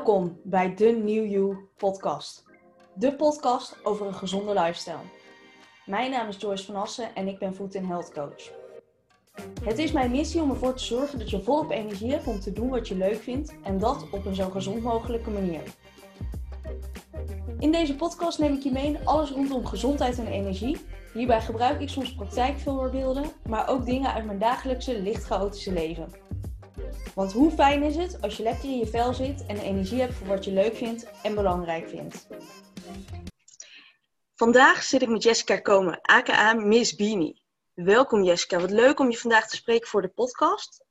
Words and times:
Welkom 0.00 0.40
bij 0.42 0.74
de 0.74 0.84
New 0.84 1.30
You 1.30 1.56
podcast. 1.76 2.44
De 2.94 3.16
podcast 3.16 3.76
over 3.82 4.06
een 4.06 4.14
gezonde 4.14 4.52
lifestyle. 4.52 5.04
Mijn 5.86 6.10
naam 6.10 6.28
is 6.28 6.36
Joyce 6.36 6.64
van 6.64 6.74
Assen 6.74 7.14
en 7.14 7.28
ik 7.28 7.38
ben 7.38 7.54
Food 7.54 7.72
Health 7.72 8.12
Coach. 8.12 8.50
Het 9.64 9.78
is 9.78 9.92
mijn 9.92 10.10
missie 10.10 10.42
om 10.42 10.50
ervoor 10.50 10.74
te 10.74 10.84
zorgen 10.84 11.18
dat 11.18 11.30
je 11.30 11.42
volop 11.42 11.70
energie 11.70 12.10
hebt 12.10 12.26
om 12.26 12.40
te 12.40 12.52
doen 12.52 12.68
wat 12.68 12.88
je 12.88 12.96
leuk 12.96 13.22
vindt 13.22 13.54
en 13.62 13.78
dat 13.78 14.10
op 14.10 14.26
een 14.26 14.34
zo 14.34 14.50
gezond 14.50 14.82
mogelijke 14.82 15.30
manier. 15.30 15.62
In 17.58 17.72
deze 17.72 17.96
podcast 17.96 18.38
neem 18.38 18.54
ik 18.54 18.62
je 18.62 18.72
mee 18.72 18.86
in 18.86 19.06
alles 19.06 19.30
rondom 19.30 19.66
gezondheid 19.66 20.18
en 20.18 20.26
energie. 20.26 20.76
Hierbij 21.12 21.40
gebruik 21.40 21.80
ik 21.80 21.88
soms 21.88 22.14
praktijkvoorbeelden, 22.14 23.24
maar 23.48 23.68
ook 23.68 23.86
dingen 23.86 24.12
uit 24.12 24.24
mijn 24.24 24.38
dagelijkse 24.38 25.02
licht 25.02 25.24
chaotische 25.24 25.72
leven. 25.72 26.08
Want 27.14 27.32
hoe 27.32 27.50
fijn 27.50 27.82
is 27.82 27.96
het 27.96 28.22
als 28.22 28.36
je 28.36 28.42
lekker 28.42 28.64
in 28.64 28.78
je 28.78 28.86
vel 28.86 29.14
zit 29.14 29.46
en 29.46 29.58
energie 29.58 30.00
hebt 30.00 30.14
voor 30.14 30.26
wat 30.26 30.44
je 30.44 30.52
leuk 30.52 30.76
vindt 30.76 31.06
en 31.22 31.34
belangrijk 31.34 31.88
vindt. 31.88 32.26
Vandaag 34.34 34.82
zit 34.82 35.02
ik 35.02 35.08
met 35.08 35.22
Jessica 35.22 35.60
Komen, 35.60 35.98
aka 36.02 36.52
Miss 36.52 36.94
Beanie. 36.94 37.42
Welkom 37.74 38.24
Jessica, 38.24 38.60
wat 38.60 38.70
leuk 38.70 39.00
om 39.00 39.10
je 39.10 39.18
vandaag 39.18 39.48
te 39.48 39.56
spreken 39.56 39.88
voor 39.88 40.02
de 40.02 40.08
podcast. 40.08 40.84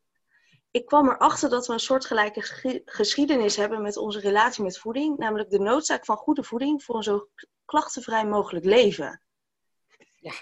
Ik 0.72 0.86
kwam 0.86 1.10
erachter 1.10 1.50
dat 1.50 1.68
we 1.68 1.74
een 1.74 1.80
soortgelijke 1.80 2.42
geschiedenis 2.86 3.56
hebben 3.56 3.82
met 3.82 3.98
onze 3.98 4.20
relatie 4.20 4.64
met 4.64 4.80
voeding, 4.80 5.18
namelijk 5.18 5.50
de 5.50 5.60
noodzaak 5.60 6.06
van 6.06 6.18
goede 6.18 6.44
voeding 6.44 6.84
voor 6.84 6.96
een 6.96 7.04
zo 7.04 7.28
klachtenvrij 7.66 8.26
mogelijk 8.26 8.66
leven. 8.66 9.22
Ja, 10.16 10.34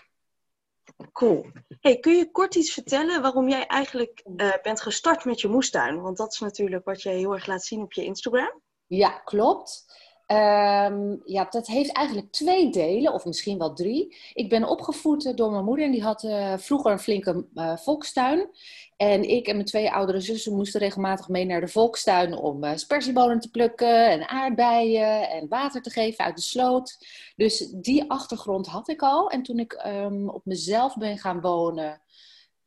Cool. 1.12 1.46
Hey, 1.80 2.00
kun 2.00 2.16
je 2.16 2.32
kort 2.32 2.56
iets 2.56 2.74
vertellen 2.74 3.22
waarom 3.22 3.50
jij 3.50 3.66
eigenlijk 3.66 4.24
uh, 4.36 4.54
bent 4.62 4.82
gestart 4.82 5.26
met 5.26 5.42
je 5.42 5.48
moestuin? 5.48 6.02
Want 6.02 6.18
dat 6.18 6.34
is 6.34 6.40
natuurlijk 6.40 6.86
wat 6.86 7.02
je 7.02 7.10
heel 7.10 7.34
erg 7.34 7.46
laat 7.46 7.64
zien 7.64 7.82
op 7.82 7.94
je 7.94 8.04
Instagram. 8.04 8.62
Ja, 8.88 9.10
klopt. 9.10 9.86
Um, 10.32 11.22
ja, 11.26 11.48
dat 11.50 11.68
heeft 11.68 11.92
eigenlijk 11.92 12.32
twee 12.32 12.70
delen, 12.70 13.14
of 13.14 13.26
misschien 13.26 13.58
wel 13.58 13.74
drie. 13.74 14.16
Ik 14.34 14.50
ben 14.50 14.70
opgevoed 14.70 15.38
door 15.38 15.52
mijn 15.52 15.64
moeder 15.64 15.86
en 15.86 15.92
die 15.92 16.04
had 16.04 16.24
uh, 16.24 16.54
vroeger 16.58 16.92
een 16.92 17.00
flinke 17.00 17.46
uh, 17.54 17.78
volkstuin. 17.78 18.50
En 18.98 19.30
ik 19.30 19.48
en 19.48 19.54
mijn 19.54 19.68
twee 19.68 19.92
oudere 19.92 20.20
zussen 20.20 20.56
moesten 20.56 20.80
regelmatig 20.80 21.28
mee 21.28 21.46
naar 21.46 21.62
de 21.62 21.68
volkstuin 21.68 22.38
om 22.38 22.64
uh, 22.64 22.72
te 22.72 23.50
plukken 23.52 24.10
en 24.10 24.28
aardbeien 24.30 25.30
en 25.30 25.48
water 25.48 25.82
te 25.82 25.90
geven 25.90 26.26
uit 26.26 26.36
de 26.36 26.42
sloot. 26.42 26.98
Dus 27.36 27.60
die 27.60 28.10
achtergrond 28.10 28.68
had 28.68 28.90
ik 28.90 29.02
al. 29.02 29.30
En 29.30 29.44
toen 29.44 29.60
ik 29.60 29.84
um, 29.86 30.30
op 30.30 30.46
mezelf 30.46 30.98
ben 30.98 31.18
gaan 31.18 31.42
wonen, 31.42 32.02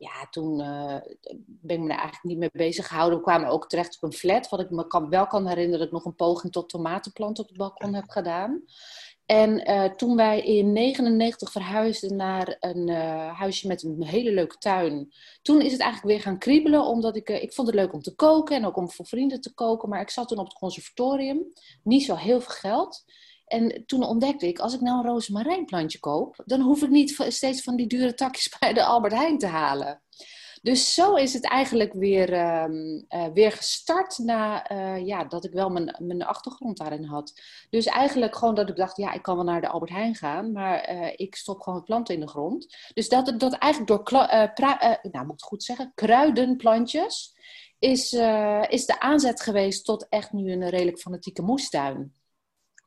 ja, 0.00 0.26
toen 0.30 0.60
uh, 0.60 0.96
ben 1.46 1.76
ik 1.76 1.80
me 1.80 1.88
daar 1.88 1.98
eigenlijk 1.98 2.22
niet 2.22 2.38
mee 2.38 2.50
bezig 2.52 2.86
gehouden. 2.88 3.18
We 3.18 3.24
kwamen 3.24 3.48
ook 3.48 3.68
terecht 3.68 3.96
op 3.96 4.02
een 4.02 4.16
flat. 4.16 4.48
Wat 4.48 4.60
ik 4.60 4.70
me 4.70 5.06
wel 5.08 5.26
kan 5.26 5.46
herinneren 5.46 5.78
dat 5.78 5.86
ik 5.86 5.92
nog 5.92 6.04
een 6.04 6.14
poging 6.14 6.52
tot 6.52 6.68
tomatenplant 6.68 7.38
op 7.38 7.48
het 7.48 7.56
balkon 7.56 7.94
heb 7.94 8.08
gedaan. 8.08 8.62
En 9.26 9.70
uh, 9.70 9.84
toen 9.84 10.16
wij 10.16 10.42
in 10.42 10.72
99 10.72 11.52
verhuisden 11.52 12.16
naar 12.16 12.56
een 12.60 12.88
uh, 12.88 13.38
huisje 13.38 13.66
met 13.66 13.82
een 13.82 14.04
hele 14.04 14.32
leuke 14.32 14.56
tuin. 14.58 15.12
Toen 15.42 15.60
is 15.60 15.72
het 15.72 15.80
eigenlijk 15.80 16.12
weer 16.12 16.22
gaan 16.22 16.38
kriebelen, 16.38 16.84
omdat 16.84 17.16
ik, 17.16 17.28
ik 17.28 17.52
vond 17.52 17.66
het 17.66 17.76
leuk 17.76 17.92
om 17.92 18.02
te 18.02 18.14
koken 18.14 18.56
en 18.56 18.64
ook 18.64 18.76
om 18.76 18.90
voor 18.90 19.06
vrienden 19.06 19.40
te 19.40 19.54
koken. 19.54 19.88
Maar 19.88 20.00
ik 20.00 20.10
zat 20.10 20.28
toen 20.28 20.38
op 20.38 20.48
het 20.48 20.58
conservatorium, 20.58 21.52
niet 21.82 22.04
zo 22.04 22.14
heel 22.14 22.40
veel 22.40 22.54
geld. 22.54 23.04
En 23.50 23.82
toen 23.86 24.02
ontdekte 24.02 24.46
ik, 24.46 24.58
als 24.58 24.74
ik 24.74 24.80
nou 24.80 24.98
een 24.98 25.12
rozemarijnplantje 25.12 25.98
koop, 25.98 26.42
dan 26.44 26.60
hoef 26.60 26.82
ik 26.82 26.90
niet 26.90 27.24
steeds 27.28 27.62
van 27.62 27.76
die 27.76 27.86
dure 27.86 28.14
takjes 28.14 28.48
bij 28.58 28.72
de 28.72 28.84
Albert 28.84 29.12
Heijn 29.12 29.38
te 29.38 29.46
halen. 29.46 30.02
Dus 30.62 30.94
zo 30.94 31.14
is 31.14 31.32
het 31.32 31.44
eigenlijk 31.44 31.92
weer, 31.92 32.62
um, 32.62 33.04
uh, 33.08 33.26
weer 33.32 33.52
gestart 33.52 34.18
na 34.18 34.70
uh, 34.72 35.06
ja, 35.06 35.24
dat 35.24 35.44
ik 35.44 35.52
wel 35.52 35.70
mijn, 35.70 35.96
mijn 35.98 36.22
achtergrond 36.22 36.76
daarin 36.78 37.04
had. 37.04 37.42
Dus 37.70 37.86
eigenlijk 37.86 38.36
gewoon 38.36 38.54
dat 38.54 38.68
ik 38.68 38.76
dacht, 38.76 38.96
ja, 38.96 39.12
ik 39.12 39.22
kan 39.22 39.36
wel 39.36 39.44
naar 39.44 39.60
de 39.60 39.68
Albert 39.68 39.90
Heijn 39.90 40.14
gaan, 40.14 40.52
maar 40.52 40.92
uh, 40.92 41.12
ik 41.16 41.34
stop 41.34 41.60
gewoon 41.60 41.84
planten 41.84 42.14
in 42.14 42.20
de 42.20 42.28
grond. 42.28 42.76
Dus 42.94 43.08
dat, 43.08 43.34
dat 43.38 43.52
eigenlijk 43.52 43.92
door, 43.92 44.28
nou 45.10 45.27
moet 45.27 45.42
goed 45.42 45.62
zeggen, 45.62 45.92
kruidenplantjes 45.94 47.34
is, 47.78 48.12
is 48.68 48.86
de 48.86 48.96
aanzet 48.98 49.40
geweest 49.40 49.84
tot 49.84 50.06
echt 50.08 50.33
nu 50.33 50.52
een 50.52 50.68
redelijk 50.68 50.98
fanatieke 50.98 51.42
moestuin. 51.42 52.20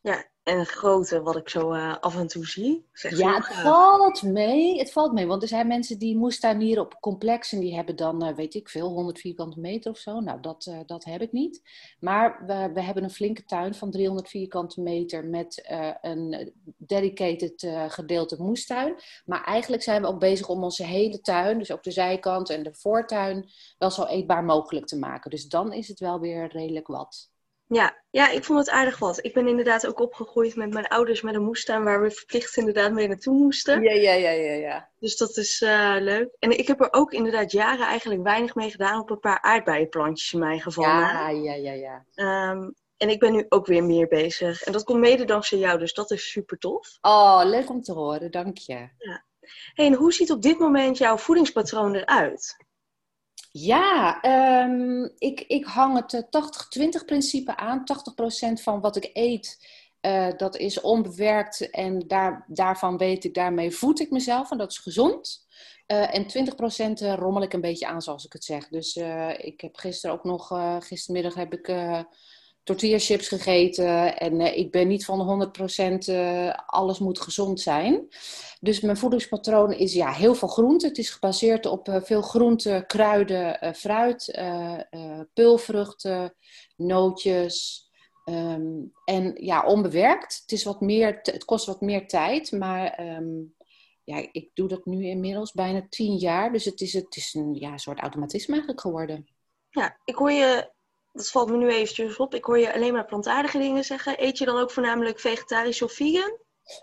Ja, 0.04 0.26
en 0.44 0.60
het 0.60 0.68
grote 0.68 1.22
wat 1.22 1.36
ik 1.36 1.50
zo 1.50 1.74
uh, 1.74 1.98
af 2.00 2.18
en 2.18 2.28
toe 2.28 2.46
zie. 2.46 2.88
Zeg 2.92 3.18
ja, 3.18 3.36
het 3.36 3.46
valt 3.46 4.22
mee. 4.22 4.78
Het 4.78 4.92
valt 4.92 5.14
mee. 5.14 5.28
Want 5.28 5.42
er 5.42 5.48
zijn 5.48 5.68
mensen 5.68 6.00
die 6.00 6.18
moestuinieren 6.18 6.84
op 6.84 6.98
complex 7.00 7.52
en 7.52 7.60
die 7.60 7.76
hebben 7.76 7.96
dan, 7.96 8.28
uh, 8.28 8.36
weet 8.36 8.54
ik 8.54 8.70
veel, 8.70 8.90
100 8.90 9.20
vierkante 9.20 9.60
meter 9.60 9.92
of 9.92 9.98
zo. 9.98 10.20
Nou, 10.20 10.40
dat, 10.42 10.66
uh, 10.66 10.80
dat 10.86 11.04
heb 11.04 11.22
ik 11.22 11.32
niet. 11.32 11.62
Maar 12.00 12.44
we, 12.46 12.72
we 12.74 12.82
hebben 12.82 13.04
een 13.04 13.10
flinke 13.10 13.44
tuin 13.44 13.76
van 13.76 13.92
300 13.92 14.30
vierkante 14.30 14.82
meter 14.82 15.26
met 15.26 15.64
een 16.02 16.54
dedicated 16.78 17.68
gedeelte 17.88 18.42
moestuin. 18.42 18.96
Maar 19.26 19.44
eigenlijk 19.44 19.84
zijn 19.84 20.02
we 20.02 20.08
ook 20.08 20.20
bezig 20.20 20.50
om 20.50 20.64
onze 20.64 20.84
hele 20.84 21.22
tuin, 21.22 21.58
dus 21.58 21.72
ook 21.72 21.84
de 21.84 21.92
zijkant 21.92 22.50
en 22.50 22.64
de 22.64 22.74
voortuin, 22.74 23.50
wel 23.78 23.92
zo 23.92 24.06
eetbaar 24.06 24.44
mogelijk 24.44 24.86
te 24.86 24.98
maken. 24.98 25.30
Dus 25.30 25.48
dan 25.48 25.74
is 25.74 25.88
het 25.88 26.00
wel 26.00 26.20
weer 26.20 26.48
redelijk 26.52 26.88
wat. 26.88 27.32
Ja, 27.68 28.04
ja, 28.10 28.30
ik 28.30 28.44
vond 28.44 28.60
het 28.60 28.70
aardig 28.70 29.00
wat. 29.00 29.26
Ik 29.26 29.34
ben 29.34 29.48
inderdaad 29.48 29.88
ook 29.88 30.00
opgegroeid 30.00 30.56
met 30.56 30.74
mijn 30.74 30.88
ouders 30.88 31.22
met 31.22 31.36
een 31.36 31.44
moestuin 31.44 31.84
waar 31.84 32.02
we 32.02 32.12
verplicht 32.12 32.58
inderdaad 32.58 32.92
mee 32.92 33.08
naartoe 33.08 33.34
moesten. 33.34 33.82
Ja, 33.82 33.94
ja, 33.94 34.14
ja, 34.14 34.30
ja. 34.30 34.54
ja. 34.54 34.90
Dus 35.00 35.18
dat 35.18 35.38
is 35.38 35.62
uh, 35.62 35.96
leuk. 36.00 36.36
En 36.40 36.58
ik 36.58 36.68
heb 36.68 36.82
er 36.82 36.94
ook 36.94 37.14
inderdaad 37.14 37.52
jaren 37.52 37.86
eigenlijk 37.86 38.24
weinig 38.24 38.56
mee 38.56 38.72
gedaan 38.72 39.00
op 39.00 39.10
een 39.10 39.20
paar 39.20 39.42
aardbeienplantjes 39.42 40.34
in 40.34 40.40
mijn 40.40 40.62
geval. 40.62 40.84
Ja, 40.84 41.30
ja, 41.30 41.54
ja, 41.54 41.72
ja. 41.72 42.06
Um, 42.52 42.74
en 42.98 43.10
ik 43.10 43.20
ben 43.20 43.32
nu 43.32 43.46
ook 43.50 43.66
weer 43.66 43.84
meer 43.84 44.08
bezig. 44.08 44.64
En 44.64 44.72
dat 44.72 44.84
komt 44.84 45.00
mede 45.00 45.26
dankzij 45.26 45.58
jou, 45.58 45.80
dus 45.80 45.94
dat 45.94 46.12
is 46.12 46.32
super 46.32 46.58
tof. 46.58 46.98
Oh, 47.02 47.42
leuk 47.44 47.70
om 47.70 47.82
te 47.82 47.94
horen, 47.94 48.32
dank 48.32 48.58
je. 48.58 48.90
Ja. 48.98 49.24
Hey, 49.74 49.86
en 49.86 49.94
hoe 49.94 50.14
ziet 50.14 50.32
op 50.32 50.42
dit 50.42 50.60
moment 50.60 50.98
jouw 50.98 51.18
voedingspatroon 51.18 51.96
eruit? 51.96 52.56
Ja, 53.56 54.24
um, 54.66 55.12
ik, 55.18 55.42
ik 55.42 55.66
hang 55.66 55.96
het 55.96 56.28
80-20 57.02 57.06
principe 57.06 57.58
aan. 57.58 57.84
80% 58.60 58.62
van 58.62 58.82
wat 58.82 58.96
ik 58.96 59.10
eet, 59.14 59.68
uh, 60.02 60.28
dat 60.38 60.58
is 60.58 60.82
onbewerkt 60.82 61.70
en 61.70 62.00
daar, 62.08 62.46
daarvan 62.48 62.98
weet 62.98 63.24
ik, 63.24 63.34
daarmee 63.34 63.72
voed 63.72 64.00
ik 64.00 64.10
mezelf 64.10 64.52
en 64.52 64.58
dat 64.58 64.72
is 64.72 64.78
gezond. 64.78 65.48
Uh, 65.88 66.16
en 66.16 66.26
20% 67.16 67.20
rommel 67.20 67.42
ik 67.42 67.54
een 67.54 67.62
beetje 67.62 67.88
aan, 67.88 68.02
zoals 68.02 68.26
ik 68.26 68.34
het 68.34 68.44
zeg. 68.44 68.68
Dus 68.68 68.96
ik 69.38 69.62
heb 69.62 69.76
gisteren 69.76 70.16
ook 70.16 70.24
nog, 70.24 70.48
gistermiddag 70.80 71.34
heb 71.34 71.54
ik 71.54 71.68
tortilla 72.64 73.00
chips 73.00 73.28
gegeten. 73.28 74.18
En 74.18 74.40
uh, 74.40 74.58
ik 74.58 74.72
ben 74.72 74.88
niet 74.88 75.06
van 75.06 75.52
100% 75.60 76.08
uh, 76.10 76.54
alles 76.66 77.00
moet 77.00 77.20
gezond 77.20 77.60
zijn. 77.60 78.08
Dus 78.60 78.80
mijn 78.80 78.98
voedingspatroon 78.98 79.74
is 79.74 79.94
ja, 79.94 80.12
heel 80.12 80.36
veel 80.36 80.48
groenten. 80.48 80.90
Het 80.90 80.98
is 80.98 81.10
gebaseerd 81.10 81.66
op 81.66 81.88
uh, 81.88 82.02
veel 82.02 82.22
groenten, 82.22 82.86
kruiden, 82.86 83.76
fruit, 83.76 84.40
pulvruchten, 85.34 86.36
nootjes. 86.76 87.88
Um, 88.26 88.94
en 89.06 89.34
ja, 89.36 89.66
onbewerkt. 89.66 90.40
Het, 90.42 90.52
is 90.52 90.64
wat 90.64 90.82
meer, 90.82 91.20
het 91.22 91.46
kost 91.46 91.66
wat 91.66 91.82
meer 91.82 92.08
tijd, 92.08 92.52
maar 92.52 93.00
um, 93.18 93.56
ja, 94.04 94.28
ik 94.32 94.50
doe 94.54 94.68
dat 94.68 94.86
nu 94.86 95.06
inmiddels 95.06 95.52
bijna 95.52 95.86
tien 95.90 96.16
jaar. 96.16 96.52
Dus 96.52 96.66
het 96.66 96.82
is, 96.82 96.94
het 96.94 97.16
is 97.16 97.34
een 97.34 97.54
ja, 97.54 97.78
soort 97.78 98.00
automatisme 98.00 98.54
eigenlijk 98.54 98.82
geworden. 98.82 99.28
Ja, 99.70 99.98
ik 100.04 100.16
hoor 100.16 100.32
je 100.32 100.72
dat 101.14 101.30
valt 101.30 101.50
me 101.50 101.58
nu 101.58 101.70
eventjes 101.70 102.18
op. 102.18 102.36
Ik 102.36 102.46
hoor 102.46 102.60
je 102.60 102.74
alleen 102.74 102.94
maar 102.94 103.06
plantaardige 103.06 103.58
dingen 103.58 103.84
zeggen. 103.84 104.24
Eet 104.24 104.38
je 104.38 104.46
dan 104.46 104.58
ook 104.58 104.72
voornamelijk 104.72 105.20
vegetarisch 105.20 105.82
of 105.82 105.92
vegan? 105.92 106.38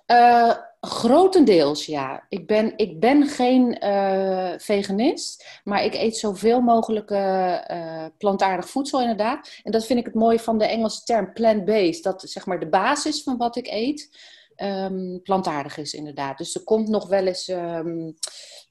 Uh, 0.06 0.56
grotendeels, 0.80 1.86
ja. 1.86 2.26
Ik 2.28 2.46
ben, 2.46 2.72
ik 2.76 3.00
ben 3.00 3.26
geen 3.26 3.84
uh, 3.84 4.52
veganist, 4.56 5.60
maar 5.64 5.84
ik 5.84 5.94
eet 5.94 6.16
zoveel 6.16 6.60
mogelijk 6.60 7.10
uh, 7.10 8.06
plantaardig 8.19 8.69
voedsel 8.69 9.00
inderdaad. 9.00 9.60
En 9.62 9.72
dat 9.72 9.86
vind 9.86 9.98
ik 9.98 10.04
het 10.04 10.14
mooie 10.14 10.40
van 10.40 10.58
de 10.58 10.64
Engelse 10.64 11.04
term 11.04 11.32
plant-based. 11.32 12.02
Dat 12.02 12.22
zeg 12.26 12.46
maar 12.46 12.60
de 12.60 12.69
basis 12.69 13.22
van 13.22 13.37
wat 13.37 13.56
ik 13.56 13.66
eet 13.66 14.19
um, 14.56 15.20
plantaardig 15.22 15.76
is 15.76 15.94
inderdaad. 15.94 16.38
Dus 16.38 16.55
er 16.55 16.64
komt 16.64 16.88
nog 16.88 17.08
wel 17.08 17.26
eens... 17.26 17.49
Um, 17.49 18.14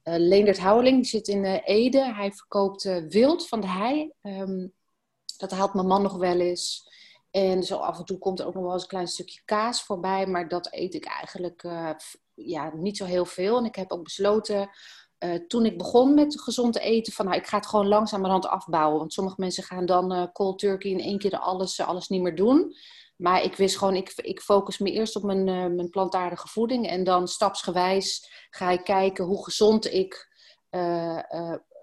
Leendert 0.03 0.59
Houweling, 0.59 0.95
die 0.95 1.05
zit 1.05 1.27
in 1.27 1.45
Ede. 1.45 2.13
Hij 2.13 2.31
verkoopt 2.31 2.83
wild 3.09 3.47
van 3.47 3.61
de 3.61 3.67
hei. 3.67 4.11
Um, 4.21 4.73
dat 5.39 5.51
haalt 5.51 5.73
mijn 5.73 5.87
man 5.87 6.01
nog 6.01 6.17
wel 6.17 6.39
eens. 6.39 6.87
En 7.31 7.63
zo 7.63 7.77
af 7.77 7.97
en 7.97 8.05
toe 8.05 8.17
komt 8.17 8.39
er 8.39 8.47
ook 8.47 8.53
nog 8.53 8.63
wel 8.63 8.73
eens 8.73 8.81
een 8.81 8.87
klein 8.87 9.07
stukje 9.07 9.41
kaas 9.45 9.83
voorbij. 9.83 10.27
Maar 10.27 10.47
dat 10.47 10.73
eet 10.73 10.93
ik 10.93 11.05
eigenlijk 11.05 11.63
uh, 11.63 11.91
ja, 12.33 12.71
niet 12.75 12.97
zo 12.97 13.05
heel 13.05 13.25
veel. 13.25 13.57
En 13.57 13.65
ik 13.65 13.75
heb 13.75 13.91
ook 13.91 14.03
besloten, 14.03 14.69
uh, 15.19 15.47
toen 15.47 15.65
ik 15.65 15.77
begon 15.77 16.13
met 16.13 16.41
gezond 16.41 16.77
eten, 16.77 17.13
van 17.13 17.25
nou, 17.25 17.37
ik 17.37 17.47
ga 17.47 17.57
het 17.57 17.67
gewoon 17.67 17.87
langzamerhand 17.87 18.45
afbouwen. 18.45 18.99
Want 18.99 19.13
sommige 19.13 19.35
mensen 19.39 19.63
gaan 19.63 19.85
dan 19.85 20.13
uh, 20.13 20.23
cold 20.33 20.59
turkey 20.59 20.91
in 20.91 20.99
één 20.99 21.17
keer 21.17 21.37
alles, 21.37 21.79
alles 21.79 22.07
niet 22.07 22.21
meer 22.21 22.35
doen. 22.35 22.75
Maar 23.15 23.43
ik 23.43 23.55
wist 23.55 23.77
gewoon, 23.77 23.95
ik, 23.95 24.13
ik 24.15 24.41
focus 24.41 24.77
me 24.77 24.91
eerst 24.91 25.15
op 25.15 25.23
mijn, 25.23 25.43
mijn 25.75 25.89
plantaardige 25.89 26.47
voeding. 26.47 26.87
En 26.87 27.03
dan 27.03 27.27
stapsgewijs 27.27 28.29
ga 28.49 28.69
ik 28.71 28.83
kijken 28.83 29.25
hoe 29.25 29.43
gezond 29.43 29.93
ik 29.93 30.27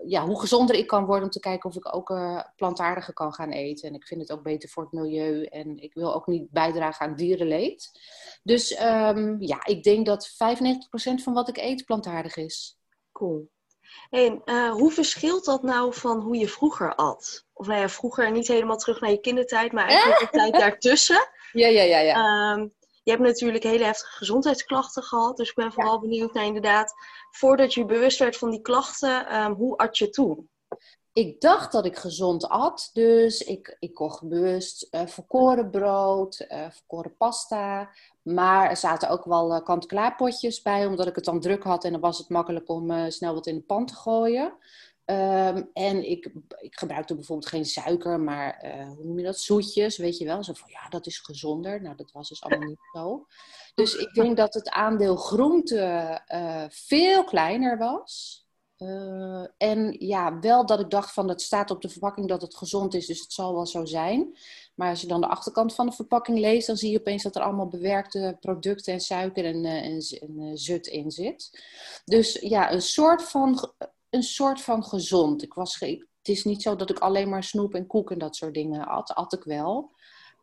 ja, 0.05 0.27
hoe 0.27 0.41
gezonder 0.41 0.77
ik 0.77 0.87
kan 0.87 1.05
worden 1.05 1.25
om 1.25 1.31
te 1.31 1.41
kijken 1.41 1.71
of 1.71 1.77
ik 1.77 1.95
ook 1.95 2.11
uh, 2.11 2.41
plantaardiger 2.57 3.15
kan 3.15 3.33
gaan 3.33 3.51
eten. 3.51 3.89
En 3.89 3.95
ik 3.95 4.07
vind 4.07 4.21
het 4.21 4.33
ook 4.33 4.43
beter 4.43 4.69
voor 4.69 4.83
het 4.83 4.93
milieu 4.93 5.45
en 5.45 5.79
ik 5.79 5.95
wil 5.95 6.15
ook 6.15 6.27
niet 6.27 6.51
bijdragen 6.51 7.07
aan 7.07 7.15
dierenleed. 7.15 7.91
Dus 8.43 8.75
ehm, 8.75 9.37
ja, 9.39 9.65
ik 9.65 9.83
denk 9.83 10.07
dat 10.07 10.31
95% 10.31 10.35
van 11.23 11.33
wat 11.33 11.49
ik 11.49 11.57
eet 11.57 11.85
plantaardig 11.85 12.37
is. 12.37 12.79
Cool. 13.13 13.49
En 14.11 14.43
uh, 14.45 14.71
hoe 14.71 14.93
verschilt 14.93 15.45
dat 15.45 15.63
nou 15.63 15.95
van 15.95 16.21
hoe 16.21 16.37
je 16.37 16.49
vroeger 16.49 16.95
at? 16.95 17.45
Of 17.53 17.67
nou 17.67 17.81
ja, 17.81 17.89
vroeger 17.89 18.33
niet 18.33 18.49
helemaal 18.49 18.77
terug 18.77 19.01
naar 19.01 19.11
je 19.11 19.21
kindertijd, 19.21 19.73
maar 19.73 19.87
eigenlijk 19.87 20.21
de 20.21 20.37
tijd 20.39 20.53
daartussen. 20.53 21.29
Ja, 21.53 21.69
ja, 21.69 21.83
ja. 21.83 21.99
ja. 21.99 22.53
Um, 22.53 22.75
je 23.07 23.13
hebt 23.13 23.25
natuurlijk 23.25 23.65
hele 23.65 23.85
heftige 23.85 24.17
gezondheidsklachten 24.17 25.03
gehad. 25.03 25.37
Dus 25.37 25.49
ik 25.49 25.55
ben 25.55 25.73
vooral 25.73 26.01
benieuwd 26.01 26.33
naar 26.33 26.45
inderdaad, 26.45 26.95
voordat 27.31 27.75
je 27.75 27.85
bewust 27.85 28.19
werd 28.19 28.37
van 28.37 28.51
die 28.51 28.61
klachten, 28.61 29.37
um, 29.37 29.53
hoe 29.53 29.77
at 29.77 29.99
je 29.99 30.11
toen? 30.11 30.49
Ik 31.13 31.41
dacht 31.41 31.73
dat 31.73 31.85
ik 31.85 31.97
gezond 31.97 32.49
at, 32.49 32.91
dus 32.93 33.41
ik, 33.41 33.77
ik 33.79 33.95
kocht 33.95 34.29
bewust 34.29 34.89
uh, 34.91 35.07
verkoren 35.07 35.71
brood, 35.71 36.45
uh, 36.49 36.71
verkoren 36.71 37.17
pasta. 37.17 37.91
Maar 38.23 38.71
er 38.71 38.77
zaten 38.77 39.09
ook 39.09 39.25
wel 39.25 39.55
uh, 39.55 39.65
kant-klaar 39.65 40.17
potjes 40.17 40.63
bij, 40.63 40.87
omdat 40.87 41.07
ik 41.07 41.15
het 41.15 41.25
dan 41.25 41.41
druk 41.41 41.63
had 41.63 41.85
en 41.85 41.93
dan 41.93 42.01
was 42.01 42.19
het 42.19 42.29
makkelijk 42.29 42.69
om 42.69 43.11
snel 43.11 43.35
wat 43.35 43.47
in 43.47 43.55
de 43.55 43.63
pan 43.63 43.87
te 43.87 43.95
gooien. 43.95 44.53
Ehm, 45.07 45.63
en 45.73 46.11
ik, 46.11 46.31
ik 46.61 46.79
gebruikte 46.79 47.15
bijvoorbeeld 47.15 47.49
geen 47.49 47.65
suiker, 47.65 48.21
maar 48.21 48.65
uh, 48.65 48.89
hoe 48.89 49.05
noem 49.05 49.19
je 49.19 49.25
dat? 49.25 49.39
Zoetjes, 49.39 49.97
weet 49.97 50.19
je 50.19 50.25
wel. 50.25 50.45
Zo 50.45 50.53
van, 50.53 50.71
ja, 50.71 50.89
dat 50.89 51.07
is 51.07 51.19
gezonder. 51.19 51.83
Nou, 51.83 51.97
dat 51.97 52.13
was 52.13 52.29
dus 52.29 52.43
allemaal 52.43 52.69
niet 52.69 52.89
zo. 52.93 53.27
Dus 53.75 53.95
ik 53.95 54.15
denk 54.15 54.37
dat 54.37 54.55
het 54.55 54.71
aandeel 54.71 55.17
groente 55.17 56.21
uh, 56.29 56.65
veel 56.69 57.25
kleiner 57.25 57.79
was. 57.79 58.45
Uh, 58.79 59.47
en 59.57 59.97
ja, 59.99 60.39
wel 60.39 60.67
dat 60.67 60.81
ik 60.81 60.91
dacht 60.91 61.13
van, 61.13 61.29
het 61.29 61.43
staat 61.43 61.71
op 61.71 61.83
de 61.83 61.89
verpakking 61.89 62.29
dat 62.29 62.43
het 62.43 62.57
gezond 62.57 62.95
is, 62.95 63.07
dus 63.07 63.21
het 63.21 63.33
zal 63.33 63.55
wel 63.55 63.67
zo 63.67 63.85
zijn. 63.85 64.39
Maar 64.75 64.91
als 64.91 65.01
je 65.01 65.07
dan 65.07 65.21
de 65.21 65.29
achterkant 65.29 65.75
van 65.75 65.87
de 65.87 65.93
verpakking 65.93 66.39
leest, 66.39 66.67
dan 66.67 66.77
zie 66.77 66.91
je 66.91 66.99
opeens 66.99 67.23
dat 67.23 67.37
er 67.37 67.43
allemaal 67.43 67.69
bewerkte 67.69 68.37
producten 68.41 68.93
en 68.93 69.01
suiker 69.01 69.45
en, 69.45 69.65
en, 69.65 70.01
en 70.21 70.59
zut 70.59 70.87
in 70.87 71.11
zit. 71.11 71.65
Dus 72.05 72.33
ja, 72.33 72.73
een 72.73 72.83
soort 72.83 73.23
van 73.23 73.73
een 74.11 74.23
soort 74.23 74.61
van 74.61 74.85
gezond. 74.85 75.43
Ik 75.43 75.55
was, 75.55 75.81
het 75.81 76.29
is 76.29 76.45
niet 76.45 76.63
zo 76.63 76.77
dat 76.77 76.91
ik 76.91 76.99
alleen 76.99 77.29
maar 77.29 77.45
snoep 77.45 77.75
en 77.75 77.87
koek 77.87 78.11
en 78.11 78.19
dat 78.19 78.37
soort 78.37 78.55
dingen 78.55 78.87
at. 78.87 79.15
At 79.15 79.33
ik 79.33 79.43
wel. 79.45 79.91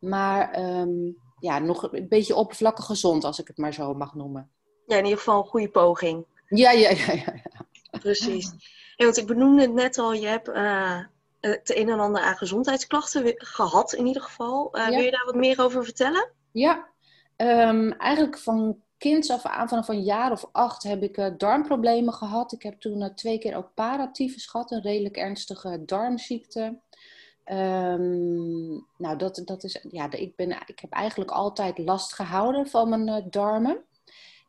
Maar 0.00 0.50
ehm, 0.50 1.12
ja, 1.38 1.58
nog 1.58 1.92
een 1.92 2.08
beetje 2.08 2.34
oppervlakkig 2.34 2.84
gezond, 2.84 3.24
als 3.24 3.38
ik 3.38 3.46
het 3.46 3.56
maar 3.56 3.74
zo 3.74 3.94
mag 3.94 4.14
noemen. 4.14 4.50
Ja, 4.86 4.96
in 4.96 5.04
ieder 5.04 5.18
geval 5.18 5.38
een 5.38 5.48
goede 5.48 5.70
poging. 5.70 6.26
Ja, 6.48 6.70
ja, 6.70 6.90
ja. 6.90 7.12
ja, 7.12 7.40
ja. 7.42 7.98
Precies. 7.98 8.52
Ja, 8.96 9.04
want 9.04 9.16
ik 9.16 9.26
benoemde 9.26 9.62
het 9.62 9.72
net 9.72 9.98
al, 9.98 10.12
je 10.12 10.26
hebt 10.26 10.48
uh, 10.48 11.00
het 11.40 11.76
een 11.76 11.88
en 11.88 12.00
ander 12.00 12.22
aan 12.22 12.36
gezondheidsklachten 12.36 13.34
gehad 13.36 13.92
in 13.92 14.06
ieder 14.06 14.22
geval. 14.22 14.78
Uh, 14.78 14.88
Wil 14.88 14.98
je 14.98 15.10
daar 15.10 15.24
wat 15.24 15.34
meer 15.34 15.60
over 15.60 15.84
vertellen? 15.84 16.32
Ja, 16.52 16.88
um, 17.36 17.92
eigenlijk 17.92 18.38
van 18.38 18.82
kinds 19.04 19.30
af 19.30 19.44
aan, 19.46 19.68
vanaf 19.68 19.88
een 19.88 20.02
jaar 20.02 20.32
of 20.32 20.48
acht, 20.52 20.82
heb 20.82 21.02
ik 21.02 21.16
uh, 21.16 21.26
darmproblemen 21.36 22.12
gehad. 22.12 22.52
Ik 22.52 22.62
heb 22.62 22.80
toen 22.80 23.00
uh, 23.00 23.08
twee 23.08 23.38
keer 23.38 23.56
ook 23.56 23.70
paratyfus 23.74 24.46
gehad, 24.46 24.70
een 24.70 24.82
redelijk 24.82 25.16
ernstige 25.16 25.84
darmziekte. 25.84 26.78
Um, 27.46 28.86
nou, 28.98 29.16
dat, 29.16 29.42
dat 29.44 29.64
is, 29.64 29.84
ja, 29.90 30.10
ik, 30.10 30.36
ben, 30.36 30.50
ik 30.66 30.78
heb 30.80 30.92
eigenlijk 30.92 31.30
altijd 31.30 31.78
last 31.78 32.12
gehouden 32.12 32.66
van 32.66 32.88
mijn 32.88 33.08
uh, 33.08 33.16
darmen. 33.30 33.84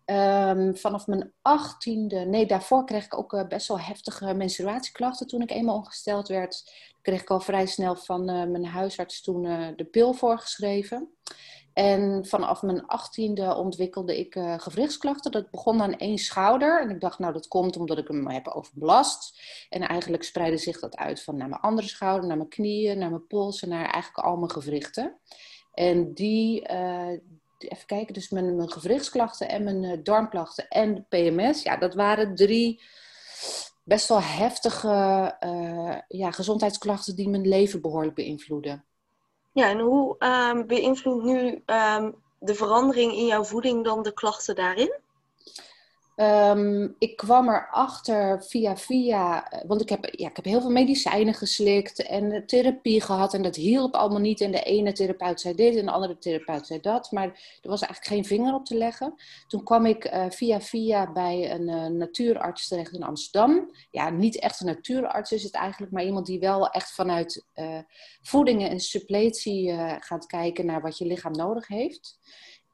Um, 0.06 0.78
vanaf 0.78 1.08
mijn 1.08 1.32
achttiende, 1.42 2.20
nee, 2.20 2.46
daarvoor 2.46 2.86
kreeg 2.86 3.06
ik 3.06 3.18
ook 3.18 3.48
best 3.50 3.68
wel 3.68 3.80
heftige 3.80 4.34
menstruatieklachten 4.34 5.28
toen 5.28 5.42
ik 5.42 5.52
eenmaal 5.52 5.76
ongesteld 5.76 6.28
werd. 6.28 6.72
Kreeg 7.02 7.22
ik 7.22 7.30
al 7.30 7.40
vrij 7.40 7.66
snel 7.66 7.96
van 7.96 8.26
mijn 8.26 8.66
huisarts 8.66 9.22
toen 9.22 9.42
de 9.76 9.88
pil 9.92 10.14
voorgeschreven. 10.14 11.10
En 11.76 12.26
vanaf 12.26 12.62
mijn 12.62 12.86
achttiende 12.86 13.56
ontwikkelde 13.56 14.20
ik 14.20 14.36
uh, 14.36 14.60
gewrichtsklachten. 14.60 15.32
Dat 15.32 15.52
begon 15.52 15.82
aan 15.82 15.98
één 15.98 16.18
schouder. 16.18 16.82
En 16.82 16.90
ik 16.90 17.00
dacht, 17.00 17.20
nou, 17.20 17.34
dat 17.34 17.48
komt 17.48 17.78
omdat 17.78 17.98
ik 17.98 18.08
hem 18.08 18.30
heb 18.30 18.48
overbelast. 18.48 19.40
En 19.70 19.82
eigenlijk 19.82 20.24
spreidde 20.24 20.58
zich 20.58 20.80
dat 20.80 20.96
uit 20.96 21.24
van 21.24 21.38
naar 21.38 21.50
mijn 21.50 21.62
andere 21.62 21.88
schouder, 21.88 22.28
naar 22.28 22.38
mijn 22.38 22.50
knieën, 22.50 22.98
naar 22.98 23.10
mijn 23.10 23.28
polsen, 23.28 23.70
naar 23.70 23.90
eigenlijk 23.90 24.28
al 24.28 24.38
mijn 24.38 24.52
gewrichten. 24.52 25.18
En 25.74 26.14
die, 26.14 26.70
uh, 26.72 27.10
even 27.58 27.86
kijken, 27.86 28.14
dus 28.14 28.30
mijn, 28.30 28.56
mijn 28.56 28.72
gewrichtsklachten 28.72 29.50
en 29.50 29.64
mijn 29.64 29.84
uh, 29.84 29.98
darmklachten 30.04 30.68
en 30.68 31.06
PMS, 31.10 31.64
ja, 31.64 31.78
dat 31.78 31.94
waren 31.94 32.36
drie 32.36 32.82
best 33.84 34.08
wel 34.08 34.22
heftige 34.22 34.88
ja, 36.08 36.32
gezondheidsklachten 36.32 37.16
die 37.16 37.30
mijn 37.30 37.48
leven 37.48 37.82
behoorlijk 37.82 38.16
beïnvloeden. 38.16 38.86
Ja, 39.56 39.70
en 39.70 39.80
hoe 39.80 40.16
um, 40.20 40.68
beïnvloedt 40.68 41.24
nu 41.24 41.64
um, 41.66 42.16
de 42.40 42.56
verandering 42.56 43.14
in 43.14 43.26
jouw 43.26 43.44
voeding 43.44 43.84
dan 43.84 44.04
de 44.04 44.14
klachten 44.14 44.56
daarin? 44.56 44.94
Um, 46.16 46.96
ik 47.00 47.16
kwam 47.16 47.50
erachter 47.50 48.44
via 48.44 48.78
via, 48.78 49.52
want 49.68 49.82
ik 49.82 49.90
heb, 49.90 50.06
ja, 50.12 50.30
ik 50.30 50.36
heb 50.36 50.46
heel 50.46 50.62
veel 50.62 50.70
medicijnen 50.70 51.34
geslikt 51.34 52.06
en 52.06 52.46
therapie 52.46 53.02
gehad 53.02 53.34
en 53.34 53.42
dat 53.42 53.56
hielp 53.56 53.94
allemaal 53.94 54.20
niet. 54.20 54.42
En 54.42 54.52
de 54.52 54.64
ene 54.64 54.92
therapeut 54.92 55.42
zei 55.42 55.56
dit 55.56 55.76
en 55.76 55.86
de 55.86 55.92
andere 55.92 56.18
therapeut 56.18 56.68
zei 56.68 56.80
dat, 56.80 57.12
maar 57.12 57.26
er 57.62 57.70
was 57.70 57.82
eigenlijk 57.82 58.14
geen 58.14 58.38
vinger 58.38 58.54
op 58.54 58.66
te 58.66 58.78
leggen. 58.78 59.14
Toen 59.48 59.64
kwam 59.64 59.86
ik 59.86 60.14
uh, 60.14 60.26
via 60.30 60.62
via 60.62 61.12
bij 61.12 61.52
een 61.52 61.70
uh, 61.70 61.86
natuurarts 61.86 62.68
terecht 62.68 62.94
in 62.94 63.04
Amsterdam. 63.04 63.72
Ja, 63.92 64.10
niet 64.10 64.40
echt 64.40 64.60
een 64.60 64.66
natuurarts 64.66 65.32
is 65.32 65.44
het 65.44 65.54
eigenlijk, 65.54 65.92
maar 65.92 66.06
iemand 66.06 66.26
die 66.26 66.40
wel 66.40 66.70
echt 66.70 66.92
vanuit 66.92 67.46
uh, 67.56 67.80
voedingen 68.22 68.70
en 68.70 68.80
suppletie 68.80 69.74
gaat 70.00 70.26
kijken 70.26 70.66
naar 70.66 70.82
wat 70.82 70.98
je 70.98 71.06
lichaam 71.06 71.32
nodig 71.32 71.68
heeft. 71.68 72.18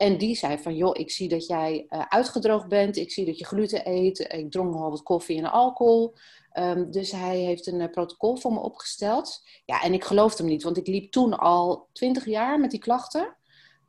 En 0.02 0.18
die 0.18 0.36
zei 0.36 0.58
van, 0.58 0.76
joh, 0.76 1.00
ik 1.00 1.12
zie 1.12 1.30
dat 1.30 1.46
jij 1.46 1.86
uh, 1.90 2.02
uitgedroogd 2.10 2.68
bent. 2.68 2.98
Ik 2.98 3.12
zie 3.12 3.26
dat 3.26 3.38
je 3.38 3.46
gluten 3.46 3.90
eet. 3.90 4.20
Ik 4.20 4.52
dronk 4.52 4.74
nogal 4.74 4.90
wat 4.90 5.04
koffie 5.04 5.38
en 5.38 5.52
alcohol. 5.52 6.14
Um, 6.54 6.92
dus 6.92 7.12
hij 7.12 7.38
heeft 7.38 7.68
een 7.68 7.80
uh, 7.80 7.90
protocol 7.90 8.36
voor 8.36 8.54
me 8.54 8.60
opgesteld. 8.60 9.44
Ja, 9.66 9.82
en 9.82 9.94
ik 9.94 10.04
geloofde 10.04 10.44
hem 10.44 10.52
niet, 10.52 10.64
want 10.64 10.78
ik 10.78 10.88
liep 10.88 11.12
toen 11.12 11.38
al 11.38 11.88
twintig 11.92 12.26
jaar 12.26 12.60
met 12.60 12.72
die 12.72 12.80
klachten. 12.80 13.36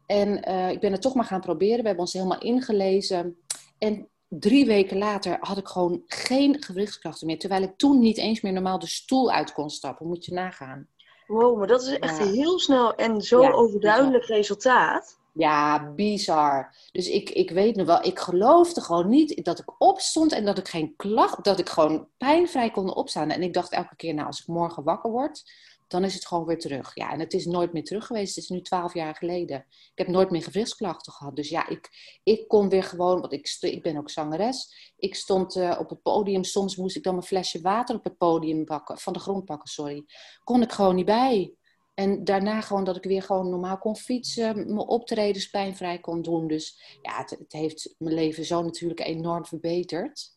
En 0.06 0.48
uh, 0.48 0.70
ik 0.70 0.80
ben 0.80 0.92
het 0.92 1.02
toch 1.02 1.14
maar 1.14 1.24
gaan 1.24 1.40
proberen. 1.40 1.80
We 1.80 1.86
hebben 1.86 2.04
ons 2.04 2.12
helemaal 2.12 2.40
ingelezen. 2.40 3.36
En 3.78 4.08
drie 4.28 4.66
weken 4.66 4.98
later 4.98 5.36
had 5.40 5.58
ik 5.58 5.68
gewoon 5.68 6.02
geen 6.06 6.62
gewrichtsklachten 6.62 7.26
meer. 7.26 7.38
Terwijl 7.38 7.62
ik 7.62 7.76
toen 7.76 7.98
niet 7.98 8.18
eens 8.18 8.40
meer 8.40 8.52
normaal 8.52 8.78
de 8.78 8.86
stoel 8.86 9.30
uit 9.30 9.52
kon 9.52 9.70
stappen. 9.70 10.06
Moet 10.06 10.24
je 10.24 10.32
nagaan. 10.32 10.88
Wow, 11.26 11.58
maar 11.58 11.66
dat 11.66 11.82
is 11.82 11.98
echt 11.98 12.18
ja. 12.18 12.24
heel 12.24 12.58
snel 12.58 12.94
en 12.94 13.20
zo 13.20 13.42
ja, 13.42 13.50
overduidelijk 13.50 14.24
resultaat. 14.24 15.20
Ja, 15.32 15.92
bizar. 15.94 16.76
Dus 16.92 17.08
ik, 17.08 17.30
ik 17.30 17.50
weet 17.50 17.76
nog 17.76 17.86
wel, 17.86 18.04
ik 18.04 18.18
geloofde 18.18 18.80
gewoon 18.80 19.08
niet 19.08 19.44
dat 19.44 19.58
ik 19.58 19.80
opstond 19.80 20.32
en 20.32 20.44
dat 20.44 20.58
ik 20.58 20.68
geen 20.68 20.96
klacht, 20.96 21.44
dat 21.44 21.58
ik 21.58 21.68
gewoon 21.68 22.08
pijnvrij 22.16 22.70
kon 22.70 22.94
opstaan. 22.94 23.30
En 23.30 23.42
ik 23.42 23.54
dacht 23.54 23.72
elke 23.72 23.96
keer, 23.96 24.14
nou, 24.14 24.26
als 24.26 24.40
ik 24.40 24.46
morgen 24.46 24.82
wakker 24.82 25.10
word, 25.10 25.42
dan 25.92 26.04
is 26.04 26.14
het 26.14 26.26
gewoon 26.26 26.44
weer 26.44 26.58
terug. 26.58 26.90
Ja, 26.94 27.12
en 27.12 27.20
het 27.20 27.32
is 27.32 27.46
nooit 27.46 27.72
meer 27.72 27.84
terug 27.84 28.06
geweest. 28.06 28.34
Het 28.34 28.44
is 28.44 28.50
nu 28.50 28.60
twaalf 28.60 28.94
jaar 28.94 29.14
geleden. 29.14 29.66
Ik 29.68 29.92
heb 29.94 30.08
nooit 30.08 30.30
meer 30.30 30.42
gewrichtsklachten 30.42 31.12
gehad. 31.12 31.36
Dus 31.36 31.48
ja, 31.48 31.68
ik, 31.68 31.90
ik 32.22 32.48
kon 32.48 32.68
weer 32.68 32.84
gewoon, 32.84 33.20
want 33.20 33.32
ik, 33.32 33.56
ik 33.60 33.82
ben 33.82 33.96
ook 33.96 34.10
zangeres. 34.10 34.92
Ik 34.96 35.14
stond 35.14 35.56
uh, 35.56 35.76
op 35.78 35.90
het 35.90 36.02
podium, 36.02 36.44
soms 36.44 36.76
moest 36.76 36.96
ik 36.96 37.02
dan 37.02 37.14
mijn 37.14 37.26
flesje 37.26 37.60
water 37.60 37.94
op 37.96 38.04
het 38.04 38.18
podium 38.18 38.64
pakken, 38.64 38.98
van 38.98 39.12
de 39.12 39.18
grond 39.18 39.44
pakken, 39.44 39.68
sorry. 39.68 40.04
Kon 40.44 40.62
ik 40.62 40.72
gewoon 40.72 40.94
niet 40.94 41.06
bij. 41.06 41.54
En 41.94 42.24
daarna 42.24 42.60
gewoon 42.60 42.84
dat 42.84 42.96
ik 42.96 43.04
weer 43.04 43.22
gewoon 43.22 43.50
normaal 43.50 43.78
kon 43.78 43.96
fietsen, 43.96 44.54
mijn 44.54 44.78
optredens 44.78 45.48
pijnvrij 45.48 45.98
kon 45.98 46.22
doen. 46.22 46.46
Dus 46.46 46.98
ja, 47.02 47.16
het, 47.16 47.30
het 47.30 47.52
heeft 47.52 47.94
mijn 47.98 48.14
leven 48.14 48.44
zo 48.44 48.62
natuurlijk 48.62 49.00
enorm 49.00 49.46
verbeterd. 49.46 50.36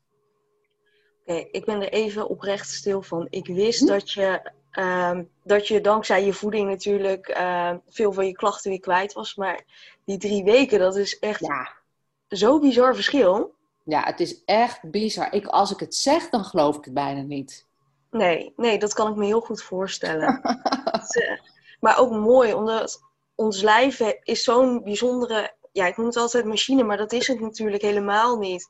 Oké, 1.21 1.31
okay, 1.31 1.47
ik 1.51 1.65
ben 1.65 1.81
er 1.81 1.89
even 1.89 2.29
oprecht 2.29 2.69
stil 2.69 3.01
van. 3.01 3.27
Ik 3.29 3.47
wist 3.47 3.79
hm? 3.79 3.85
dat, 3.85 4.11
je, 4.11 4.51
uh, 4.71 5.19
dat 5.43 5.67
je 5.67 5.81
dankzij 5.81 6.25
je 6.25 6.33
voeding 6.33 6.69
natuurlijk 6.69 7.37
uh, 7.37 7.73
veel 7.87 8.13
van 8.13 8.25
je 8.25 8.33
klachten 8.33 8.71
weer 8.71 8.79
kwijt 8.79 9.13
was. 9.13 9.35
Maar 9.35 9.63
die 10.05 10.17
drie 10.17 10.43
weken, 10.43 10.79
dat 10.79 10.95
is 10.95 11.19
echt 11.19 11.39
ja. 11.39 11.73
zo 12.27 12.59
bizar 12.59 12.95
verschil. 12.95 13.53
Ja, 13.83 14.03
het 14.03 14.19
is 14.19 14.43
echt 14.45 14.89
bizar. 14.91 15.33
Ik, 15.33 15.45
als 15.45 15.71
ik 15.71 15.79
het 15.79 15.95
zeg, 15.95 16.29
dan 16.29 16.43
geloof 16.43 16.77
ik 16.77 16.85
het 16.85 16.93
bijna 16.93 17.21
niet. 17.21 17.65
Nee, 18.11 18.53
nee, 18.55 18.79
dat 18.79 18.93
kan 18.93 19.09
ik 19.11 19.15
me 19.15 19.25
heel 19.25 19.41
goed 19.41 19.63
voorstellen. 19.63 20.41
maar 21.85 21.99
ook 21.99 22.11
mooi, 22.11 22.53
omdat 22.53 23.01
ons 23.35 23.61
lijf 23.61 23.99
is 24.23 24.43
zo'n 24.43 24.83
bijzondere... 24.83 25.53
Ja, 25.71 25.85
ik 25.87 25.97
noem 25.97 26.05
het 26.05 26.17
altijd 26.17 26.45
machine, 26.45 26.83
maar 26.83 26.97
dat 26.97 27.11
is 27.11 27.27
het 27.27 27.39
natuurlijk 27.39 27.81
helemaal 27.81 28.37
niet. 28.37 28.67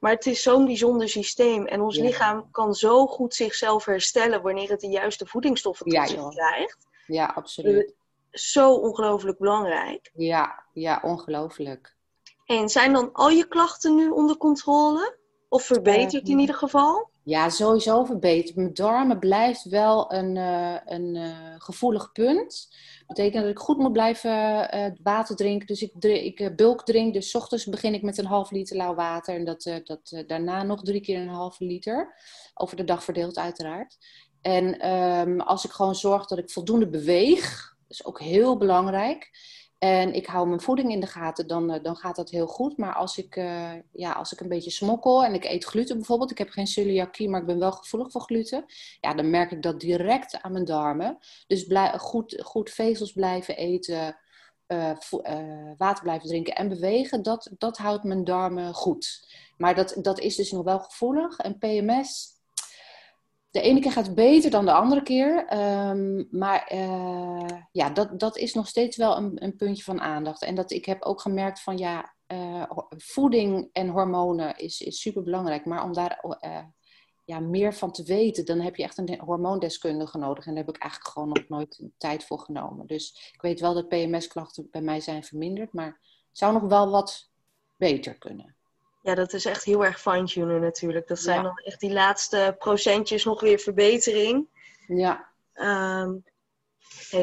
Maar 0.00 0.12
het 0.12 0.26
is 0.26 0.42
zo'n 0.42 0.64
bijzonder 0.64 1.08
systeem. 1.08 1.66
En 1.66 1.80
ons 1.80 1.96
ja. 1.96 2.02
lichaam 2.02 2.50
kan 2.50 2.74
zo 2.74 3.06
goed 3.06 3.34
zichzelf 3.34 3.84
herstellen 3.84 4.42
wanneer 4.42 4.68
het 4.68 4.80
de 4.80 4.88
juiste 4.88 5.26
voedingsstoffen 5.26 5.86
tot 5.86 6.08
zich 6.08 6.28
krijgt. 6.28 6.86
Ja, 7.06 7.26
absoluut. 7.26 7.94
Zo 8.30 8.72
ongelooflijk 8.72 9.38
belangrijk. 9.38 10.10
Ja, 10.14 10.64
ja, 10.72 11.00
ongelooflijk. 11.02 11.96
En 12.46 12.68
zijn 12.68 12.92
dan 12.92 13.12
al 13.12 13.30
je 13.30 13.48
klachten 13.48 13.94
nu 13.94 14.08
onder 14.08 14.36
controle? 14.36 15.18
Of 15.48 15.62
verbeterd 15.62 16.24
uh, 16.26 16.32
in 16.32 16.38
ieder 16.38 16.54
geval? 16.54 17.10
Ja, 17.26 17.48
sowieso 17.48 18.04
verbeterd. 18.04 18.56
Mijn 18.56 18.74
darmen 18.74 19.18
blijft 19.18 19.64
wel 19.64 20.12
een, 20.12 20.36
uh, 20.36 20.76
een 20.84 21.14
uh, 21.14 21.54
gevoelig 21.58 22.12
punt. 22.12 22.68
Dat 22.98 23.06
betekent 23.06 23.42
dat 23.42 23.52
ik 23.52 23.58
goed 23.58 23.78
moet 23.78 23.92
blijven 23.92 24.30
uh, 24.74 24.86
water 25.02 25.36
drinken. 25.36 25.66
Dus 25.66 25.82
ik, 25.82 26.04
ik 26.04 26.56
bulk 26.56 26.84
drink. 26.84 27.14
Dus 27.14 27.34
ochtends 27.34 27.64
begin 27.64 27.94
ik 27.94 28.02
met 28.02 28.18
een 28.18 28.26
half 28.26 28.50
liter 28.50 28.76
lauw 28.76 28.94
water. 28.94 29.34
En 29.34 29.44
dat, 29.44 29.62
dat 29.84 30.24
daarna 30.26 30.62
nog 30.62 30.82
drie 30.82 31.00
keer 31.00 31.20
een 31.20 31.28
halve 31.28 31.64
liter. 31.64 32.14
Over 32.54 32.76
de 32.76 32.84
dag 32.84 33.04
verdeeld 33.04 33.38
uiteraard. 33.38 33.98
En 34.40 34.90
um, 34.90 35.40
als 35.40 35.64
ik 35.64 35.70
gewoon 35.70 35.94
zorg 35.94 36.26
dat 36.26 36.38
ik 36.38 36.50
voldoende 36.50 36.88
beweeg. 36.88 37.74
Dat 37.88 37.98
is 37.98 38.04
ook 38.04 38.20
heel 38.20 38.56
belangrijk. 38.56 39.30
En 39.78 40.14
ik 40.14 40.26
hou 40.26 40.48
mijn 40.48 40.60
voeding 40.60 40.90
in 40.90 41.00
de 41.00 41.06
gaten, 41.06 41.46
dan, 41.46 41.70
eh, 41.70 41.82
dan 41.82 41.96
gaat 41.96 42.16
dat 42.16 42.30
heel 42.30 42.46
goed. 42.46 42.76
Maar 42.76 42.94
als 42.94 43.18
ik, 43.18 43.36
uh, 43.36 43.72
ja, 43.92 44.12
als 44.12 44.32
ik 44.32 44.40
een 44.40 44.48
beetje 44.48 44.70
smokkel 44.70 45.24
en 45.24 45.34
ik 45.34 45.44
eet 45.44 45.64
gluten 45.64 45.96
bijvoorbeeld, 45.96 46.30
ik 46.30 46.38
heb 46.38 46.48
geen 46.48 46.66
celiakie, 46.66 47.28
maar 47.28 47.40
ik 47.40 47.46
ben 47.46 47.58
wel 47.58 47.72
gevoelig 47.72 48.10
voor 48.10 48.20
gluten, 48.20 48.64
ja, 49.00 49.14
dan 49.14 49.30
merk 49.30 49.50
ik 49.50 49.62
dat 49.62 49.80
direct 49.80 50.42
aan 50.42 50.52
mijn 50.52 50.64
darmen. 50.64 51.18
Dus 51.46 51.66
goed, 51.96 52.40
goed 52.42 52.70
vezels 52.70 53.12
blijven 53.12 53.56
eten, 53.56 54.16
uh, 54.66 54.92
water 55.76 56.02
blijven 56.02 56.28
drinken 56.28 56.54
en 56.54 56.68
bewegen, 56.68 57.22
dat, 57.22 57.50
dat 57.58 57.76
houdt 57.76 58.04
mijn 58.04 58.24
darmen 58.24 58.74
goed. 58.74 59.28
Maar 59.56 59.74
dat, 59.74 59.96
dat 60.02 60.20
is 60.20 60.36
dus 60.36 60.50
nog 60.52 60.64
wel 60.64 60.78
gevoelig. 60.78 61.38
En 61.38 61.58
PMS, 61.58 62.35
de 63.56 63.62
ene 63.62 63.80
keer 63.80 63.92
gaat 63.92 64.14
beter 64.14 64.50
dan 64.50 64.64
de 64.64 64.72
andere 64.72 65.02
keer. 65.02 65.46
Ehm, 65.46 66.24
maar 66.30 66.72
uh, 66.74 67.48
ja, 67.72 67.90
dat, 67.90 68.20
dat 68.20 68.36
is 68.36 68.54
nog 68.54 68.68
steeds 68.68 68.96
wel 68.96 69.16
een, 69.16 69.44
een, 69.44 69.56
puntje 69.56 69.82
van 69.82 70.00
aandacht. 70.00 70.42
En 70.42 70.54
dat 70.54 70.70
ik 70.70 70.84
heb 70.84 71.02
ook 71.02 71.20
gemerkt 71.20 71.60
van 71.60 71.78
ja, 71.78 72.14
uh, 72.32 72.62
voeding 72.88 73.68
en 73.72 73.88
hormonen 73.88 74.56
is, 74.56 74.80
is 74.80 75.00
super 75.00 75.22
belangrijk. 75.22 75.64
Maar 75.64 75.84
om 75.84 75.92
daar 75.92 76.24
uh, 76.40 76.64
ja, 77.24 77.40
meer 77.40 77.74
van 77.74 77.92
te 77.92 78.02
weten, 78.02 78.44
dan 78.44 78.60
heb 78.60 78.76
je 78.76 78.82
echt 78.82 78.98
een 78.98 79.20
hormoondeskundige 79.20 80.18
nodig. 80.18 80.46
En 80.46 80.54
daar 80.54 80.64
heb 80.64 80.74
ik 80.74 80.82
eigenlijk 80.82 81.12
gewoon 81.12 81.28
nog 81.28 81.48
nooit 81.48 81.88
tijd 81.98 82.24
voor 82.24 82.38
genomen. 82.38 82.86
Dus 82.86 83.30
ik 83.32 83.42
weet 83.42 83.60
wel 83.60 83.74
dat 83.74 83.88
PMS-klachten 83.88 84.68
bij 84.70 84.82
mij 84.82 85.00
zijn 85.00 85.24
verminderd. 85.24 85.72
Maar 85.72 86.00
het 86.28 86.38
zou 86.38 86.52
nog 86.52 86.62
wel 86.62 86.90
wat 86.90 87.30
beter 87.76 88.18
kunnen. 88.18 88.55
Ja, 89.06 89.14
dat 89.14 89.32
is 89.32 89.44
echt 89.44 89.64
heel 89.64 89.84
erg 89.84 90.00
fine-tunen 90.00 90.60
natuurlijk. 90.60 91.08
Dat 91.08 91.18
zijn 91.18 91.42
dan 91.42 91.60
echt 91.64 91.80
die 91.80 91.92
laatste 91.92 92.54
procentjes 92.58 93.24
nog 93.24 93.40
weer 93.40 93.58
verbetering. 93.58 94.48
Ja. 94.86 95.28
Um, 95.54 96.24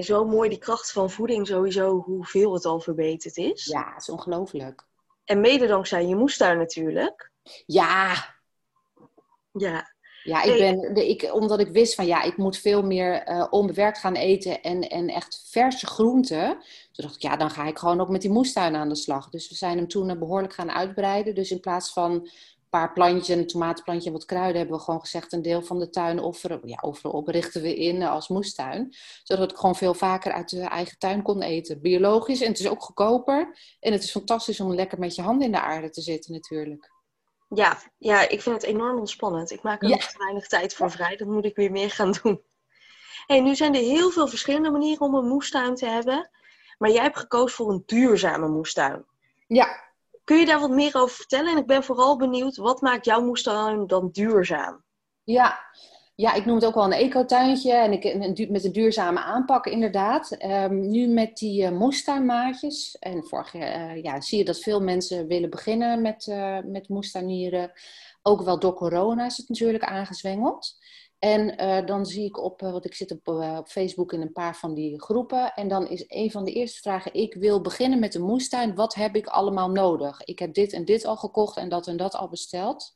zo 0.01 0.25
mooi 0.25 0.49
die 0.49 0.57
kracht 0.57 0.91
van 0.91 1.11
voeding 1.11 1.47
sowieso, 1.47 2.01
hoeveel 2.05 2.53
het 2.53 2.65
al 2.65 2.79
verbeterd 2.79 3.37
is. 3.37 3.65
Ja, 3.65 3.91
het 3.93 4.01
is 4.01 4.09
ongelooflijk. 4.09 4.85
En 5.25 5.39
mede 5.39 5.67
dankzij 5.67 6.07
je 6.07 6.15
moestuin 6.15 6.57
natuurlijk. 6.57 7.31
Ja. 7.65 8.13
Ja. 9.51 9.91
Ja, 10.23 10.41
ik 10.41 10.57
ben, 10.57 10.95
ik, 11.09 11.33
omdat 11.33 11.59
ik 11.59 11.69
wist 11.69 11.95
van 11.95 12.05
ja, 12.05 12.21
ik 12.21 12.37
moet 12.37 12.57
veel 12.57 12.83
meer 12.83 13.27
uh, 13.27 13.47
onbewerkt 13.49 13.97
gaan 13.97 14.15
eten 14.15 14.61
en, 14.61 14.81
en 14.81 15.07
echt 15.09 15.47
verse 15.49 15.85
groenten. 15.85 16.63
Toen 16.93 17.05
dacht 17.05 17.15
ik, 17.15 17.21
ja, 17.21 17.37
dan 17.37 17.49
ga 17.49 17.65
ik 17.65 17.77
gewoon 17.77 18.01
ook 18.01 18.09
met 18.09 18.21
die 18.21 18.31
moestuin 18.31 18.75
aan 18.75 18.89
de 18.89 18.95
slag. 18.95 19.29
Dus 19.29 19.49
we 19.49 19.55
zijn 19.55 19.77
hem 19.77 19.87
toen 19.87 20.09
uh, 20.09 20.17
behoorlijk 20.17 20.53
gaan 20.53 20.71
uitbreiden. 20.71 21.35
Dus 21.35 21.51
in 21.51 21.59
plaats 21.59 21.93
van 21.93 22.11
een 22.11 22.29
paar 22.69 22.93
plantjes, 22.93 23.37
een 23.37 23.47
tomatenplantje 23.47 24.07
en 24.07 24.15
wat 24.15 24.25
kruiden, 24.25 24.57
hebben 24.57 24.77
we 24.77 24.83
gewoon 24.83 24.99
gezegd 24.99 25.33
een 25.33 25.41
deel 25.41 25.61
van 25.61 25.79
de 25.79 25.89
tuin 25.89 26.19
offeren. 26.19 26.59
Ja, 26.63 26.77
offeren 26.81 27.11
op 27.11 27.27
richten 27.27 27.61
we 27.61 27.75
in 27.75 27.95
uh, 27.95 28.11
als 28.11 28.27
moestuin. 28.27 28.95
Zodat 29.23 29.51
ik 29.51 29.57
gewoon 29.57 29.75
veel 29.75 29.93
vaker 29.93 30.31
uit 30.31 30.49
de 30.49 30.61
eigen 30.61 30.97
tuin 30.97 31.21
kon 31.21 31.41
eten. 31.41 31.81
Biologisch 31.81 32.41
en 32.41 32.47
het 32.47 32.59
is 32.59 32.67
ook 32.67 32.83
goedkoper. 32.83 33.57
En 33.79 33.91
het 33.91 34.03
is 34.03 34.11
fantastisch 34.11 34.59
om 34.59 34.73
lekker 34.73 34.99
met 34.99 35.15
je 35.15 35.21
handen 35.21 35.45
in 35.45 35.51
de 35.51 35.61
aarde 35.61 35.89
te 35.89 36.01
zitten 36.01 36.33
natuurlijk. 36.33 36.91
Ja, 37.49 37.77
ja, 37.97 38.29
ik 38.29 38.41
vind 38.41 38.55
het 38.55 38.65
enorm 38.65 38.99
ontspannend. 38.99 39.51
Ik 39.51 39.63
maak 39.63 39.81
er 39.81 39.89
ja. 39.89 39.95
nog 39.95 40.05
te 40.05 40.17
weinig 40.17 40.47
tijd 40.47 40.73
voor 40.73 40.91
vrij. 40.91 41.15
Dat 41.15 41.27
moet 41.27 41.45
ik 41.45 41.55
weer 41.55 41.71
meer 41.71 41.91
gaan 41.91 42.11
doen. 42.21 42.41
Hey, 43.25 43.39
nu 43.39 43.55
zijn 43.55 43.75
er 43.75 43.81
heel 43.81 44.09
veel 44.09 44.27
verschillende 44.27 44.71
manieren 44.71 45.05
om 45.05 45.15
een 45.15 45.27
moestuin 45.27 45.75
te 45.75 45.85
hebben. 45.85 46.29
Maar 46.83 46.91
jij 46.91 47.01
hebt 47.01 47.17
gekozen 47.17 47.55
voor 47.55 47.69
een 47.69 47.83
duurzame 47.85 48.47
moestuin. 48.47 49.05
Ja. 49.47 49.67
Kun 50.23 50.37
je 50.37 50.45
daar 50.45 50.59
wat 50.59 50.69
meer 50.69 50.95
over 50.95 51.15
vertellen? 51.15 51.51
En 51.51 51.57
ik 51.57 51.65
ben 51.65 51.83
vooral 51.83 52.17
benieuwd, 52.17 52.57
wat 52.57 52.81
maakt 52.81 53.05
jouw 53.05 53.21
moestuin 53.21 53.87
dan 53.87 54.09
duurzaam? 54.11 54.83
Ja, 55.23 55.59
ja, 56.15 56.33
ik 56.33 56.45
noem 56.45 56.55
het 56.55 56.65
ook 56.65 56.73
wel 56.73 56.83
een 56.83 56.91
ecotuintje 56.91 57.73
en 57.73 57.91
ik, 57.91 58.49
met 58.49 58.63
een 58.63 58.71
duurzame 58.71 59.19
aanpak 59.19 59.65
inderdaad. 59.65 60.43
Um, 60.43 60.89
nu 60.89 61.07
met 61.07 61.37
die 61.37 61.63
uh, 61.63 61.77
moestuinmaatjes. 61.77 62.97
En 62.99 63.23
vorig 63.23 63.53
jaar 63.53 63.95
uh, 63.95 64.03
ja, 64.03 64.21
zie 64.21 64.37
je 64.37 64.45
dat 64.45 64.59
veel 64.59 64.81
mensen 64.81 65.27
willen 65.27 65.49
beginnen 65.49 66.01
met, 66.01 66.27
uh, 66.27 66.57
met 66.65 66.89
moestuinieren. 66.89 67.71
Ook 68.21 68.41
wel 68.41 68.59
door 68.59 68.73
corona 68.73 69.25
is 69.25 69.37
het 69.37 69.49
natuurlijk 69.49 69.83
aangezwengeld. 69.83 70.75
En 71.23 71.85
dan 71.85 72.05
zie 72.05 72.25
ik 72.25 72.43
op, 72.43 72.61
want 72.61 72.85
ik 72.85 72.93
zit 72.93 73.11
op, 73.11 73.27
op, 73.27 73.67
Facebook 73.67 74.13
in 74.13 74.21
een 74.21 74.31
paar 74.31 74.55
van 74.55 74.73
die 74.73 75.01
groepen. 75.01 75.53
En 75.53 75.67
dan 75.67 75.87
is 75.87 76.03
een 76.07 76.31
van 76.31 76.45
de 76.45 76.51
eerste 76.51 76.81
vragen, 76.81 77.13
ik 77.13 77.33
wil 77.33 77.61
beginnen 77.61 77.99
met 77.99 78.11
de 78.11 78.19
moestuin. 78.19 78.75
Wat 78.75 78.95
heb 78.95 79.15
ik 79.15 79.27
allemaal 79.27 79.69
nodig? 79.69 80.23
Ik 80.23 80.39
heb 80.39 80.53
dit 80.53 80.73
en 80.73 80.85
dit 80.85 81.05
al 81.05 81.15
gekocht 81.15 81.57
en 81.57 81.69
dat 81.69 81.87
en 81.87 81.97
dat 81.97 82.15
al 82.15 82.29
besteld. 82.29 82.95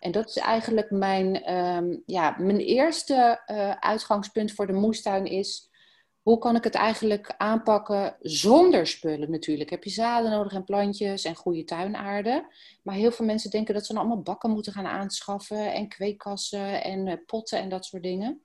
En 0.00 0.12
dat 0.12 0.28
is 0.28 0.36
eigenlijk 0.36 0.90
mijn, 0.90 1.54
um, 1.54 2.02
ja, 2.06 2.36
mijn 2.38 2.58
eerste 2.58 3.42
uh, 3.46 3.70
uitgangspunt 3.70 4.52
voor 4.52 4.66
de 4.66 4.72
moestuin 4.72 5.26
is... 5.26 5.72
Hoe 6.24 6.38
kan 6.38 6.56
ik 6.56 6.64
het 6.64 6.74
eigenlijk 6.74 7.34
aanpakken 7.36 8.16
zonder 8.20 8.86
spullen 8.86 9.30
natuurlijk? 9.30 9.70
Heb 9.70 9.84
je 9.84 9.90
zaden 9.90 10.30
nodig 10.30 10.52
en 10.52 10.64
plantjes 10.64 11.24
en 11.24 11.34
goede 11.34 11.64
tuinaarde. 11.64 12.46
Maar 12.82 12.94
heel 12.94 13.12
veel 13.12 13.26
mensen 13.26 13.50
denken 13.50 13.74
dat 13.74 13.86
ze 13.86 13.92
dan 13.92 14.02
allemaal 14.02 14.22
bakken 14.22 14.50
moeten 14.50 14.72
gaan 14.72 14.86
aanschaffen. 14.86 15.72
En 15.72 15.88
kweekkassen 15.88 16.82
en 16.82 17.06
uh, 17.06 17.14
potten 17.26 17.58
en 17.58 17.68
dat 17.68 17.84
soort 17.84 18.02
dingen. 18.02 18.42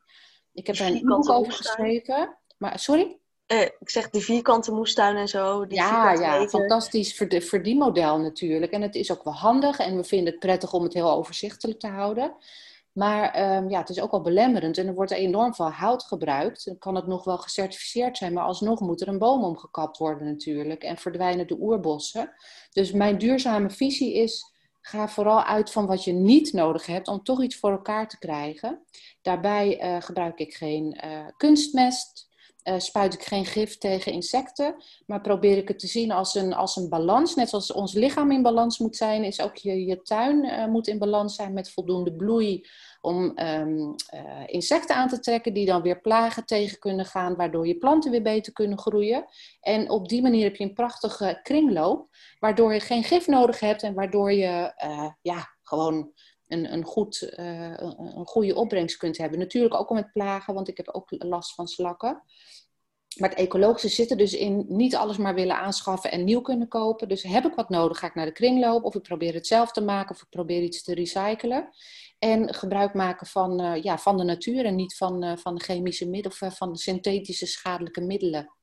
Ik 0.54 0.68
heb 0.68 0.76
daar 0.76 0.88
een 0.88 1.06
boek 1.06 1.30
over 1.30 1.54
geschreven. 1.54 2.38
Maar, 2.58 2.80
sorry? 2.80 3.18
Eh, 3.46 3.62
ik 3.62 3.90
zeg 3.90 4.10
de 4.10 4.22
vierkante 4.22 4.72
moestuin 4.72 5.16
en 5.16 5.28
zo. 5.28 5.66
Die 5.66 5.78
ja, 5.78 6.14
ja 6.14 6.48
fantastisch 6.48 7.24
verdienmodel 7.30 8.20
natuurlijk. 8.20 8.72
En 8.72 8.82
het 8.82 8.96
is 8.96 9.12
ook 9.12 9.24
wel 9.24 9.34
handig 9.34 9.80
en 9.80 9.96
we 9.96 10.04
vinden 10.04 10.32
het 10.32 10.40
prettig 10.40 10.74
om 10.74 10.84
het 10.84 10.94
heel 10.94 11.12
overzichtelijk 11.12 11.80
te 11.80 11.88
houden. 11.88 12.36
Maar 13.00 13.56
um, 13.58 13.70
ja, 13.70 13.80
het 13.80 13.90
is 13.90 14.02
ook 14.02 14.12
wel 14.12 14.22
belemmerend 14.22 14.78
en 14.78 14.88
er 14.88 14.94
wordt 14.94 15.12
enorm 15.12 15.56
veel 15.56 15.72
hout 15.72 16.04
gebruikt. 16.04 16.66
Dan 16.66 16.78
kan 16.78 16.96
het 16.96 17.08
nog 17.08 17.24
wel 17.24 17.38
gecertificeerd 17.38 18.18
zijn, 18.18 18.34
maar 18.34 18.44
alsnog 18.44 18.80
moet 18.80 19.02
er 19.02 19.08
een 19.08 19.18
boom 19.18 19.44
omgekapt 19.44 19.98
worden 19.98 20.28
natuurlijk. 20.28 20.84
En 20.84 20.98
verdwijnen 20.98 21.48
de 21.48 21.58
oerbossen. 21.60 22.34
Dus 22.72 22.92
mijn 22.92 23.18
duurzame 23.18 23.70
visie 23.70 24.14
is, 24.14 24.54
ga 24.82 25.08
vooral 25.08 25.44
uit 25.44 25.72
van 25.72 25.86
wat 25.86 26.04
je 26.04 26.12
niet 26.12 26.54
nodig 26.54 26.86
hebt 26.86 27.08
om 27.08 27.24
toch 27.24 27.44
iets 27.44 27.56
voor 27.56 27.72
elkaar 27.72 28.08
te 28.08 28.18
krijgen. 28.18 28.86
Daarbij 29.22 29.84
uh, 29.84 30.02
gebruik 30.02 30.40
ik 30.40 30.54
geen 30.54 31.02
uh, 31.06 31.28
kunstmest, 31.38 32.28
uh, 32.64 32.80
spuit 32.80 33.14
ik 33.14 33.24
geen 33.24 33.46
gif 33.46 33.78
tegen 33.78 34.12
insecten, 34.12 34.84
maar 35.06 35.22
probeer 35.22 35.58
ik 35.58 35.68
het 35.68 35.80
te 35.80 35.88
zien 35.88 36.12
als 36.12 36.36
een, 36.36 36.54
als 36.54 36.76
een 36.76 36.90
balans. 36.90 37.36
Net 37.36 37.50
zoals 37.50 37.72
ons 37.72 37.94
lichaam 37.94 38.32
in 38.32 38.42
balans 38.42 38.80
moet 38.80 38.96
zijn, 38.96 39.24
is 39.24 39.42
ook 39.42 39.56
je, 39.56 39.86
je 39.86 40.02
tuin 40.02 40.70
moet 40.72 40.88
in 40.88 41.00
balans 41.00 41.36
zijn 41.36 41.54
met 41.54 41.72
voldoende 41.72 42.14
bloei 42.14 42.66
om 43.02 43.40
um, 43.40 43.96
uh, 44.14 44.44
insecten 44.46 44.96
aan 44.96 45.08
te 45.08 45.20
trekken 45.20 45.54
die 45.54 45.66
dan 45.66 45.82
weer 45.82 46.02
plagen 46.02 46.46
tegen 46.46 46.80
kunnen 46.80 47.06
gaan, 47.06 47.36
waardoor 47.36 47.68
je 47.68 47.78
planten 47.78 48.12
weer 48.12 48.22
beter 48.22 48.54
kunnen 48.54 48.80
groeien. 48.80 49.26
En 49.62 49.90
op 49.90 50.10
die 50.10 50.22
manier 50.22 50.44
heb 50.44 50.56
je 50.56 50.64
een 50.64 50.74
prachtige 50.74 51.40
kringloop, 51.44 52.08
waardoor 52.40 52.74
je 52.74 52.80
geen 52.80 53.04
gif 53.04 53.28
nodig 53.28 53.60
hebt 53.60 53.84
en 53.84 53.94
waardoor 53.94 54.32
je 54.32 54.74
ja, 55.22 55.58
gewoon 55.64 56.14
een, 56.50 56.74
een, 56.74 56.84
goed, 56.84 57.34
uh, 57.38 57.78
een 57.78 58.26
goede 58.26 58.56
opbrengst 58.56 58.98
kunt 58.98 59.18
hebben. 59.18 59.40
Natuurlijk 59.40 59.74
ook 59.74 59.90
met 59.90 60.12
plagen, 60.12 60.54
want 60.54 60.68
ik 60.68 60.78
heb 60.78 60.90
ook 60.90 61.10
last 61.10 61.54
van 61.54 61.68
slakken. 61.68 62.24
Maar 63.18 63.30
het 63.30 63.38
ecologische 63.38 63.90
zit 63.90 64.12
er 64.12 64.18
dus 64.18 64.34
in 64.34 64.66
niet 64.68 64.96
alles 64.96 65.18
maar 65.18 65.36
willen 65.36 65.58
aanschaffen 65.58 66.12
en 66.12 66.24
nieuw 66.24 66.42
kunnen 66.42 66.68
kopen. 66.68 67.08
Dus 67.08 67.24
heb 67.24 67.46
ik 67.46 67.54
wat 67.54 67.70
nodig, 67.70 68.00
ga 68.00 68.08
ik 68.08 68.16
naar 68.16 68.26
de 68.26 68.32
kringloop 68.32 68.84
of 68.84 68.96
ik 68.96 69.02
probeer 69.02 69.34
het 69.34 69.48
zelf 69.48 69.72
te 69.72 69.82
maken 69.82 70.16
of 70.16 70.22
ik 70.22 70.30
probeer 70.30 70.62
iets 70.62 70.84
te 70.84 70.94
recyclen. 70.94 71.70
En 72.20 72.54
gebruik 72.54 72.94
maken 72.94 73.28
van, 73.28 73.62
uh, 73.62 73.84
ja, 73.84 73.98
van 73.98 74.18
de 74.18 74.24
natuur 74.24 74.66
en 74.66 74.76
niet 74.76 74.98
van, 74.98 75.24
uh, 75.24 75.38
van 75.38 75.56
de 75.56 75.64
chemische 75.64 76.10
middelen 76.10 76.48
of 76.48 76.58
van 76.58 76.72
de 76.72 76.80
synthetische 76.80 77.46
schadelijke 77.46 78.02
middelen. 78.02 78.54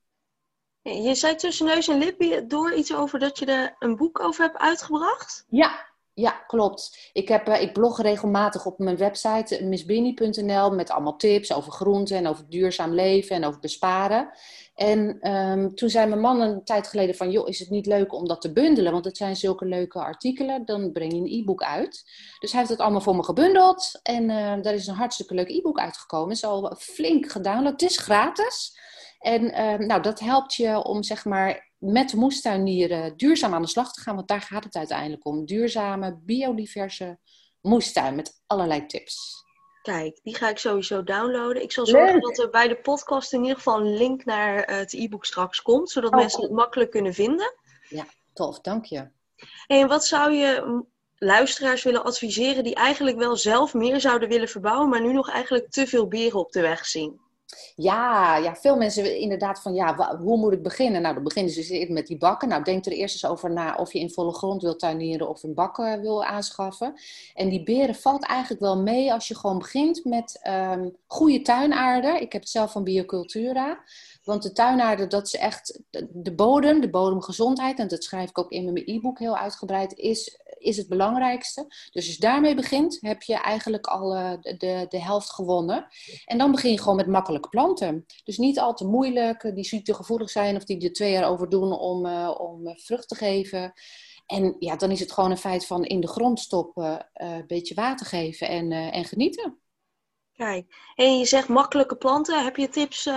Je 0.81 1.15
zei 1.15 1.35
tussen 1.35 1.65
neus 1.65 1.87
en 1.87 1.97
lip 1.97 2.49
door 2.49 2.73
iets 2.73 2.93
over 2.93 3.19
dat 3.19 3.39
je 3.39 3.45
er 3.45 3.75
een 3.79 3.95
boek 3.95 4.19
over 4.19 4.43
hebt 4.43 4.57
uitgebracht? 4.57 5.45
Ja, 5.47 5.86
ja, 6.19 6.31
klopt. 6.31 7.09
Ik, 7.13 7.27
heb, 7.27 7.47
uh, 7.47 7.61
ik 7.61 7.73
blog 7.73 8.01
regelmatig 8.01 8.65
op 8.65 8.79
mijn 8.79 8.97
website 8.97 9.63
missbini.nl 9.63 10.71
met 10.71 10.89
allemaal 10.89 11.15
tips 11.15 11.53
over 11.53 11.71
groenten 11.71 12.17
en 12.17 12.27
over 12.27 12.49
duurzaam 12.49 12.93
leven 12.93 13.35
en 13.35 13.45
over 13.45 13.59
besparen. 13.59 14.29
En 14.75 15.31
um, 15.31 15.75
toen 15.75 15.89
zei 15.89 16.07
mijn 16.07 16.21
man 16.21 16.41
een 16.41 16.63
tijd 16.63 16.87
geleden 16.87 17.15
van, 17.15 17.31
joh, 17.31 17.47
is 17.47 17.59
het 17.59 17.69
niet 17.69 17.85
leuk 17.85 18.13
om 18.13 18.27
dat 18.27 18.41
te 18.41 18.53
bundelen? 18.53 18.91
Want 18.91 19.05
het 19.05 19.17
zijn 19.17 19.35
zulke 19.35 19.65
leuke 19.65 19.99
artikelen, 19.99 20.65
dan 20.65 20.91
breng 20.91 21.11
je 21.11 21.19
een 21.19 21.41
e-book 21.41 21.63
uit. 21.63 22.03
Dus 22.39 22.51
hij 22.51 22.59
heeft 22.59 22.71
het 22.71 22.81
allemaal 22.81 23.01
voor 23.01 23.15
me 23.15 23.23
gebundeld 23.23 23.99
en 24.03 24.23
uh, 24.23 24.61
daar 24.61 24.73
is 24.73 24.87
een 24.87 24.95
hartstikke 24.95 25.33
leuk 25.33 25.49
e-book 25.49 25.79
uitgekomen. 25.79 26.27
Het 26.27 26.37
is 26.37 26.43
al 26.43 26.75
flink 26.79 27.31
gedownload, 27.31 27.71
het 27.71 27.89
is 27.89 27.97
gratis. 27.97 28.77
En 29.19 29.43
uh, 29.43 29.87
nou, 29.87 30.01
dat 30.01 30.19
helpt 30.19 30.53
je 30.53 30.83
om 30.83 31.03
zeg 31.03 31.25
maar 31.25 31.66
met 31.77 32.13
moestuinieren 32.13 33.17
duurzaam 33.17 33.53
aan 33.53 33.61
de 33.61 33.67
slag 33.67 33.93
te 33.93 34.01
gaan. 34.01 34.15
Want 34.15 34.27
daar 34.27 34.41
gaat 34.41 34.63
het 34.63 34.75
uiteindelijk 34.75 35.25
om. 35.25 35.45
Duurzame, 35.45 36.19
biodiverse 36.21 37.19
moestuin 37.61 38.15
met 38.15 38.41
allerlei 38.45 38.85
tips. 38.85 39.45
Kijk, 39.81 40.19
die 40.23 40.35
ga 40.35 40.49
ik 40.49 40.57
sowieso 40.57 41.03
downloaden. 41.03 41.61
Ik 41.61 41.71
zal 41.71 41.85
zorgen 41.85 42.21
dat 42.21 42.37
er 42.37 42.49
bij 42.49 42.67
de 42.67 42.75
podcast 42.75 43.33
in 43.33 43.41
ieder 43.41 43.55
geval 43.55 43.79
een 43.79 43.97
link 43.97 44.25
naar 44.25 44.63
eh, 44.63 44.77
het 44.77 44.93
e-book 44.93 45.25
straks 45.25 45.61
komt, 45.61 45.89
zodat 45.89 46.11
oh, 46.11 46.17
mensen 46.17 46.41
het 46.41 46.51
makkelijk 46.51 46.91
kunnen 46.91 47.13
vinden. 47.13 47.53
Ja, 47.89 48.05
tof, 48.33 48.61
dank 48.61 48.85
je. 48.85 49.09
En 49.67 49.87
wat 49.87 50.05
zou 50.05 50.31
je 50.31 50.83
luisteraars 51.15 51.83
willen 51.83 52.03
adviseren 52.03 52.63
die 52.63 52.75
eigenlijk 52.75 53.17
wel 53.17 53.35
zelf 53.35 53.73
meer 53.73 53.99
zouden 54.01 54.29
willen 54.29 54.47
verbouwen, 54.47 54.89
maar 54.89 55.01
nu 55.01 55.13
nog 55.13 55.29
eigenlijk 55.29 55.69
te 55.69 55.87
veel 55.87 56.07
beren 56.07 56.39
op 56.39 56.51
de 56.51 56.61
weg 56.61 56.85
zien? 56.85 57.19
Ja, 57.75 58.37
ja, 58.37 58.55
veel 58.55 58.77
mensen 58.77 59.19
inderdaad 59.19 59.61
van, 59.61 59.73
ja, 59.73 60.17
hoe 60.17 60.37
moet 60.37 60.53
ik 60.53 60.63
beginnen? 60.63 61.01
Nou, 61.01 61.13
dan 61.13 61.23
beginnen 61.23 61.53
ze 61.53 61.59
dus 61.59 61.87
met 61.87 62.07
die 62.07 62.17
bakken. 62.17 62.49
Nou, 62.49 62.63
denk 62.63 62.85
er 62.85 62.91
eerst 62.91 63.13
eens 63.13 63.31
over 63.31 63.51
na 63.51 63.75
of 63.75 63.93
je 63.93 63.99
in 63.99 64.11
volle 64.11 64.33
grond 64.33 64.61
wilt 64.61 64.79
tuinieren 64.79 65.29
of 65.29 65.43
een 65.43 65.53
bakken 65.53 66.01
wil 66.01 66.23
aanschaffen. 66.23 66.93
En 67.33 67.49
die 67.49 67.63
beren 67.63 67.95
valt 67.95 68.25
eigenlijk 68.25 68.61
wel 68.61 68.81
mee 68.81 69.13
als 69.13 69.27
je 69.27 69.35
gewoon 69.35 69.57
begint 69.57 70.05
met 70.05 70.39
um, 70.47 70.95
goede 71.07 71.41
tuinaarde. 71.41 72.19
Ik 72.19 72.31
heb 72.31 72.41
het 72.41 72.51
zelf 72.51 72.71
van 72.71 72.83
Biocultura. 72.83 73.79
Want 74.23 74.43
de 74.43 74.51
tuinaarde, 74.51 75.07
dat 75.07 75.25
is 75.25 75.35
echt 75.35 75.81
de 76.11 76.33
bodem, 76.35 76.81
de 76.81 76.89
bodemgezondheid. 76.89 77.79
En 77.79 77.87
dat 77.87 78.03
schrijf 78.03 78.29
ik 78.29 78.37
ook 78.37 78.51
in 78.51 78.73
mijn 78.73 78.89
e-book 78.89 79.19
heel 79.19 79.37
uitgebreid, 79.37 79.93
is 79.93 80.39
is 80.57 80.77
het 80.77 80.87
belangrijkste. 80.87 81.65
Dus 81.67 82.05
als 82.05 82.15
je 82.15 82.19
daarmee 82.19 82.55
begint, 82.55 82.97
heb 83.01 83.21
je 83.21 83.35
eigenlijk 83.35 83.87
al 83.87 84.15
uh, 84.15 84.31
de, 84.41 84.85
de 84.89 85.01
helft 85.01 85.33
gewonnen. 85.33 85.87
En 86.25 86.37
dan 86.37 86.51
begin 86.51 86.71
je 86.71 86.79
gewoon 86.79 86.95
met 86.95 87.07
makkelijke 87.07 87.49
planten. 87.49 88.05
Dus 88.23 88.37
niet 88.37 88.59
al 88.59 88.73
te 88.73 88.85
moeilijk, 88.85 89.55
die 89.55 89.63
ziektegevoelig 89.63 90.29
zijn 90.29 90.55
of 90.55 90.63
die 90.63 90.83
er 90.83 90.93
twee 90.93 91.11
jaar 91.11 91.29
over 91.29 91.49
doen 91.49 91.71
om, 91.71 92.05
uh, 92.05 92.35
om 92.37 92.79
vrucht 92.79 93.07
te 93.07 93.15
geven. 93.15 93.73
En 94.25 94.55
ja, 94.59 94.75
dan 94.75 94.91
is 94.91 94.99
het 94.99 95.11
gewoon 95.11 95.31
een 95.31 95.37
feit 95.37 95.65
van 95.65 95.85
in 95.85 95.99
de 95.99 96.07
grond 96.07 96.39
stoppen, 96.39 97.09
een 97.13 97.47
beetje 97.47 97.75
water 97.75 98.05
geven 98.05 98.47
en, 98.47 98.71
en 98.71 99.05
genieten. 99.05 99.59
Kijk, 100.33 100.91
en 100.95 101.19
je 101.19 101.25
zegt 101.25 101.47
makkelijke 101.47 101.95
planten. 101.95 102.43
Heb 102.43 102.55
je 102.55 102.69
tips 102.69 103.09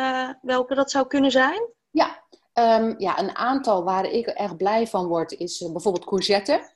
welke 0.42 0.74
dat 0.74 0.90
zou 0.90 1.06
kunnen 1.06 1.30
zijn? 1.30 1.68
Ja, 1.90 2.24
um, 2.54 2.94
ja, 2.98 3.18
een 3.18 3.36
aantal 3.36 3.84
waar 3.84 4.04
ik 4.04 4.26
erg 4.26 4.56
blij 4.56 4.86
van 4.86 5.06
word 5.06 5.32
is 5.32 5.58
bijvoorbeeld 5.72 6.04
courgette. 6.04 6.70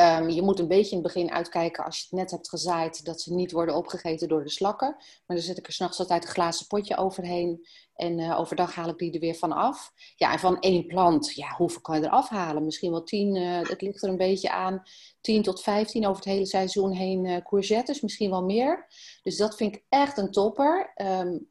Um, 0.00 0.28
je 0.28 0.42
moet 0.42 0.58
een 0.58 0.68
beetje 0.68 0.96
in 0.96 1.02
het 1.02 1.12
begin 1.12 1.30
uitkijken 1.30 1.84
als 1.84 1.98
je 1.98 2.06
het 2.10 2.18
net 2.18 2.30
hebt 2.30 2.48
gezaaid, 2.48 3.04
dat 3.04 3.20
ze 3.20 3.34
niet 3.34 3.52
worden 3.52 3.74
opgegeten 3.74 4.28
door 4.28 4.42
de 4.42 4.50
slakken. 4.50 4.94
Maar 4.98 5.36
dan 5.36 5.46
zet 5.46 5.58
ik 5.58 5.66
er 5.66 5.72
s'nachts 5.72 5.98
altijd 5.98 6.24
een 6.24 6.30
glazen 6.30 6.66
potje 6.66 6.96
overheen. 6.96 7.66
En 7.96 8.18
uh, 8.18 8.38
overdag 8.40 8.74
haal 8.74 8.88
ik 8.88 8.98
die 8.98 9.12
er 9.12 9.20
weer 9.20 9.34
van 9.34 9.52
af. 9.52 9.92
Ja, 10.16 10.32
en 10.32 10.38
van 10.38 10.60
één 10.60 10.86
plant, 10.86 11.34
ja, 11.34 11.54
hoeveel 11.56 11.80
kan 11.80 12.00
je 12.00 12.04
er 12.04 12.10
afhalen? 12.10 12.64
Misschien 12.64 12.90
wel 12.90 13.02
tien, 13.02 13.36
uh, 13.36 13.60
het 13.62 13.80
ligt 13.80 14.02
er 14.02 14.08
een 14.08 14.16
beetje 14.16 14.50
aan. 14.50 14.82
10 15.20 15.42
tot 15.42 15.62
15 15.62 16.06
over 16.06 16.16
het 16.16 16.32
hele 16.32 16.46
seizoen 16.46 16.92
heen 16.92 17.24
uh, 17.24 17.36
courgettes, 17.36 18.00
misschien 18.00 18.30
wel 18.30 18.44
meer. 18.44 18.86
Dus 19.22 19.36
dat 19.36 19.56
vind 19.56 19.74
ik 19.74 19.84
echt 19.88 20.18
een 20.18 20.30
topper. 20.30 20.92
Um, 20.96 21.46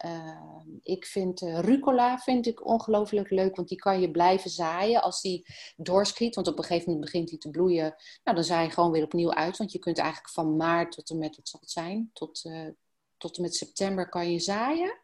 ik 0.81 1.05
vind 1.05 1.41
rucola 1.41 2.17
vind 2.17 2.47
ik 2.47 2.65
ongelooflijk 2.65 3.29
leuk, 3.29 3.55
want 3.55 3.67
die 3.67 3.77
kan 3.77 4.01
je 4.01 4.11
blijven 4.11 4.49
zaaien 4.49 5.01
als 5.01 5.21
die 5.21 5.45
doorschiet. 5.77 6.35
Want 6.35 6.47
op 6.47 6.57
een 6.57 6.63
gegeven 6.63 6.91
moment 6.91 7.11
begint 7.11 7.29
die 7.29 7.37
te 7.37 7.49
bloeien. 7.49 7.95
Nou, 8.23 8.35
dan 8.37 8.45
zaai 8.45 8.65
je 8.65 8.73
gewoon 8.73 8.91
weer 8.91 9.03
opnieuw 9.03 9.33
uit, 9.33 9.57
want 9.57 9.71
je 9.71 9.79
kunt 9.79 9.97
eigenlijk 9.97 10.29
van 10.29 10.55
maart 10.55 10.91
tot 10.91 11.09
en 11.09 11.17
met, 11.17 11.35
wat 11.35 11.49
zal 11.49 11.59
het 11.59 11.71
zijn, 11.71 12.09
tot 12.13 12.43
tot 13.25 13.35
en 13.35 13.41
met 13.41 13.55
september 13.55 14.09
kan 14.09 14.31
je 14.31 14.39
zaaien. 14.39 14.97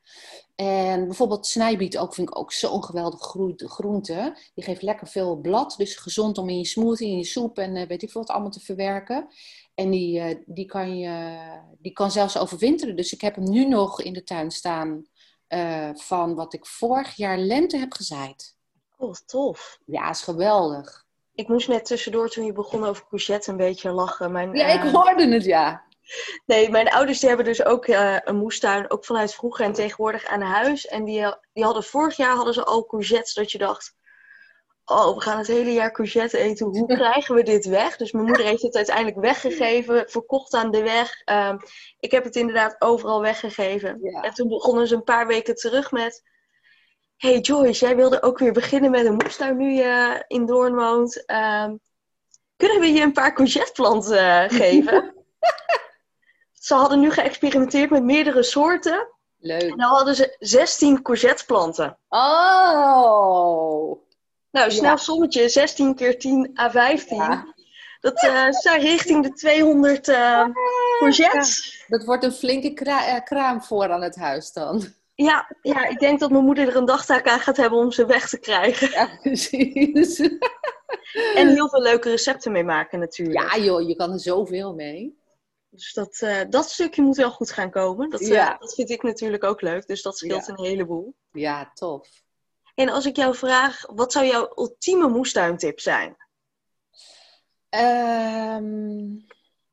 En 0.56 1.06
bijvoorbeeld 1.06 1.48
snijbiet 1.48 1.98
ook, 1.98 2.14
vind 2.14 2.30
ik 2.30 2.38
ook 2.38 2.52
zo'n 2.52 2.84
geweldige 2.84 3.54
groente. 3.58 4.38
Die 4.54 4.64
geeft 4.64 4.82
lekker 4.82 5.08
veel 5.08 5.36
blad, 5.36 5.74
dus 5.78 5.96
gezond 5.96 6.38
om 6.38 6.50
in 6.50 6.58
je 6.58 6.66
smoothie, 6.66 7.10
in 7.10 7.18
je 7.18 7.24
soep 7.24 7.58
en 7.58 7.76
uh, 7.76 7.88
weet 7.88 8.02
ik 8.02 8.12
veel 8.12 8.22
wat 8.22 8.30
allemaal 8.30 8.52
te 8.52 8.60
verwerken. 8.60 9.28
En 9.76 9.90
die, 9.90 10.20
uh, 10.20 10.36
die, 10.46 10.66
kan 10.66 10.98
je, 11.00 11.38
die 11.80 11.92
kan 11.92 12.12
zelfs 12.12 12.38
overwinteren. 12.38 12.96
Dus 12.96 13.14
ik 13.14 13.22
heb 13.22 13.36
hem 13.36 13.50
nu 13.50 13.68
nog 13.68 14.02
in 14.02 14.14
de 14.14 14.24
tuin 14.24 14.52
staan 14.52 15.06
uh, 15.50 15.90
van 15.94 16.36
wat 16.36 16.54
ik 16.54 16.66
vorig 16.66 17.16
jaar 17.16 17.38
lente 17.38 17.78
heb 17.78 17.94
gezaaid. 17.94 18.56
Oh, 18.98 19.14
tof. 19.26 19.80
Ja, 19.86 20.10
is 20.10 20.22
geweldig. 20.22 21.06
Ik 21.34 21.48
moest 21.48 21.68
net 21.68 21.86
tussendoor 21.86 22.30
toen 22.30 22.46
je 22.46 22.54
begon 22.54 22.86
over 22.86 23.08
courgette 23.08 23.52
een 23.52 23.58
beetje 23.58 23.92
lachen. 23.92 24.32
Mijn, 24.32 24.54
ja, 24.54 24.68
ik 24.68 24.92
hoorde 24.92 25.28
het, 25.28 25.44
ja. 25.44 25.90
Nee, 26.46 26.70
mijn 26.70 26.90
ouders 26.90 27.20
die 27.20 27.28
hebben 27.28 27.46
dus 27.46 27.66
ook 27.66 27.88
uh, 27.88 28.18
een 28.24 28.36
moestuin, 28.36 28.92
ook 28.92 29.06
vanuit 29.06 29.34
vroeger 29.36 29.66
en 29.66 29.74
tegenwoordig 29.74 30.26
aan 30.26 30.42
huis. 30.42 30.88
En 30.88 31.04
die, 31.04 31.36
die 31.54 31.64
hadden 31.64 31.84
vorig 31.84 32.16
jaar 32.16 32.36
hadden 32.36 32.54
ze 32.54 32.64
al 32.64 32.86
courgettes, 32.86 33.34
dat 33.34 33.52
je 33.52 33.58
dacht, 33.58 33.96
oh, 34.86 35.16
we 35.16 35.22
gaan 35.22 35.38
het 35.38 35.48
hele 35.48 35.74
jaar 35.74 35.92
courgette 35.92 36.38
eten. 36.38 36.66
Hoe 36.66 36.88
krijgen 36.96 37.36
we 37.36 37.44
dit 37.44 37.66
weg? 37.66 37.98
Dus 37.98 38.12
mijn 38.12 38.26
moeder 38.26 38.46
heeft 38.46 38.62
het 38.62 38.76
uiteindelijk 38.76 39.20
weggegeven, 39.20 40.10
verkocht 40.10 40.54
aan 40.54 40.72
de 40.72 40.84
weg. 40.84 41.22
Um, 41.26 41.60
ik 42.00 42.12
heb 42.12 42.24
het 42.24 42.36
inderdaad 42.36 42.76
overal 42.80 43.22
weggegeven. 43.22 44.00
Ja. 44.02 44.22
En 44.22 44.34
toen 44.34 44.48
begonnen 44.48 44.88
ze 44.88 44.96
een 44.96 45.04
paar 45.04 45.28
weken 45.28 45.56
terug 45.56 45.92
met... 45.92 46.30
Hey 47.18 47.40
Joyce, 47.40 47.86
jij 47.86 47.96
wilde 47.96 48.22
ook 48.22 48.40
weer 48.40 48.52
beginnen 48.52 48.92
met 48.92 49.06
een 49.06 49.14
moestuin 49.14 49.58
nu 49.58 49.72
je 49.72 50.24
in 50.28 50.46
Doorn 50.46 50.76
woont. 50.76 51.24
Um, 51.32 51.80
kunnen 52.56 52.80
we 52.80 52.88
je 52.94 53.02
een 53.02 53.12
paar 53.12 53.34
courgetteplanten 53.34 54.18
uh, 54.18 54.50
geven? 54.60 55.16
Ze 56.62 56.74
hadden 56.74 57.00
nu 57.00 57.12
geëxperimenteerd 57.12 57.90
met 57.90 58.04
meerdere 58.04 58.44
soorten. 58.44 59.08
Leuk. 59.40 59.62
En 59.62 59.78
dan 59.78 59.90
hadden 59.90 60.16
ze 60.16 60.36
16 60.40 61.02
courgetteplanten. 61.02 61.98
Oh! 62.10 63.98
Nou, 64.52 64.72
snel 64.72 64.98
sommetje. 64.98 65.50
16 65.50 65.96
keer 65.96 66.20
10 66.20 66.52
à 66.60 66.70
15. 66.70 67.54
Dat 68.00 68.24
uh, 68.24 68.48
zijn 68.50 68.82
richting 68.82 69.24
de 69.24 69.34
200 69.34 70.08
uh, 70.08 70.46
courgettes. 71.00 71.84
Dat 71.88 72.04
wordt 72.04 72.24
een 72.24 72.32
flinke 72.32 72.74
kra 72.74 73.16
uh, 73.16 73.24
kraam 73.24 73.62
voor 73.62 73.92
aan 73.92 74.02
het 74.02 74.16
huis 74.16 74.52
dan. 74.54 74.84
Ja, 75.16 75.56
ja, 75.62 75.88
ik 75.88 76.00
denk 76.00 76.20
dat 76.20 76.32
mijn 76.32 76.46
moeder 76.46 76.68
er 76.68 76.76
een 76.76 76.86
dagtaak 76.86 77.28
aan 77.28 77.40
gaat 77.40 77.58
hebben 77.58 77.80
om 77.80 77.92
ze 77.92 78.06
weg 78.06 78.30
te 78.30 78.40
krijgen. 78.40 78.90
Ja, 78.90 79.10
precies. 79.22 80.20
en 81.36 81.48
heel 81.48 81.70
veel 81.70 81.82
leuke 81.82 82.10
recepten 82.10 82.52
mee 82.52 82.64
maken 82.64 83.00
natuurlijk. 83.00 83.54
Ja 83.54 83.64
joh, 83.64 83.88
je 83.88 83.96
kan 83.96 84.12
er 84.12 84.20
zoveel 84.20 84.74
mee. 84.74 85.21
Dus 85.72 85.94
dat, 85.94 86.22
uh, 86.24 86.42
dat 86.50 86.70
stukje 86.70 87.02
moet 87.02 87.16
wel 87.16 87.32
goed 87.32 87.52
gaan 87.52 87.72
komen. 87.72 88.10
Dat, 88.10 88.22
uh, 88.22 88.60
dat 88.60 88.74
vind 88.74 88.90
ik 88.90 89.04
natuurlijk 89.04 89.44
ook 89.44 89.62
leuk. 89.62 89.88
Dus 89.88 90.02
dat 90.02 90.18
scheelt 90.18 90.48
een 90.48 90.60
heleboel. 90.60 91.16
Ja, 91.32 91.72
tof. 91.74 92.10
En 92.76 92.90
als 92.90 93.06
ik 93.06 93.16
jou 93.16 93.36
vraag, 93.36 93.86
wat 93.86 94.12
zou 94.12 94.26
jouw 94.26 94.52
ultieme 94.56 95.08
moestuintip 95.08 95.80
zijn? 95.80 96.16
Um, 97.70 99.26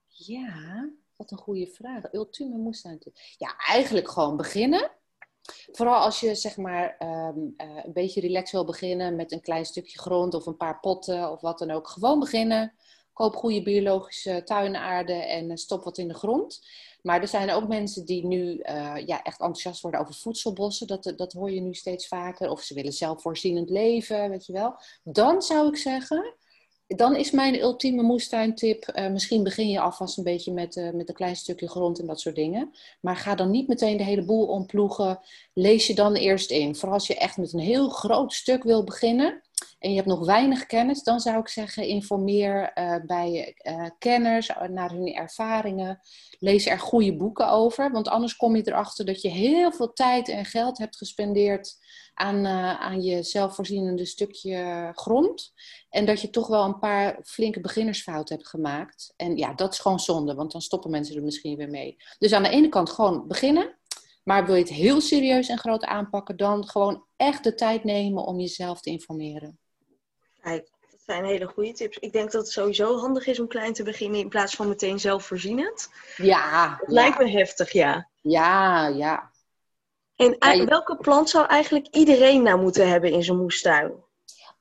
ja, 0.06 0.90
wat 1.16 1.30
een 1.30 1.38
goede 1.38 1.66
vraag. 1.66 2.12
Ultieme 2.12 2.56
moestuintip. 2.56 3.16
Ja, 3.36 3.56
eigenlijk 3.56 4.08
gewoon 4.08 4.36
beginnen. 4.36 4.90
Vooral 5.72 6.00
als 6.00 6.20
je 6.20 6.34
zeg 6.34 6.56
maar 6.56 6.96
um, 6.98 7.54
uh, 7.56 7.84
een 7.84 7.92
beetje 7.92 8.20
relaxed 8.20 8.50
wil 8.52 8.64
beginnen 8.64 9.16
met 9.16 9.32
een 9.32 9.40
klein 9.40 9.64
stukje 9.64 9.98
grond 9.98 10.34
of 10.34 10.46
een 10.46 10.56
paar 10.56 10.80
potten 10.80 11.30
of 11.30 11.40
wat 11.40 11.58
dan 11.58 11.70
ook. 11.70 11.88
Gewoon 11.88 12.18
beginnen 12.18 12.74
koop 13.18 13.36
goede 13.36 13.62
biologische 13.62 14.42
tuinaarde 14.44 15.12
en 15.12 15.50
eh, 15.50 15.56
stop 15.56 15.84
wat 15.84 15.98
in 15.98 16.08
de 16.08 16.14
grond. 16.14 16.66
Maar 17.02 17.20
er 17.20 17.28
zijn 17.28 17.50
ook 17.50 17.68
mensen 17.68 18.04
die 18.04 18.26
nu 18.26 18.62
uh, 18.62 18.96
ja, 19.06 19.22
echt 19.22 19.40
enthousiast 19.40 19.80
worden 19.80 20.00
over 20.00 20.14
voedselbossen. 20.14 20.86
Dat, 20.86 21.12
dat 21.16 21.32
hoor 21.32 21.50
je 21.50 21.60
nu 21.60 21.74
steeds 21.74 22.08
vaker. 22.08 22.50
Of 22.50 22.62
ze 22.62 22.74
willen 22.74 22.92
zelfvoorzienend 22.92 23.70
leven, 23.70 24.30
weet 24.30 24.46
je 24.46 24.52
wel. 24.52 24.74
Dan 25.02 25.42
zou 25.42 25.68
ik 25.68 25.76
zeggen, 25.76 26.34
dan 26.86 27.16
is 27.16 27.30
mijn 27.30 27.60
ultieme 27.60 28.02
moestuintip... 28.02 28.92
Uh, 28.94 29.10
misschien 29.10 29.42
begin 29.42 29.68
je 29.68 29.80
alvast 29.80 30.18
een 30.18 30.24
beetje 30.24 30.52
met, 30.52 30.90
met 30.94 31.08
een 31.08 31.14
klein 31.14 31.36
stukje 31.36 31.68
grond 31.68 31.98
en 31.98 32.06
dat 32.06 32.20
soort 32.20 32.34
dingen. 32.34 32.74
Maar 33.00 33.16
ga 33.16 33.34
dan 33.34 33.50
niet 33.50 33.68
meteen 33.68 33.96
de 33.96 34.04
hele 34.04 34.24
boel 34.24 34.46
omploegen. 34.46 35.20
Lees 35.54 35.86
je 35.86 35.94
dan 35.94 36.14
eerst 36.14 36.50
in. 36.50 36.74
Vooral 36.74 36.94
als 36.94 37.06
je 37.06 37.18
echt 37.18 37.36
met 37.36 37.52
een 37.52 37.58
heel 37.58 37.88
groot 37.88 38.32
stuk 38.32 38.62
wil 38.62 38.84
beginnen 38.84 39.42
en 39.78 39.90
je 39.90 39.96
hebt 39.96 40.08
nog 40.08 40.26
weinig 40.26 40.66
kennis, 40.66 41.02
dan 41.02 41.20
zou 41.20 41.38
ik 41.38 41.48
zeggen: 41.48 41.86
informeer 41.86 42.72
uh, 42.74 42.96
bij 43.06 43.56
uh, 43.62 43.86
kenners 43.98 44.50
naar 44.68 44.90
hun 44.90 45.14
ervaringen. 45.14 46.00
Lees 46.38 46.66
er 46.66 46.78
goede 46.78 47.16
boeken 47.16 47.50
over, 47.50 47.90
want 47.90 48.08
anders 48.08 48.36
kom 48.36 48.56
je 48.56 48.68
erachter 48.68 49.04
dat 49.04 49.20
je 49.22 49.28
heel 49.28 49.72
veel 49.72 49.92
tijd 49.92 50.28
en 50.28 50.44
geld 50.44 50.78
hebt 50.78 50.96
gespendeerd 50.96 51.76
aan, 52.14 52.46
aan 52.78 53.02
je 53.02 53.22
zelfvoorzienende 53.22 54.04
stukje 54.04 54.90
grond. 54.94 55.52
En 55.90 56.04
dat 56.06 56.20
je 56.20 56.30
toch 56.30 56.46
wel 56.46 56.64
een 56.64 56.78
paar 56.78 57.18
flinke 57.24 57.60
beginnersfouten 57.60 58.36
hebt 58.36 58.48
gemaakt. 58.48 59.12
En 59.16 59.36
ja, 59.36 59.54
dat 59.54 59.72
is 59.72 59.78
gewoon 59.78 60.00
zonde, 60.00 60.34
want 60.34 60.52
dan 60.52 60.60
stoppen 60.60 60.90
mensen 60.90 61.16
er 61.16 61.22
misschien 61.22 61.56
weer 61.56 61.70
mee. 61.70 61.96
Dus 62.18 62.32
aan 62.32 62.42
de 62.42 62.48
ene 62.48 62.68
kant 62.68 62.90
gewoon 62.90 63.26
beginnen. 63.26 63.76
Maar 64.24 64.46
wil 64.46 64.54
je 64.54 64.60
het 64.60 64.70
heel 64.70 65.00
serieus 65.00 65.48
en 65.48 65.58
groot 65.58 65.84
aanpakken, 65.84 66.36
dan 66.36 66.68
gewoon 66.68 67.04
echt 67.16 67.44
de 67.44 67.54
tijd 67.54 67.84
nemen 67.84 68.24
om 68.24 68.40
jezelf 68.40 68.80
te 68.80 68.90
informeren. 68.90 69.58
Kijk, 70.48 70.70
dat 70.90 71.00
zijn 71.06 71.24
hele 71.24 71.46
goede 71.46 71.72
tips. 71.72 71.98
Ik 71.98 72.12
denk 72.12 72.30
dat 72.30 72.42
het 72.42 72.52
sowieso 72.52 72.98
handig 72.98 73.26
is 73.26 73.40
om 73.40 73.48
klein 73.48 73.72
te 73.72 73.82
beginnen 73.82 74.20
in 74.20 74.28
plaats 74.28 74.54
van 74.54 74.68
meteen 74.68 75.00
zelfvoorzienend. 75.00 75.88
Ja. 76.16 76.76
Dat 76.78 76.88
lijkt 76.88 77.18
me 77.18 77.30
heftig, 77.30 77.72
ja. 77.72 78.08
Ja, 78.22 78.86
ja. 78.86 79.30
En 80.16 80.66
welke 80.66 80.96
plant 80.96 81.30
zou 81.30 81.46
eigenlijk 81.46 81.86
iedereen 81.86 82.42
nou 82.42 82.60
moeten 82.60 82.88
hebben 82.88 83.10
in 83.10 83.22
zijn 83.22 83.38
moestuin? 83.38 83.92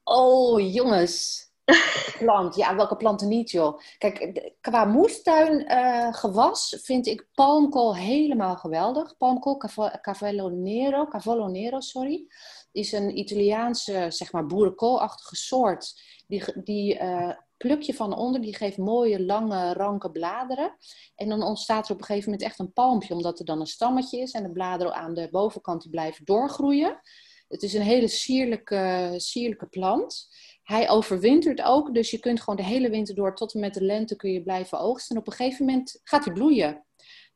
Oh, 0.03 0.73
jongens. 0.73 1.45
plant. 2.19 2.55
Ja, 2.55 2.75
welke 2.75 2.95
planten 2.95 3.27
niet, 3.27 3.51
joh. 3.51 3.79
Kijk, 3.97 4.51
qua 4.61 4.85
moestuin 4.85 5.71
uh, 5.71 6.13
gewas 6.13 6.79
vind 6.81 7.07
ik 7.07 7.27
palmkool 7.33 7.95
helemaal 7.95 8.55
geweldig. 8.55 9.17
Palmkool, 9.17 9.57
Cavallo 10.01 10.49
Nero, 10.49 11.07
Cavallo 11.07 11.47
Nero, 11.47 11.79
sorry. 11.79 12.27
Is 12.77 12.91
een 12.91 13.17
Italiaanse, 13.17 14.05
zeg 14.09 14.31
maar, 14.31 14.45
boerenkoolachtige 14.45 15.35
soort. 15.35 16.01
Die, 16.27 16.43
die 16.63 16.99
uh, 16.99 17.31
pluk 17.57 17.81
je 17.81 17.93
van 17.93 18.15
onder, 18.15 18.41
die 18.41 18.55
geeft 18.55 18.77
mooie, 18.77 19.23
lange, 19.23 19.73
ranke 19.73 20.11
bladeren. 20.11 20.77
En 21.15 21.29
dan 21.29 21.43
ontstaat 21.43 21.85
er 21.85 21.93
op 21.93 21.99
een 21.99 22.05
gegeven 22.05 22.29
moment 22.29 22.49
echt 22.49 22.59
een 22.59 22.73
palmpje, 22.73 23.13
omdat 23.13 23.39
er 23.39 23.45
dan 23.45 23.59
een 23.59 23.67
stammetje 23.67 24.19
is. 24.19 24.31
En 24.31 24.43
de 24.43 24.51
bladeren 24.51 24.93
aan 24.93 25.13
de 25.13 25.27
bovenkant 25.31 25.81
die 25.81 25.91
blijven 25.91 26.25
doorgroeien. 26.25 26.99
Het 27.47 27.63
is 27.63 27.73
een 27.73 27.81
hele 27.81 28.07
sierlijke, 28.07 29.13
sierlijke 29.17 29.67
plant. 29.67 30.27
Hij 30.63 30.89
overwintert 30.89 31.61
ook, 31.61 31.93
dus 31.93 32.11
je 32.11 32.19
kunt 32.19 32.39
gewoon 32.39 32.55
de 32.55 32.63
hele 32.63 32.89
winter 32.89 33.15
door 33.15 33.35
tot 33.35 33.53
en 33.53 33.59
met 33.59 33.73
de 33.73 33.83
lente 33.83 34.15
kun 34.15 34.31
je 34.31 34.43
blijven 34.43 34.79
oogsten. 34.79 35.15
En 35.15 35.21
op 35.21 35.27
een 35.27 35.33
gegeven 35.33 35.65
moment 35.65 35.99
gaat 36.03 36.25
hij 36.25 36.33
bloeien. 36.33 36.85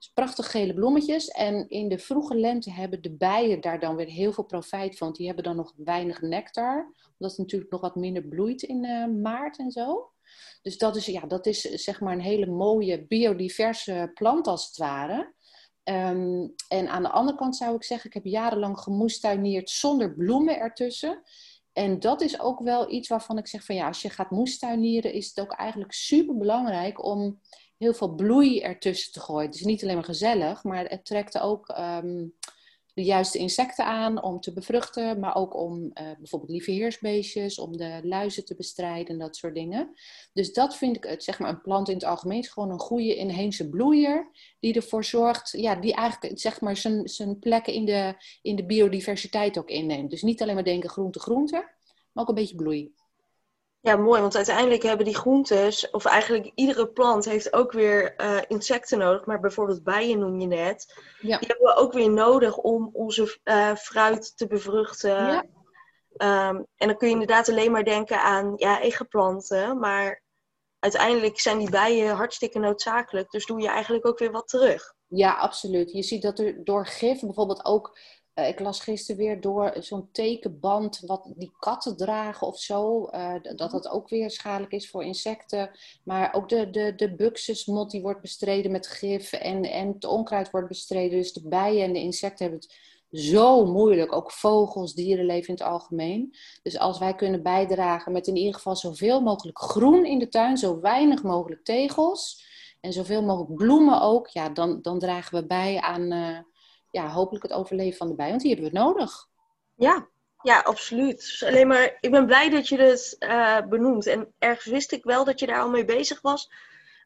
Dus 0.02 0.12
prachtig 0.14 0.52
gele 0.52 0.74
bloemetjes. 0.74 1.28
En 1.28 1.70
in 1.70 1.90
de 1.90 2.00
vroege 2.00 2.36
lente 2.36 2.72
hebben 2.72 3.02
de 3.02 3.16
bijen 3.16 3.62
daar 3.62 3.80
dan 3.80 3.96
weer 3.96 4.08
heel 4.08 4.34
veel 4.34 4.44
profijt 4.44 4.98
van. 4.98 5.14
Die 5.14 5.26
hebben 5.26 5.44
dan 5.44 5.56
nog 5.56 5.74
weinig 5.76 6.22
nectar. 6.22 6.94
Omdat 7.18 7.30
het 7.30 7.38
natuurlijk 7.38 7.72
nog 7.72 7.82
wat 7.82 7.96
minder 7.96 8.24
bloeit 8.24 8.62
in 8.62 8.86
uh, 8.86 9.22
maart 9.22 9.58
en 9.58 9.72
zo. 9.72 10.12
Dus 10.62 10.78
dat 10.78 10.96
is, 10.96 11.06
ja, 11.06 11.26
dat 11.26 11.46
is 11.46 11.62
zeg 11.62 12.00
maar 12.00 12.14
een 12.14 12.22
hele 12.22 12.46
mooie 12.46 13.06
biodiverse 13.08 14.12
plant 14.14 14.48
als 14.48 14.66
het 14.66 14.78
ware. 14.78 15.34
Ehm, 15.84 16.48
en 16.68 16.88
aan 16.88 17.04
de 17.04 17.10
andere 17.10 17.38
kant 17.38 17.56
zou 17.56 17.76
ik 17.76 17.84
zeggen, 17.84 18.08
ik 18.08 18.14
heb 18.14 18.26
jarenlang 18.26 18.80
gemoestuineerd 18.80 19.70
zonder 19.70 20.16
bloemen 20.16 20.60
ertussen. 20.60 21.22
En 21.74 22.00
dat 22.00 22.22
is 22.22 22.40
ook 22.40 22.60
wel 22.60 22.92
iets 22.92 23.08
waarvan 23.08 23.38
ik 23.38 23.48
zeg 23.48 23.66
van 23.66 23.76
ja, 23.76 23.88
als 23.88 24.02
je 24.02 24.10
gaat 24.10 24.32
moestuinieren, 24.32 25.14
is 25.14 25.28
het 25.28 25.40
ook 25.40 25.52
eigenlijk 25.52 25.94
super 25.94 26.38
belangrijk 26.38 27.06
om 27.06 27.40
heel 27.82 27.94
veel 27.94 28.16
bloei 28.16 28.60
ertussen 28.60 29.12
te 29.12 29.20
gooien. 29.20 29.46
Het 29.46 29.56
is 29.56 29.64
niet 29.66 29.84
alleen 29.84 29.96
maar 29.96 30.04
gezellig, 30.04 30.64
maar 30.64 30.86
het 30.86 31.06
trekt 31.06 31.40
ook 31.40 31.68
ehm, 31.68 32.28
de 32.94 33.04
juiste 33.04 33.38
insecten 33.38 33.86
aan 33.86 34.24
om 34.24 34.40
te 34.40 34.54
bevruchten, 34.54 35.20
maar 35.20 35.36
ook 35.36 35.56
om 35.56 35.84
uh, 35.84 35.92
bijvoorbeeld 36.18 36.52
lieveheersbeestjes, 36.52 37.60
om 37.60 37.78
de 37.78 38.00
luizen 38.04 38.46
te 38.46 38.56
bestrijden 38.56 39.14
en 39.14 39.20
dat 39.20 39.36
soort 39.36 39.56
dingen. 39.56 39.94
Dus 40.34 40.54
dat 40.54 40.78
vind 40.78 40.96
ik, 40.96 41.04
het, 41.04 41.24
zeg 41.24 41.40
maar, 41.40 41.50
een 41.50 41.62
plant 41.62 41.88
in 41.88 41.94
het 41.94 42.04
algemeen 42.04 42.40
is 42.40 42.48
gewoon 42.48 42.72
een 42.72 42.80
goede 42.80 43.16
inheemse 43.16 43.70
bloeier, 43.70 44.30
die 44.60 44.74
ervoor 44.74 45.04
zorgt, 45.04 45.52
ja, 45.52 45.76
die 45.76 45.94
eigenlijk 45.94 46.40
zeg 46.40 46.62
maar 46.62 46.78
zijn, 46.78 47.10
zijn 47.10 47.40
plekken 47.40 47.74
in 47.74 47.86
de, 47.86 48.16
in 48.42 48.56
de 48.56 48.66
biodiversiteit 48.66 49.58
ook 49.58 49.70
inneemt. 49.70 50.10
Dus 50.10 50.22
niet 50.22 50.42
alleen 50.42 50.56
maar 50.56 50.64
denken 50.64 50.90
groente, 50.90 51.20
groente, 51.20 51.70
maar 52.12 52.24
ook 52.24 52.30
een 52.30 52.36
beetje 52.36 52.56
bloei. 52.56 52.94
Ja, 53.84 53.96
mooi, 53.96 54.22
want 54.22 54.36
uiteindelijk 54.36 54.84
hebben 54.84 55.06
die 55.06 55.16
groentes, 55.16 55.90
of 55.90 56.06
eigenlijk 56.06 56.52
iedere 56.56 56.88
plant 56.88 57.26
heeft 57.26 57.54
ook 57.54 57.72
weer 57.72 58.14
uh, 58.18 58.38
insecten 58.48 58.98
nodig. 58.98 59.26
Maar 59.26 59.40
bijvoorbeeld 59.40 59.84
bijen 59.84 60.20
noem 60.20 60.40
je 60.40 60.48
net. 60.48 61.02
Ja. 61.20 61.38
Die 61.38 61.48
hebben 61.48 61.68
we 61.68 61.76
ook 61.76 61.94
weer 61.94 62.12
nodig 62.12 62.58
om 62.58 62.90
onze 62.94 63.40
uh, 63.44 63.76
fruit 63.76 64.38
te 64.38 64.48
bevruchten. 64.48 65.16
Ja. 65.16 65.46
Um, 66.50 66.68
en 66.76 66.88
dan 66.88 66.98
kun 66.98 67.08
je 67.08 67.14
inderdaad 67.14 67.50
alleen 67.50 67.72
maar 67.72 67.84
denken 67.84 68.22
aan 68.22 68.54
ja, 68.56 68.80
eigen 68.80 69.08
planten. 69.08 69.80
Maar 69.80 70.24
uiteindelijk 70.80 71.40
zijn 71.40 71.58
die 71.58 71.70
bijen 71.70 72.16
hartstikke 72.16 72.60
noodzakelijk. 72.60 73.30
Dus 73.30 73.46
doe 73.46 73.62
je 73.62 73.68
eigenlijk 73.68 74.06
ook 74.06 74.20
weer 74.20 74.32
wat 74.32 74.48
terug. 74.48 74.94
Ja, 75.08 75.34
absoluut. 75.34 75.92
Je 75.92 76.04
ziet 76.04 76.22
dat 76.22 76.40
er 76.40 76.64
door 76.64 76.86
gif 76.88 77.20
bijvoorbeeld 77.20 77.66
ook 77.66 77.98
uh, 78.36 78.48
ik 78.48 78.60
las 78.60 78.80
gisteren 78.80 79.22
weer 79.22 79.42
door 79.42 79.76
zo'n 79.80 80.10
tekenband 80.12 81.00
wat 81.06 81.32
die 81.36 81.52
katten 81.60 81.98
dragen 81.98 82.48
of 82.48 82.60
zo. 82.60 83.10
Uh, 83.12 83.34
dat 83.56 83.72
dat 83.72 83.90
ook 83.90 84.10
weer 84.10 84.32
schadelijk 84.32 84.72
is 84.72 84.90
voor 84.90 85.04
insecten. 85.04 85.72
Maar 86.04 86.34
ook 86.34 86.50
de, 86.50 86.70
de, 86.70 86.96
de 86.96 87.16
buxusmot 87.16 87.92
die 87.92 88.02
wordt 88.02 88.22
bestreden 88.22 88.72
met 88.72 88.88
gif. 88.88 89.34
En, 89.34 89.64
en 89.64 89.88
het 89.88 90.06
onkruid 90.06 90.52
wordt 90.52 90.68
bestreden. 90.68 91.18
Dus 91.18 91.34
de 91.34 91.48
bijen 91.48 91.84
en 91.84 91.94
de 91.94 92.00
insecten 92.00 92.46
hebben 92.46 92.62
het 92.62 92.80
zo 93.22 93.66
moeilijk. 93.66 94.14
Ook 94.14 94.32
vogels, 94.32 94.94
dierenleven 94.94 95.48
in 95.48 95.54
het 95.54 95.64
algemeen. 95.64 96.36
Dus 96.64 96.80
als 96.80 97.00
wij 97.00 97.16
kunnen 97.16 97.44
bijdragen 97.44 98.12
met 98.12 98.28
in 98.28 98.36
ieder 98.36 98.54
geval 98.54 98.76
zoveel 98.76 99.22
mogelijk 99.22 99.60
groen 99.60 100.06
in 100.06 100.20
de 100.20 100.30
tuin. 100.30 100.58
Zo 100.58 100.80
weinig 100.80 101.24
mogelijk 101.24 101.64
tegels. 101.64 102.50
En 102.82 102.94
zoveel 102.94 103.24
mogelijk 103.24 103.56
bloemen 103.56 104.02
ook. 104.02 104.28
Ja, 104.28 104.50
dan, 104.50 104.82
dan 104.82 105.00
dragen 105.00 105.40
we 105.40 105.48
bij 105.48 105.80
aan... 105.80 106.12
Uh, 106.12 106.38
ja, 106.92 107.10
hopelijk 107.10 107.44
het 107.44 107.54
overleven 107.54 107.98
van 107.98 108.08
de 108.08 108.16
bij, 108.16 108.30
want 108.30 108.42
die 108.42 108.54
hebben 108.54 108.72
we 108.72 108.80
nodig. 108.80 109.28
Ja, 109.76 110.08
ja, 110.42 110.60
absoluut. 110.60 111.18
Dus 111.18 111.44
alleen 111.44 111.68
maar, 111.68 111.98
ik 112.00 112.12
ben 112.12 112.26
blij 112.26 112.50
dat 112.50 112.68
je 112.68 112.78
het 112.78 113.16
uh, 113.20 113.62
benoemt. 113.70 114.06
En 114.06 114.34
ergens 114.40 114.66
wist 114.66 114.92
ik 114.92 115.04
wel 115.04 115.26
dat 115.26 115.40
je 115.40 115.46
daar 115.46 115.62
al 115.62 115.70
mee 115.70 115.86
bezig 115.86 116.22
was. 116.22 116.52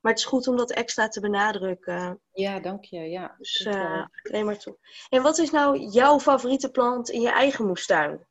Maar 0.02 0.12
het 0.14 0.22
is 0.22 0.28
goed 0.28 0.48
om 0.48 0.58
dat 0.58 0.72
extra 0.72 1.08
te 1.08 1.20
benadrukken. 1.20 2.20
Ja, 2.34 2.60
dank 2.60 2.84
je. 2.84 3.00
Ja, 3.00 3.36
dus 3.38 3.66
uh, 3.66 4.06
alleen 4.24 4.46
maar 4.46 4.58
toe. 4.58 4.78
En 5.10 5.22
wat 5.22 5.38
is 5.38 5.52
nou 5.52 5.80
jouw 5.80 6.20
favoriete 6.20 6.72
plant 6.72 7.10
in 7.10 7.22
je 7.22 7.32
eigen 7.32 7.68
moestuin? 7.68 8.26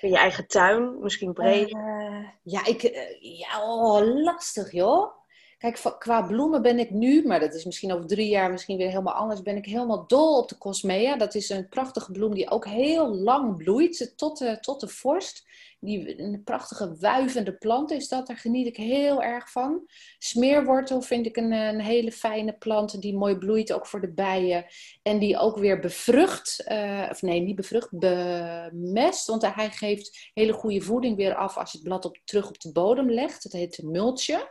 In 0.00 0.10
je 0.10 0.16
eigen 0.16 0.46
tuin, 0.46 1.00
misschien 1.00 1.32
breed? 1.32 1.70
Uh, 1.70 2.28
ja, 2.42 2.64
ik, 2.64 2.82
ja 3.20 3.62
oh, 3.62 4.22
lastig 4.22 4.72
joh. 4.72 5.19
Kijk, 5.60 5.94
qua 5.98 6.22
bloemen 6.22 6.62
ben 6.62 6.78
ik 6.78 6.90
nu, 6.90 7.26
maar 7.26 7.40
dat 7.40 7.54
is 7.54 7.64
misschien 7.64 7.92
over 7.92 8.06
drie 8.06 8.28
jaar 8.28 8.50
misschien 8.50 8.76
weer 8.76 8.88
helemaal 8.88 9.14
anders, 9.14 9.42
ben 9.42 9.56
ik 9.56 9.64
helemaal 9.64 10.06
dol 10.06 10.38
op 10.38 10.48
de 10.48 10.58
Cosmea. 10.58 11.16
Dat 11.16 11.34
is 11.34 11.48
een 11.48 11.68
prachtige 11.68 12.12
bloem 12.12 12.34
die 12.34 12.50
ook 12.50 12.66
heel 12.66 13.14
lang 13.14 13.56
bloeit, 13.56 14.12
tot 14.16 14.38
de, 14.38 14.58
tot 14.60 14.80
de 14.80 14.88
vorst. 14.88 15.48
Die, 15.80 16.20
een 16.20 16.42
prachtige 16.44 16.96
wuivende 16.96 17.52
plant 17.56 17.90
is 17.90 18.08
dat, 18.08 18.26
daar 18.26 18.36
geniet 18.36 18.66
ik 18.66 18.76
heel 18.76 19.22
erg 19.22 19.50
van. 19.50 19.82
Smeerwortel 20.18 21.02
vind 21.02 21.26
ik 21.26 21.36
een, 21.36 21.52
een 21.52 21.80
hele 21.80 22.12
fijne 22.12 22.52
plant 22.52 23.00
die 23.00 23.16
mooi 23.16 23.36
bloeit, 23.36 23.72
ook 23.72 23.86
voor 23.86 24.00
de 24.00 24.12
bijen. 24.12 24.64
En 25.02 25.18
die 25.18 25.38
ook 25.38 25.58
weer 25.58 25.80
bevrucht, 25.80 26.64
uh, 26.68 27.06
of 27.10 27.22
nee, 27.22 27.40
niet 27.40 27.56
bevrucht, 27.56 27.98
bemest. 27.98 29.26
Want 29.26 29.54
hij 29.54 29.70
geeft 29.70 30.30
hele 30.34 30.52
goede 30.52 30.80
voeding 30.80 31.16
weer 31.16 31.34
af 31.34 31.56
als 31.56 31.72
je 31.72 31.78
het 31.78 31.86
blad 31.86 32.04
op, 32.04 32.18
terug 32.24 32.48
op 32.48 32.60
de 32.60 32.72
bodem 32.72 33.10
legt. 33.10 33.42
Dat 33.42 33.52
heet 33.52 33.82
multje. 33.82 34.48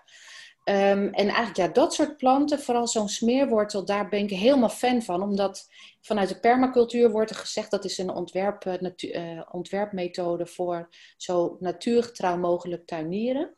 Um, 0.69 1.09
en 1.13 1.27
eigenlijk 1.27 1.55
ja, 1.55 1.67
dat 1.67 1.93
soort 1.93 2.17
planten, 2.17 2.59
vooral 2.59 2.87
zo'n 2.87 3.09
smeerwortel, 3.09 3.85
daar 3.85 4.09
ben 4.09 4.19
ik 4.19 4.29
helemaal 4.29 4.69
fan 4.69 5.01
van. 5.01 5.21
Omdat 5.21 5.67
vanuit 6.01 6.29
de 6.29 6.39
permacultuur 6.39 7.11
wordt 7.11 7.29
er 7.29 7.35
gezegd 7.35 7.71
dat 7.71 7.85
is 7.85 7.97
een 7.97 8.09
ontwerp, 8.09 8.65
uh, 8.65 9.41
ontwerpmethode 9.51 10.45
voor 10.45 10.89
zo 11.17 11.57
natuurgetrouw 11.59 12.37
mogelijk 12.37 12.85
tuinieren. 12.85 13.53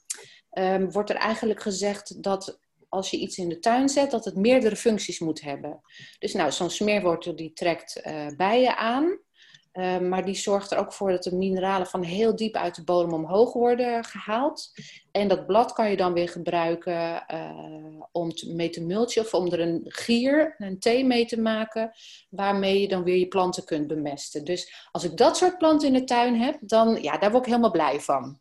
Um, 0.51 0.91
wordt 0.91 1.09
er 1.09 1.15
eigenlijk 1.15 1.61
gezegd 1.61 2.23
dat 2.23 2.59
als 2.89 3.09
je 3.09 3.17
iets 3.17 3.37
in 3.37 3.49
de 3.49 3.59
tuin 3.59 3.89
zet, 3.89 4.11
dat 4.11 4.25
het 4.25 4.35
meerdere 4.35 4.75
functies 4.75 5.19
moet 5.19 5.41
hebben. 5.41 5.81
Dus 6.19 6.33
nou, 6.33 6.51
zo'n 6.51 6.69
smeerwortel 6.69 7.35
die 7.35 7.53
trekt 7.53 8.01
uh, 8.07 8.27
bijen 8.37 8.77
aan. 8.77 9.19
Ehm, 9.71 10.09
maar 10.09 10.25
die 10.25 10.35
zorgt 10.35 10.71
er 10.71 10.77
ook 10.77 10.93
voor 10.93 11.11
dat 11.11 11.23
de 11.23 11.35
mineralen 11.35 11.87
van 11.87 12.03
heel 12.03 12.35
diep 12.35 12.55
uit 12.55 12.75
de 12.75 12.83
bodem 12.83 13.13
omhoog 13.13 13.53
worden 13.53 14.03
gehaald. 14.03 14.71
En 15.11 15.27
dat 15.27 15.45
blad 15.45 15.73
kan 15.73 15.89
je 15.89 15.97
dan 15.97 16.13
weer 16.13 16.29
gebruiken 16.29 17.23
uh, 17.33 18.01
om 18.11 18.31
mee 18.47 18.69
te 18.69 18.83
mulchen 18.83 19.21
of 19.21 19.33
om 19.33 19.51
er 19.51 19.59
een 19.59 19.81
gier, 19.87 20.55
een 20.57 20.79
thee 20.79 21.05
mee 21.05 21.25
te 21.25 21.41
maken, 21.41 21.91
waarmee 22.29 22.81
je 22.81 22.87
dan 22.87 23.03
weer 23.03 23.17
je 23.17 23.27
planten 23.27 23.65
kunt 23.65 23.87
bemesten. 23.87 24.45
Dus 24.45 24.87
als 24.91 25.03
ik 25.03 25.17
dat 25.17 25.37
soort 25.37 25.57
planten 25.57 25.87
in 25.87 25.93
de 25.93 26.03
tuin 26.03 26.39
heb, 26.39 26.57
dan 26.61 27.01
ja, 27.01 27.17
daar 27.17 27.31
word 27.31 27.43
ik 27.43 27.49
helemaal 27.49 27.71
blij 27.71 27.99
van. 27.99 28.39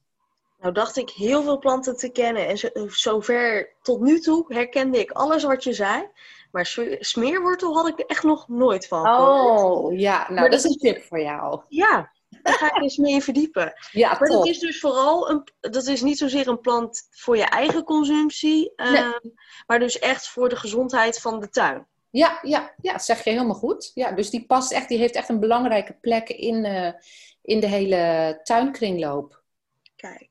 Nou 0.61 0.73
dacht 0.75 0.97
ik 0.97 1.11
heel 1.11 1.43
veel 1.43 1.59
planten 1.59 1.97
te 1.97 2.09
kennen 2.13 2.49
en 2.49 2.59
zover 2.91 3.73
tot 3.83 4.01
nu 4.01 4.21
toe 4.21 4.45
herkende 4.55 4.99
ik 4.99 5.11
alles 5.11 5.45
wat 5.45 5.65
je 5.65 5.73
zei. 5.73 6.09
Maar 6.51 6.79
smeerwortel 6.99 7.75
had 7.75 7.89
ik 7.89 7.99
er 7.99 8.07
echt 8.07 8.23
nog 8.23 8.49
nooit 8.49 8.87
van 8.87 9.09
Oh, 9.09 9.99
ja. 9.99 10.31
Nou, 10.31 10.51
dat, 10.51 10.59
is 10.59 10.65
een 10.65 10.77
tip 10.77 11.03
voor 11.03 11.21
jou. 11.21 11.61
Ja, 11.69 12.13
daar 12.43 12.55
ga 12.55 12.67
ik 12.67 12.83
eens 12.83 12.97
mee 12.97 13.23
verdiepen. 13.23 13.73
Ja, 13.93 14.17
maar 14.19 14.29
dat 14.29 14.47
is 14.47 14.59
dus 14.59 14.81
vooral 14.81 15.31
een, 15.31 15.49
dat 15.61 15.87
is 15.87 16.03
niet 16.03 16.19
zozeer 16.19 16.49
een 16.49 16.61
plant 16.61 17.09
voor 17.11 17.37
je 17.37 17.45
eigen 17.45 17.85
consumptie, 17.85 18.73
ehm, 18.77 19.19
maar 19.67 19.79
dus 19.79 19.99
echt 19.99 20.29
voor 20.29 20.49
de 20.49 20.57
gezondheid 20.57 21.21
van 21.21 21.41
de 21.41 21.49
tuin. 21.49 21.87
Ja, 22.11 22.39
ja, 22.43 22.75
ja, 22.81 22.99
zeg 22.99 23.25
je 23.25 23.31
helemaal 23.31 23.55
goed. 23.55 23.91
Ja, 23.95 24.13
dus 24.13 24.31
die 24.31 24.47
past 24.47 24.73
echt, 24.73 24.89
die 24.89 24.99
heeft 24.99 25.15
echt 25.15 25.29
een 25.29 25.41
belangrijke 25.41 25.93
plek 26.01 26.29
in, 26.29 26.65
uh, 26.65 26.93
in 27.43 27.61
de 27.61 27.67
hele 27.67 28.41
tuinkringloop. 28.43 29.43
Kijk. 29.97 30.29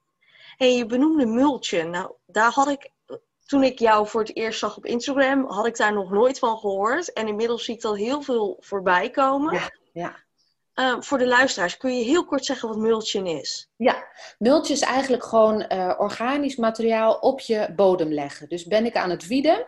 En 0.58 0.76
je 0.76 0.86
benoemde 0.86 1.26
multje. 1.26 1.84
Nou, 1.84 2.12
daar 2.26 2.52
had 2.52 2.68
ik 2.68 2.92
toen 3.50 3.64
ik 3.64 3.80
jou 3.80 4.08
voor 4.08 4.22
het 4.22 4.36
eerst 4.36 4.60
zag 4.60 4.78
op 4.78 4.86
Instagram, 4.86 5.46
had 5.48 5.66
ik 5.66 5.78
daar 5.78 5.94
nog 5.94 6.12
nooit 6.12 6.40
van 6.40 6.58
gehoord. 6.58 7.14
En 7.14 7.28
inmiddels 7.28 7.64
zie 7.64 7.76
ik 7.76 7.84
al 7.84 7.96
heel 7.96 8.22
veel 8.22 8.58
voorbij 8.60 9.10
komen. 9.10 9.54
Ja, 9.54 9.70
ja. 9.94 10.16
Uh, 10.76 10.96
voor 11.00 11.18
de 11.18 11.28
luisteraars, 11.28 11.78
kun 11.78 11.98
je 11.98 12.04
heel 12.04 12.26
kort 12.26 12.46
zeggen 12.46 12.70
wat 12.70 12.78
mulchen 12.78 13.26
is? 13.26 13.70
Ja, 13.76 14.08
mulchen 14.38 14.74
is 14.74 14.82
eigenlijk 14.82 15.24
gewoon 15.24 15.66
uh, 15.70 15.94
organisch 15.98 16.56
materiaal 16.56 17.14
op 17.14 17.40
je 17.40 17.74
bodem 17.76 18.14
leggen. 18.14 18.50
Dus 18.50 18.66
ben 18.66 18.86
ik 18.86 18.96
aan 18.96 19.10
het 19.10 19.28
wieden 19.28 19.68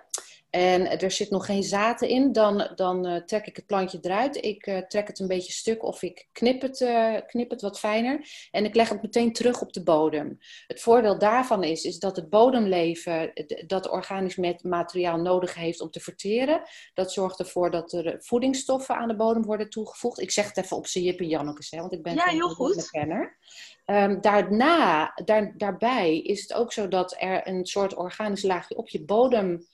en 0.51 0.99
er 0.99 1.11
zit 1.11 1.29
nog 1.29 1.45
geen 1.45 1.63
zaten 1.63 2.07
in, 2.07 2.31
dan, 2.31 2.71
dan 2.75 3.07
uh, 3.07 3.15
trek 3.15 3.45
ik 3.45 3.55
het 3.55 3.65
plantje 3.65 3.97
eruit. 4.01 4.45
Ik 4.45 4.67
uh, 4.67 4.77
trek 4.77 5.07
het 5.07 5.19
een 5.19 5.27
beetje 5.27 5.51
stuk 5.51 5.83
of 5.83 6.01
ik 6.01 6.27
knip 6.31 6.61
het, 6.61 6.79
uh, 6.79 7.15
knip 7.25 7.49
het 7.49 7.61
wat 7.61 7.79
fijner. 7.79 8.27
En 8.51 8.65
ik 8.65 8.75
leg 8.75 8.89
het 8.89 9.01
meteen 9.01 9.33
terug 9.33 9.61
op 9.61 9.73
de 9.73 9.83
bodem. 9.83 10.39
Het 10.67 10.81
voordeel 10.81 11.17
daarvan 11.17 11.63
is, 11.63 11.83
is 11.83 11.99
dat 11.99 12.15
het 12.15 12.29
bodemleven 12.29 13.31
dat 13.67 13.89
organisch 13.89 14.61
materiaal 14.61 15.17
nodig 15.17 15.55
heeft 15.55 15.81
om 15.81 15.91
te 15.91 15.99
verteren. 15.99 16.61
Dat 16.93 17.11
zorgt 17.11 17.39
ervoor 17.39 17.71
dat 17.71 17.93
er 17.93 18.15
voedingsstoffen 18.19 18.95
aan 18.95 19.07
de 19.07 19.15
bodem 19.15 19.43
worden 19.43 19.69
toegevoegd. 19.69 20.19
Ik 20.19 20.31
zeg 20.31 20.47
het 20.47 20.57
even 20.57 20.77
op 20.77 20.87
z'n 20.87 20.99
Jip 20.99 21.19
en 21.19 21.27
Jannekes, 21.27 21.71
hè, 21.71 21.79
want 21.79 21.93
ik 21.93 22.03
ben 22.03 22.13
ja, 22.13 22.25
heel 22.25 22.49
goed. 22.49 22.89
kenner. 22.89 23.37
Um, 23.85 24.21
daarna, 24.21 25.11
daar, 25.25 25.53
daarbij 25.57 26.19
is 26.19 26.41
het 26.41 26.53
ook 26.53 26.73
zo 26.73 26.87
dat 26.87 27.15
er 27.19 27.47
een 27.47 27.65
soort 27.65 27.95
organisch 27.95 28.43
laagje 28.43 28.77
op 28.77 28.89
je 28.89 29.03
bodem 29.03 29.67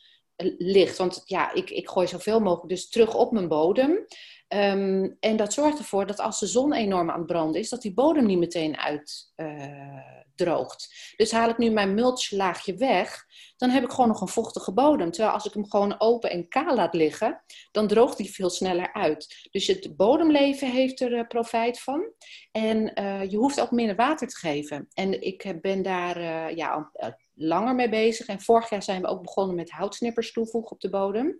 ligt. 0.57 0.97
Want 0.97 1.21
ja, 1.25 1.53
ik, 1.53 1.69
ik 1.69 1.89
gooi 1.89 2.07
zoveel 2.07 2.39
mogelijk 2.39 2.69
dus 2.69 2.89
terug 2.89 3.15
op 3.15 3.31
mijn 3.31 3.47
bodem. 3.47 4.05
Um, 4.53 5.17
en 5.19 5.35
dat 5.35 5.53
zorgt 5.53 5.77
ervoor 5.77 6.07
dat 6.07 6.19
als 6.19 6.39
de 6.39 6.47
zon 6.47 6.73
enorm 6.73 7.09
aan 7.09 7.17
het 7.17 7.27
branden 7.27 7.61
is, 7.61 7.69
dat 7.69 7.81
die 7.81 7.93
bodem 7.93 8.25
niet 8.25 8.37
meteen 8.37 8.77
uitdroogt. 8.77 10.87
Uh, 10.91 11.17
dus 11.17 11.31
haal 11.31 11.49
ik 11.49 11.57
nu 11.57 11.69
mijn 11.69 11.93
mulchlaagje 11.93 12.75
weg, 12.75 13.25
dan 13.57 13.69
heb 13.69 13.83
ik 13.83 13.89
gewoon 13.89 14.07
nog 14.07 14.21
een 14.21 14.27
vochtige 14.27 14.73
bodem. 14.73 15.11
Terwijl 15.11 15.33
als 15.33 15.45
ik 15.45 15.53
hem 15.53 15.69
gewoon 15.69 15.99
open 15.99 16.29
en 16.29 16.47
kaal 16.47 16.75
laat 16.75 16.93
liggen, 16.93 17.43
dan 17.71 17.87
droogt 17.87 18.17
die 18.17 18.33
veel 18.33 18.49
sneller 18.49 18.93
uit. 18.93 19.47
Dus 19.51 19.67
het 19.67 19.95
bodemleven 19.95 20.71
heeft 20.71 21.01
er 21.01 21.11
uh, 21.11 21.27
profijt 21.27 21.79
van. 21.79 22.11
En 22.51 22.99
uh, 22.99 23.29
je 23.29 23.37
hoeft 23.37 23.61
ook 23.61 23.71
minder 23.71 23.95
water 23.95 24.27
te 24.27 24.37
geven. 24.37 24.87
En 24.93 25.21
ik 25.21 25.61
ben 25.61 25.81
daar 25.81 26.53
ja, 26.55 26.91
langer 27.37 27.75
mee 27.75 27.89
bezig. 27.89 28.25
En 28.27 28.41
vorig 28.41 28.69
jaar 28.69 28.83
zijn 28.83 29.01
we 29.01 29.07
ook 29.07 29.21
begonnen 29.21 29.55
met 29.55 29.71
houtsnippers 29.71 30.31
toevoegen 30.31 30.71
op 30.71 30.79
de 30.79 30.89
bodem. 30.89 31.39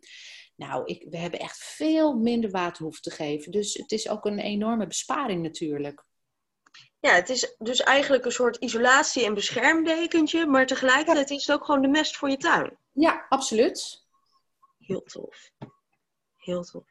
Nou, 0.56 0.86
ik, 0.86 1.06
we 1.10 1.18
hebben 1.18 1.40
echt 1.40 1.58
veel 1.58 2.14
minder 2.14 2.52
water 2.52 2.84
hoeven 2.84 3.02
te 3.02 3.12
geven. 3.12 3.52
Dus 3.52 3.74
het 3.74 3.92
is 3.92 4.10
ook 4.10 4.26
een 4.26 4.40
enorme 4.40 4.88
besparing 4.88 5.44
natuurlijk. 5.44 6.06
Ja, 7.00 7.14
het 7.14 7.30
is 7.30 7.56
dus 7.58 7.82
eigenlijk 7.82 8.26
een 8.26 8.32
soort 8.32 8.56
isolatie- 8.56 9.26
en 9.26 9.34
beschermdekentje. 9.34 10.46
Maar 10.46 10.66
tegelijkertijd 10.66 11.30
is 11.30 11.46
het 11.46 11.56
ook 11.56 11.66
gewoon 11.66 11.82
de 11.82 11.88
mest 11.88 12.18
voor 12.18 12.30
je 12.30 12.38
tuin. 12.38 12.78
Ja, 12.92 13.26
absoluut. 13.30 14.06
Heel 14.78 15.02
tof. 15.04 15.52
Heel 16.36 16.64
tof. 16.64 16.84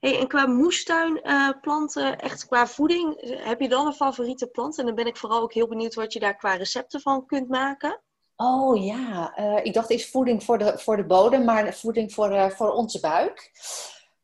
Hey, 0.00 0.18
en 0.18 0.28
qua 0.28 0.46
moestuinplanten, 0.46 2.06
uh, 2.06 2.20
echt 2.20 2.46
qua 2.46 2.66
voeding, 2.66 3.36
heb 3.44 3.60
je 3.60 3.68
dan 3.68 3.86
een 3.86 3.92
favoriete 3.92 4.46
plant? 4.46 4.78
En 4.78 4.86
dan 4.86 4.94
ben 4.94 5.06
ik 5.06 5.16
vooral 5.16 5.42
ook 5.42 5.52
heel 5.52 5.68
benieuwd 5.68 5.94
wat 5.94 6.12
je 6.12 6.20
daar 6.20 6.36
qua 6.36 6.54
recepten 6.54 7.00
van 7.00 7.26
kunt 7.26 7.48
maken. 7.48 8.02
Oh 8.42 8.84
ja, 8.84 9.38
uh, 9.38 9.58
ik 9.62 9.74
dacht 9.74 9.90
is 9.90 10.10
voeding 10.10 10.44
voor 10.44 10.58
de, 10.58 10.78
voor 10.78 10.96
de 10.96 11.04
bodem, 11.04 11.44
maar 11.44 11.74
voeding 11.74 12.12
voor, 12.12 12.32
uh, 12.32 12.48
voor 12.50 12.70
onze 12.72 13.00
buik. 13.00 13.50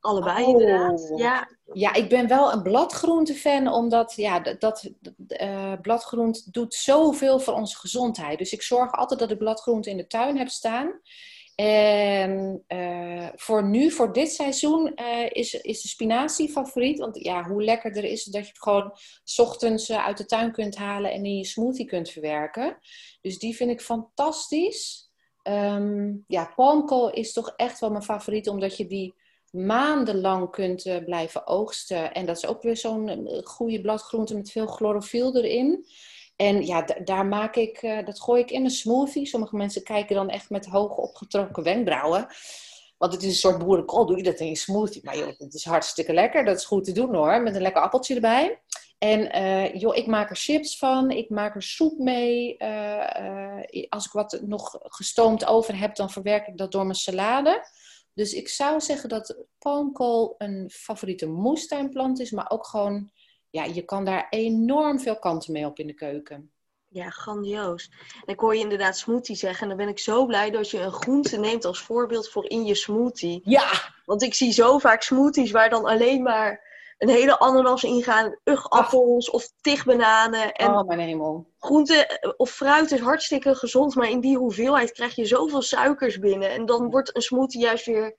Allebei 0.01 0.45
oh. 0.45 0.49
inderdaad, 0.49 1.13
ja. 1.17 1.49
Ja, 1.73 1.95
ik 1.95 2.09
ben 2.09 2.29
wel 2.29 2.53
een 2.53 2.63
bladgroente-fan, 2.63 3.73
omdat 3.73 4.13
ja, 4.17 4.41
dat, 4.41 4.61
dat 4.61 4.91
uh, 5.29 5.73
bladgroente 5.83 6.51
doet 6.51 6.75
zoveel 6.75 7.41
voor 7.41 7.55
onze 7.55 7.77
gezondheid. 7.77 8.39
Dus 8.39 8.53
ik 8.53 8.63
zorg 8.63 8.93
altijd 8.93 9.21
dat 9.21 9.31
ik 9.31 9.39
bladgroente 9.39 9.91
in 9.91 9.97
de 9.97 10.07
tuin 10.07 10.39
heb 10.39 10.49
staan. 10.49 11.01
En 11.61 12.65
uh, 12.69 13.29
voor 13.35 13.65
nu, 13.65 13.91
voor 13.91 14.13
dit 14.13 14.33
seizoen, 14.33 14.93
uh, 14.97 15.27
is, 15.31 15.55
is 15.55 15.83
de 15.83 15.89
spinazie 15.89 16.49
favoriet. 16.49 16.99
Want 16.99 17.25
ja, 17.25 17.49
hoe 17.49 17.63
lekkerder 17.63 18.05
is 18.05 18.25
het 18.25 18.35
dat 18.35 18.43
je 18.43 18.49
het 18.49 18.63
gewoon 18.63 18.93
ochtends 19.37 19.89
uh, 19.91 20.07
uit 20.07 20.17
de 20.17 20.25
tuin 20.25 20.53
kunt 20.53 20.77
halen 20.77 21.13
en 21.13 21.25
in 21.25 21.37
je 21.37 21.45
smoothie 21.45 21.87
kunt 21.87 22.11
verwerken. 22.11 22.79
Dus 23.21 23.39
die 23.39 23.57
vind 23.57 23.71
ik 23.71 23.81
fantastisch. 23.81 25.11
Um, 25.43 26.25
ja, 26.27 26.53
palmkool 26.57 27.11
is 27.11 27.33
toch 27.33 27.53
echt 27.57 27.79
wel 27.81 27.91
mijn 27.91 28.03
favoriet, 28.03 28.49
omdat 28.49 28.77
je 28.77 28.87
die 28.87 29.15
maandenlang 29.51 30.51
kunt 30.51 31.03
blijven 31.05 31.47
oogsten. 31.47 32.13
En 32.15 32.27
dat 32.27 32.37
is 32.37 32.47
ook 32.47 32.63
weer 32.63 32.77
zo'n 32.77 33.31
goede 33.45 33.81
bladgroente 33.81 34.37
met 34.37 34.51
veel 34.51 34.67
chlorofiel 34.67 35.37
erin. 35.37 35.87
En 36.39 36.67
ja, 36.67 36.83
daar 37.05 37.27
maak 37.27 37.57
ik, 37.57 37.83
uh, 37.83 38.05
dat 38.05 38.21
gooi 38.21 38.43
ik 38.43 38.51
in 38.51 38.65
een 38.65 38.71
smoothie. 38.71 39.27
Sommige 39.27 39.57
mensen 39.57 39.83
kijken 39.83 40.15
dan 40.15 40.31
echt 40.31 40.51
met 40.51 40.67
hoog 40.67 40.97
opgetrokken 40.97 41.63
wenkbrauwen. 41.63 42.27
Want 42.99 43.13
het 43.13 43.23
is 43.23 43.29
een 43.29 43.35
soort 43.35 43.65
boerenkool, 43.65 44.07
doe 44.07 44.17
je 44.17 44.23
dat 44.23 44.41
in 44.41 44.47
je 44.47 44.57
smoothie. 44.57 45.05
Maar 45.05 45.19
joh, 45.19 45.39
het 45.39 45.55
is 45.55 45.65
hartstikke 45.65 46.13
lekker. 46.13 46.45
Dat 46.45 46.57
is 46.57 46.65
goed 46.65 46.85
te 46.85 46.93
doen 46.93 47.15
hoor, 47.15 47.43
met 47.43 47.55
een 47.55 47.63
lekker 47.63 47.83
appeltje 47.83 48.15
erbij. 48.15 48.61
En 48.99 49.37
uh, 49.37 49.75
joh, 49.75 49.97
ik 49.97 50.07
maak 50.07 50.31
er 50.31 50.37
chips 50.37 50.79
van, 50.79 51.11
ik 51.11 51.31
maak 51.31 51.55
er 51.55 51.63
soep 51.63 51.99
mee. 51.99 52.57
Uh, 52.59 53.87
als 53.89 54.07
ik 54.07 54.13
wat 54.13 54.41
nog 54.43 54.79
gestoomd 54.81 55.47
over 55.47 55.79
heb, 55.79 55.97
dan 55.97 56.11
verwerk 56.11 56.47
ik 56.47 56.57
dat 56.57 56.73
door 56.73 56.85
mijn 56.85 56.99
salade. 56.99 57.69
Dus 58.15 58.33
ik 58.33 58.49
zou 58.49 58.81
zeggen 58.81 59.09
dat 59.09 59.37
palmkool 59.59 60.35
een 60.39 60.71
favoriete 60.71 61.27
moestuinplant 61.27 62.21
is, 62.21 62.31
maar 62.31 62.51
ook 62.51 62.67
gewoon 62.67 63.11
ja, 63.51 63.65
je 63.65 63.83
kan 63.83 64.05
daar 64.05 64.27
enorm 64.31 65.01
veel 65.01 65.19
kanten 65.19 65.53
mee 65.53 65.67
op 65.67 65.79
in 65.79 65.87
de 65.87 65.95
keuken. 65.95 66.53
Ja, 66.91 67.11
grandioos. 67.11 67.91
En 68.25 68.33
ik 68.33 68.41
hoor 68.41 68.55
je 68.55 68.61
inderdaad 68.61 68.97
smoothie 68.97 69.37
zeggen. 69.37 69.63
En 69.63 69.69
dan 69.69 69.77
ben 69.77 69.89
ik 69.89 69.99
zo 69.99 70.27
blij 70.27 70.51
dat 70.51 70.71
je 70.71 70.81
een 70.81 70.93
groente 70.93 71.37
neemt 71.37 71.65
als 71.65 71.81
voorbeeld 71.81 72.29
voor 72.29 72.51
in 72.51 72.65
je 72.65 72.75
smoothie. 72.75 73.41
Ja! 73.45 73.71
Want 74.05 74.23
ik 74.23 74.35
zie 74.35 74.53
zo 74.53 74.79
vaak 74.79 75.03
smoothies 75.03 75.51
waar 75.51 75.71
dan 75.71 75.85
alleen 75.85 76.23
maar 76.23 76.67
een 76.99 77.09
hele 77.09 77.39
ananas 77.39 77.85
in 77.85 78.03
gaan. 78.03 78.39
Ugappels 78.45 79.31
of 79.31 79.53
tigbananen. 79.61 80.53
En 80.53 80.71
oh, 80.71 80.87
mijn 80.87 80.99
hemel. 80.99 81.47
Groente 81.59 82.07
eh, 82.07 82.33
of 82.37 82.51
fruit 82.51 82.91
is 82.91 83.01
hartstikke 83.01 83.55
gezond. 83.55 83.95
Maar 83.95 84.11
in 84.11 84.21
die 84.21 84.37
hoeveelheid 84.37 84.93
krijg 84.93 85.15
je 85.15 85.27
zoveel 85.27 85.63
suikers 85.63 86.19
binnen. 86.19 86.51
En 86.51 86.67
dan 86.67 86.91
wordt 86.91 87.17
een 87.17 87.23
smoothie 87.23 87.61
juist 87.61 87.87
weer 87.87 88.17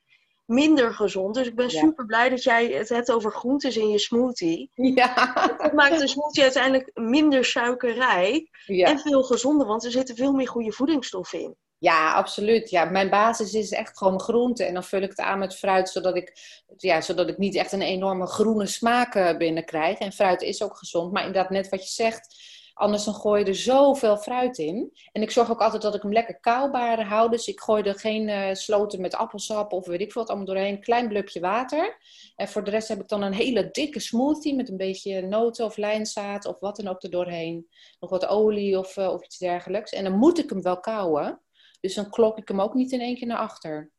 minder 0.49 0.93
gezond. 0.93 1.35
Dus 1.35 1.47
ik 1.47 1.55
ben 1.55 1.69
super 1.69 2.05
blij 2.05 2.29
dat 2.29 2.43
jij 2.43 2.65
het 2.65 2.89
hebt 2.89 3.11
over 3.11 3.31
groentes 3.31 3.77
in 3.77 3.89
je 3.89 3.99
smoothie. 3.99 4.71
Ja. 4.73 5.33
Dat 5.57 5.73
maakt 5.73 5.99
de 5.99 6.07
smoothie 6.07 6.43
uiteindelijk 6.43 6.91
minder 6.93 7.45
suikerrijk 7.45 8.49
en 8.67 8.99
veel 8.99 9.23
gezonder, 9.23 9.67
want 9.67 9.85
er 9.85 9.91
zitten 9.91 10.15
veel 10.15 10.33
meer 10.33 10.47
goede 10.47 10.71
voedingsstoffen 10.71 11.41
in. 11.41 11.55
Ja, 11.79 12.13
absoluut. 12.13 12.69
Ja, 12.69 12.85
mijn 12.85 13.09
basis 13.09 13.53
is 13.53 13.71
echt 13.71 13.97
gewoon 13.97 14.19
groente. 14.19 14.63
En 14.63 14.73
dan 14.73 14.83
vul 14.83 15.01
ik 15.01 15.09
het 15.09 15.19
aan 15.19 15.39
met 15.39 15.55
fruit, 15.55 15.89
zodat 15.89 16.15
ik, 16.15 16.37
ja, 16.77 17.01
zodat 17.01 17.29
ik 17.29 17.37
niet 17.37 17.55
echt 17.55 17.71
een 17.71 17.81
enorme 17.81 18.25
groene 18.25 18.65
smaak 18.65 19.15
eh, 19.15 19.37
binnenkrijg. 19.37 19.99
En 19.99 20.11
fruit 20.11 20.41
is 20.41 20.63
ook 20.63 20.77
gezond. 20.77 21.11
Maar 21.11 21.25
inderdaad, 21.25 21.49
net 21.49 21.69
wat 21.69 21.83
je 21.83 21.89
zegt, 21.89 22.35
Anders 22.79 23.03
dan 23.03 23.13
gooi 23.13 23.43
je 23.43 23.49
er 23.49 23.55
zoveel 23.55 24.17
fruit 24.17 24.57
in. 24.57 24.91
En 25.11 25.21
ik 25.21 25.31
zorg 25.31 25.51
ook 25.51 25.61
altijd 25.61 25.81
dat 25.81 25.95
ik 25.95 26.01
hem 26.01 26.13
lekker 26.13 26.39
koubaar 26.39 27.03
hou. 27.03 27.29
Dus 27.29 27.47
ik 27.47 27.59
gooi 27.59 27.83
er 27.83 27.99
geen 27.99 28.27
uh, 28.27 28.53
sloten 28.53 29.01
met 29.01 29.15
appelsap 29.15 29.73
of 29.73 29.85
weet 29.85 30.01
ik 30.01 30.11
veel 30.11 30.21
wat 30.21 30.29
allemaal 30.29 30.47
doorheen. 30.47 30.81
Klein 30.81 31.07
blubje 31.07 31.39
water. 31.39 31.97
En 32.35 32.47
voor 32.47 32.63
de 32.63 32.71
rest 32.71 32.87
heb 32.87 32.99
ik 32.99 33.07
dan 33.07 33.21
een 33.21 33.33
hele 33.33 33.69
dikke 33.71 33.99
smoothie 33.99 34.55
met 34.55 34.69
een 34.69 34.77
beetje 34.77 35.21
noten 35.21 35.65
of 35.65 35.77
lijnzaad 35.77 36.45
of 36.45 36.59
wat 36.59 36.75
dan 36.75 36.87
ook 36.87 37.03
er 37.03 37.09
doorheen. 37.09 37.67
Nog 37.99 38.09
wat 38.09 38.27
olie 38.27 38.77
of, 38.77 38.97
uh, 38.97 39.07
of 39.07 39.23
iets 39.23 39.37
dergelijks. 39.37 39.91
En 39.91 40.03
dan 40.03 40.17
moet 40.17 40.39
ik 40.39 40.49
hem 40.49 40.61
wel 40.61 40.79
kouwen. 40.79 41.41
Dus 41.79 41.93
dan 41.93 42.09
klok 42.09 42.37
ik 42.37 42.47
hem 42.47 42.61
ook 42.61 42.73
niet 42.73 42.91
in 42.91 43.01
één 43.01 43.15
keer 43.15 43.27
naar 43.27 43.37
achter. 43.37 43.91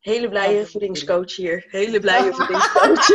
Hele 0.00 0.28
blije 0.28 0.66
voedingscoach 0.66 1.36
hier. 1.36 1.66
Hele 1.68 2.00
blije 2.00 2.32
voedingscoach. 2.38 3.08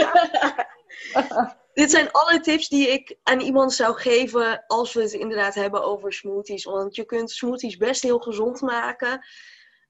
Dit 1.73 1.91
zijn 1.91 2.12
alle 2.12 2.39
tips 2.39 2.67
die 2.67 2.88
ik 2.88 3.17
aan 3.23 3.39
iemand 3.39 3.73
zou 3.73 3.95
geven 3.95 4.63
als 4.67 4.93
we 4.93 5.01
het 5.01 5.13
inderdaad 5.13 5.55
hebben 5.55 5.83
over 5.83 6.13
smoothies. 6.13 6.63
Want 6.63 6.95
je 6.95 7.05
kunt 7.05 7.31
smoothies 7.31 7.77
best 7.77 8.03
heel 8.03 8.19
gezond 8.19 8.62
maken 8.62 9.25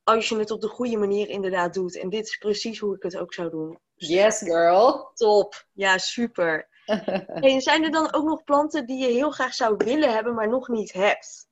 als 0.04 0.30
je 0.30 0.38
het 0.38 0.52
op 0.52 0.62
de 0.62 0.67
goede 0.67 0.98
manier 0.98 1.30
inderdaad 1.30 1.74
doet. 1.74 1.98
En 1.98 2.10
dit 2.10 2.28
is 2.28 2.38
precies 2.38 2.80
hoe 2.80 2.96
ik 2.96 3.04
het 3.04 3.17
ook 3.17 3.34
zou 3.34 3.50
doen. 3.50 3.80
Yes, 3.96 4.38
girl. 4.38 5.12
Top. 5.13 5.65
Ja, 5.74 5.98
super. 5.98 6.67
en 7.41 7.62
zijn 7.62 7.84
er 7.84 7.91
dan 7.91 8.13
ook 8.13 8.26
nog 8.26 8.43
planten 8.43 8.86
die 8.86 9.08
je 9.08 9.13
heel 9.13 9.32
graag 9.32 9.54
zou 9.54 9.76
willen 9.78 10.13
hebben, 10.13 10.34
maar 10.34 10.50
nog 10.50 10.67
niet 10.67 10.93
hebt? 10.93 11.48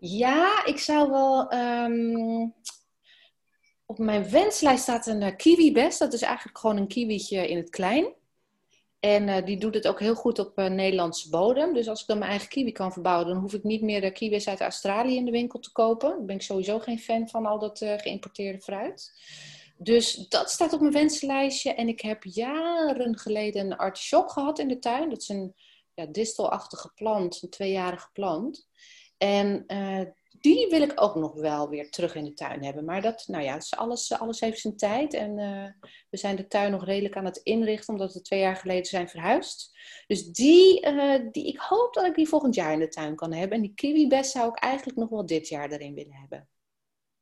Ja, 0.00 0.64
ik 0.64 0.78
zou 0.78 1.10
wel. 1.10 1.52
Um... 1.52 2.54
Op 3.86 3.98
mijn 3.98 4.30
wenslijst 4.30 4.82
staat 4.82 5.06
een 5.06 5.22
uh, 5.22 5.36
kiwi 5.36 5.72
best. 5.72 5.98
Dat 5.98 6.12
is 6.12 6.22
eigenlijk 6.22 6.58
gewoon 6.58 6.76
een 6.76 6.88
kiwietje 6.88 7.48
in 7.48 7.56
het 7.56 7.70
klein. 7.70 8.14
En 9.00 9.28
uh, 9.28 9.44
die 9.44 9.58
doet 9.58 9.74
het 9.74 9.88
ook 9.88 10.00
heel 10.00 10.14
goed 10.14 10.38
op 10.38 10.58
uh, 10.58 10.66
Nederlandse 10.66 11.28
bodem. 11.28 11.74
Dus 11.74 11.88
als 11.88 12.00
ik 12.00 12.06
dan 12.06 12.18
mijn 12.18 12.30
eigen 12.30 12.48
kiwi 12.48 12.72
kan 12.72 12.92
verbouwen, 12.92 13.26
dan 13.26 13.36
hoef 13.36 13.52
ik 13.52 13.62
niet 13.62 13.82
meer 13.82 14.00
de 14.00 14.10
kiwis 14.10 14.48
uit 14.48 14.60
Australië 14.60 15.16
in 15.16 15.24
de 15.24 15.30
winkel 15.30 15.58
te 15.58 15.72
kopen. 15.72 16.08
Daar 16.08 16.24
ben 16.24 16.34
ik 16.34 16.42
sowieso 16.42 16.78
geen 16.78 16.98
fan 16.98 17.28
van 17.28 17.46
al 17.46 17.58
dat 17.58 17.80
uh, 17.80 17.98
geïmporteerde 17.98 18.60
fruit. 18.60 19.12
Dus 19.76 20.14
dat 20.14 20.50
staat 20.50 20.72
op 20.72 20.80
mijn 20.80 20.92
wenslijstje. 20.92 21.74
En 21.74 21.88
ik 21.88 22.00
heb 22.00 22.24
jaren 22.24 23.18
geleden 23.18 23.66
een 23.66 23.76
artichok 23.76 24.30
gehad 24.30 24.58
in 24.58 24.68
de 24.68 24.78
tuin. 24.78 25.10
Dat 25.10 25.20
is 25.20 25.28
een 25.28 25.54
ja, 25.94 26.06
distelachtige 26.06 26.92
plant, 26.94 27.42
een 27.42 27.50
tweejarige 27.50 28.08
plant. 28.12 28.68
En 29.18 29.64
die 30.40 30.68
wil 30.70 30.82
ik 30.82 30.92
ook 30.94 31.14
nog 31.14 31.34
wel 31.34 31.68
weer 31.68 31.90
terug 31.90 32.14
in 32.14 32.24
de 32.24 32.34
tuin 32.34 32.64
hebben. 32.64 32.84
Maar 32.84 33.02
dat, 33.02 33.24
nou 33.26 33.44
ja, 33.44 33.58
alles, 33.70 34.12
alles 34.12 34.40
heeft 34.40 34.60
zijn 34.60 34.76
tijd. 34.76 35.14
En 35.14 35.38
uh, 35.38 35.64
we 36.10 36.16
zijn 36.16 36.36
de 36.36 36.46
tuin 36.46 36.70
nog 36.70 36.84
redelijk 36.84 37.16
aan 37.16 37.24
het 37.24 37.36
inrichten, 37.36 37.92
omdat 37.92 38.14
we 38.14 38.20
twee 38.20 38.40
jaar 38.40 38.56
geleden 38.56 38.84
zijn 38.84 39.08
verhuisd. 39.08 39.78
Dus 40.06 40.26
die, 40.26 40.86
uh, 40.86 41.20
die, 41.30 41.46
ik 41.46 41.58
hoop 41.58 41.94
dat 41.94 42.06
ik 42.06 42.14
die 42.14 42.28
volgend 42.28 42.54
jaar 42.54 42.72
in 42.72 42.78
de 42.78 42.88
tuin 42.88 43.16
kan 43.16 43.32
hebben. 43.32 43.56
En 43.56 43.62
die 43.62 43.74
kiwibest 43.74 44.30
zou 44.30 44.48
ik 44.48 44.58
eigenlijk 44.58 44.98
nog 44.98 45.08
wel 45.08 45.26
dit 45.26 45.48
jaar 45.48 45.70
erin 45.70 45.94
willen 45.94 46.14
hebben. 46.14 46.48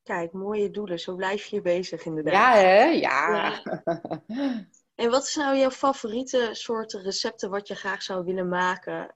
Kijk, 0.03 0.33
mooie 0.33 0.71
doelen. 0.71 1.01
Zo 1.01 1.15
blijf 1.15 1.47
je 1.47 1.61
bezig 1.61 2.05
inderdaad. 2.05 2.33
Ja, 2.33 2.61
hè? 2.61 2.85
Ja. 2.85 3.61
Ja. 3.65 4.23
En 4.97 5.11
wat 5.11 5.23
is 5.23 5.35
nou 5.35 5.57
jouw 5.57 5.71
favoriete 5.71 6.49
soorten 6.53 7.03
recepten 7.03 7.51
wat 7.51 7.69
je 7.69 7.75
graag 7.75 8.03
zou 8.03 8.25
willen 8.25 8.49
maken 8.49 9.15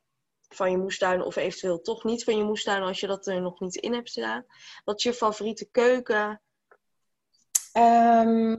van 0.54 0.70
je 0.70 0.76
moestuin 0.76 1.22
of 1.22 1.36
eventueel 1.36 1.80
toch 1.80 2.04
niet 2.04 2.24
van 2.24 2.36
je 2.36 2.44
moestuin 2.44 2.82
als 2.82 3.00
je 3.00 3.06
dat 3.06 3.26
er 3.26 3.40
nog 3.40 3.60
niet 3.60 3.76
in 3.76 3.92
hebt 3.92 4.08
staan? 4.08 4.44
Wat 4.84 4.96
is 4.96 5.02
je 5.02 5.12
favoriete 5.12 5.68
keuken? 5.70 6.40
Ehm, 7.72 8.56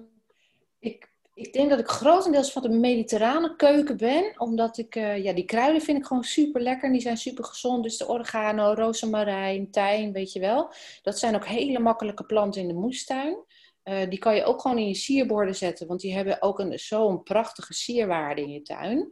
ik, 0.79 1.11
ik 1.33 1.53
denk 1.53 1.69
dat 1.69 1.79
ik 1.79 1.87
grotendeels 1.87 2.51
van 2.51 2.61
de 2.61 2.69
mediterrane 2.69 3.55
keuken 3.55 3.97
ben. 3.97 4.33
Omdat 4.37 4.77
ik, 4.77 4.95
eh, 4.95 5.23
ja, 5.23 5.33
die 5.33 5.45
kruiden 5.45 5.81
vind 5.81 5.97
ik 5.97 6.05
gewoon 6.05 6.23
super 6.23 6.61
lekker. 6.61 6.83
En 6.83 6.91
die 6.91 7.01
zijn 7.01 7.17
super 7.17 7.43
gezond. 7.43 7.83
Dus 7.83 7.97
de 7.97 8.07
oregano, 8.07 8.73
rozemarijn, 8.73 9.71
tijm, 9.71 10.11
weet 10.11 10.31
je 10.31 10.39
wel. 10.39 10.73
Dat 11.01 11.19
zijn 11.19 11.35
ook 11.35 11.45
hele 11.45 11.79
makkelijke 11.79 12.25
planten 12.25 12.61
in 12.61 12.67
de 12.67 12.73
moestuin. 12.73 13.43
Eh, 13.83 14.09
die 14.09 14.19
kan 14.19 14.35
je 14.35 14.43
ook 14.43 14.61
gewoon 14.61 14.77
in 14.77 14.87
je 14.87 14.95
sierborden 14.95 15.55
zetten. 15.55 15.87
Want 15.87 15.99
die 15.99 16.13
hebben 16.13 16.41
ook 16.41 16.65
zo'n 16.69 17.23
prachtige 17.23 17.73
sierwaarde 17.73 18.41
in 18.41 18.51
je 18.51 18.61
tuin. 18.61 19.11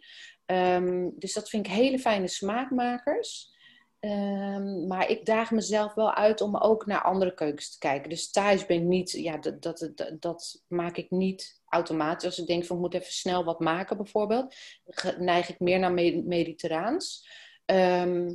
Ehm, 0.50 1.10
dus 1.16 1.34
dat 1.34 1.50
vind 1.50 1.66
ik 1.66 1.72
hele 1.72 2.00
fijne 2.00 2.28
smaakmakers. 2.28 3.54
Ehm, 4.00 4.88
maar 4.88 5.10
ik 5.10 5.26
daag 5.26 5.52
mezelf 5.52 5.94
wel 5.94 6.14
uit 6.14 6.42
om 6.42 6.58
ook 6.58 6.86
naar 6.86 7.02
andere 7.02 7.34
keukens 7.34 7.72
te 7.72 7.78
kijken. 7.78 8.10
Dus 8.10 8.32
thuis 8.32 8.66
ben 8.66 8.78
ik 8.78 8.84
niet, 8.84 9.12
ja, 9.12 9.38
dat, 9.38 9.62
dat, 9.62 9.92
dat, 10.20 10.64
maak 10.68 10.98
ik 10.98 11.10
niet 11.12 11.62
automatisch. 11.66 12.26
Als 12.26 12.40
ik 12.40 12.48
denk 12.48 12.66
van 12.66 12.76
ik 12.76 12.82
moet 12.82 12.94
even 12.94 13.14
snel 13.14 13.44
wat 13.44 13.60
maken 13.60 13.98
bijvoorbeeld, 13.98 14.56
neig 15.18 15.50
ik 15.50 15.60
meer 15.60 15.80
naar 15.80 15.94
mediterraans. 16.24 17.30
Ehm, 17.66 18.34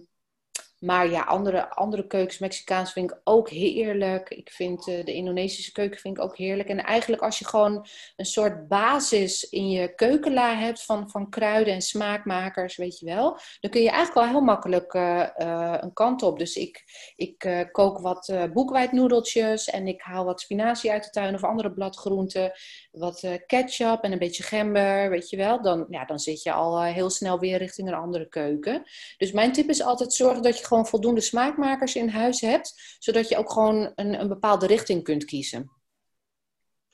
maar 0.85 1.11
ja, 1.11 1.23
andere, 1.23 1.69
andere 1.69 2.07
keukens, 2.07 2.39
Mexicaans 2.39 2.93
vind 2.93 3.11
ik 3.11 3.21
ook 3.25 3.49
heerlijk. 3.49 4.29
Ik 4.29 4.51
vind 4.51 4.89
uh, 4.89 5.05
de 5.05 5.13
Indonesische 5.13 5.73
keuken 5.73 6.01
vind 6.01 6.17
ik 6.17 6.23
ook 6.23 6.37
heerlijk. 6.37 6.69
En 6.69 6.85
eigenlijk 6.85 7.23
als 7.23 7.39
je 7.39 7.47
gewoon 7.47 7.87
een 8.17 8.25
soort 8.25 8.69
basis 8.69 9.49
in 9.49 9.71
je 9.71 9.95
keukenla 9.95 10.57
hebt 10.57 10.85
van, 10.85 11.11
van 11.11 11.31
kruiden 11.31 11.75
en 11.75 11.83
smaakmakers, 11.83 12.77
weet 12.77 12.99
je 12.99 13.07
wel. 13.07 13.39
Dan 13.61 13.71
kun 13.71 13.83
je 13.83 13.89
eigenlijk 13.89 14.19
wel 14.19 14.29
heel 14.29 14.41
makkelijk 14.41 14.95
uh, 14.95 15.27
uh, 15.37 15.75
een 15.81 15.93
kant 15.93 16.23
op. 16.23 16.39
Dus 16.39 16.57
ik, 16.57 16.85
ik 17.17 17.69
kook 17.73 17.99
wat 17.99 18.33
boekwijdnoedeltjes 18.53 19.71
en 19.71 19.87
ik 19.87 20.01
haal 20.03 20.25
wat 20.25 20.41
spinazie 20.41 20.93
uit 20.93 21.05
de 21.05 21.11
tuin 21.11 21.35
of 21.35 21.45
andere 21.45 21.73
bladgroenten. 21.73 22.53
Wat 22.91 23.29
ketchup 23.47 24.03
en 24.03 24.13
een 24.13 24.19
beetje 24.19 24.43
gember, 24.43 25.11
weet 25.11 25.31
je 25.31 25.37
wel. 25.37 25.63
Dan, 25.63 25.87
ja, 25.89 26.05
dan 26.05 26.19
zit 26.19 26.43
je 26.43 26.53
al 26.53 26.83
heel 26.83 27.11
snel 27.11 27.39
weer 27.39 27.59
richting 27.59 27.89
een 27.89 27.95
andere 27.95 28.29
keuken. 28.29 28.83
Dus 29.17 29.33
mijn 29.33 29.53
tip 29.53 29.69
is 29.69 29.83
altijd 29.83 30.13
zorgen 30.13 30.43
dat 30.43 30.59
je 30.59 30.65
gewoon 30.65 30.74
voldoende 30.83 31.21
smaakmakers 31.21 31.95
in 31.95 32.09
huis 32.09 32.41
hebt, 32.41 32.97
zodat 32.99 33.29
je 33.29 33.37
ook 33.37 33.51
gewoon 33.53 33.93
een, 33.95 34.21
een 34.21 34.29
bepaalde 34.29 34.67
richting 34.67 35.03
kunt 35.03 35.25
kiezen. 35.25 35.71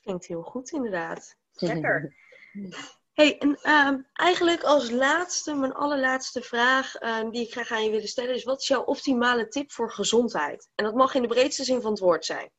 Klinkt 0.01 0.25
heel 0.25 0.41
goed, 0.41 0.71
inderdaad. 0.71 1.35
Lekker. 1.53 2.15
Hey, 3.13 3.37
en 3.37 3.57
ehm, 3.61 4.01
eigenlijk 4.13 4.63
als 4.63 4.89
laatste, 4.89 5.53
mijn 5.53 5.73
allerlaatste 5.73 6.41
vraag 6.41 6.95
ehm, 6.95 7.29
die 7.29 7.45
ik 7.45 7.51
graag 7.51 7.71
aan 7.71 7.83
je 7.83 7.89
willen 7.89 8.07
stellen 8.07 8.35
is: 8.35 8.43
wat 8.43 8.61
is 8.61 8.67
jouw 8.67 8.83
optimale 8.83 9.47
tip 9.47 9.71
voor 9.71 9.91
gezondheid? 9.91 10.69
En 10.75 10.85
dat 10.85 10.95
mag 10.95 11.15
in 11.15 11.21
de 11.21 11.27
breedste 11.27 11.63
zin 11.63 11.81
van 11.81 11.91
het 11.91 11.99
woord 11.99 12.25
zijn. 12.25 12.49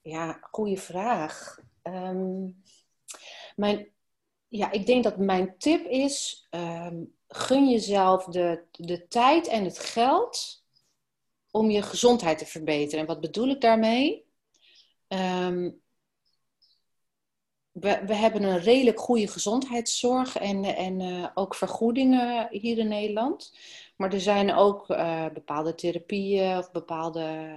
Ja, 0.00 0.38
goede 0.50 0.76
vraag. 0.76 1.58
Ehm, 1.82 2.48
mijn, 3.56 3.92
ja, 4.48 4.70
ik 4.70 4.86
denk 4.86 5.04
dat 5.04 5.16
mijn 5.16 5.58
tip 5.58 5.86
is: 5.86 6.46
gun 7.36 7.68
jezelf 7.70 8.24
de, 8.24 8.64
de 8.70 9.08
tijd 9.08 9.46
en 9.46 9.64
het 9.64 9.78
geld 9.78 10.64
om 11.50 11.70
je 11.70 11.82
gezondheid 11.82 12.38
te 12.38 12.46
verbeteren. 12.46 13.00
En 13.00 13.06
wat 13.06 13.20
bedoel 13.20 13.48
ik 13.48 13.60
daarmee? 13.60 14.24
Ehm, 15.08 15.70
we, 17.72 18.02
we 18.06 18.14
hebben 18.14 18.42
een 18.42 18.60
redelijk 18.60 19.00
goede 19.00 19.28
gezondheidszorg 19.28 20.38
en, 20.38 20.64
en 20.64 21.00
uh, 21.00 21.28
ook 21.34 21.54
vergoedingen 21.54 22.48
hier 22.50 22.78
in 22.78 22.88
Nederland. 22.88 23.56
Maar 23.96 24.12
er 24.12 24.20
zijn 24.20 24.54
ook 24.54 24.88
uh, 24.88 25.26
bepaalde 25.32 25.74
therapieën 25.74 26.58
of 26.58 26.70
bepaalde 26.70 27.56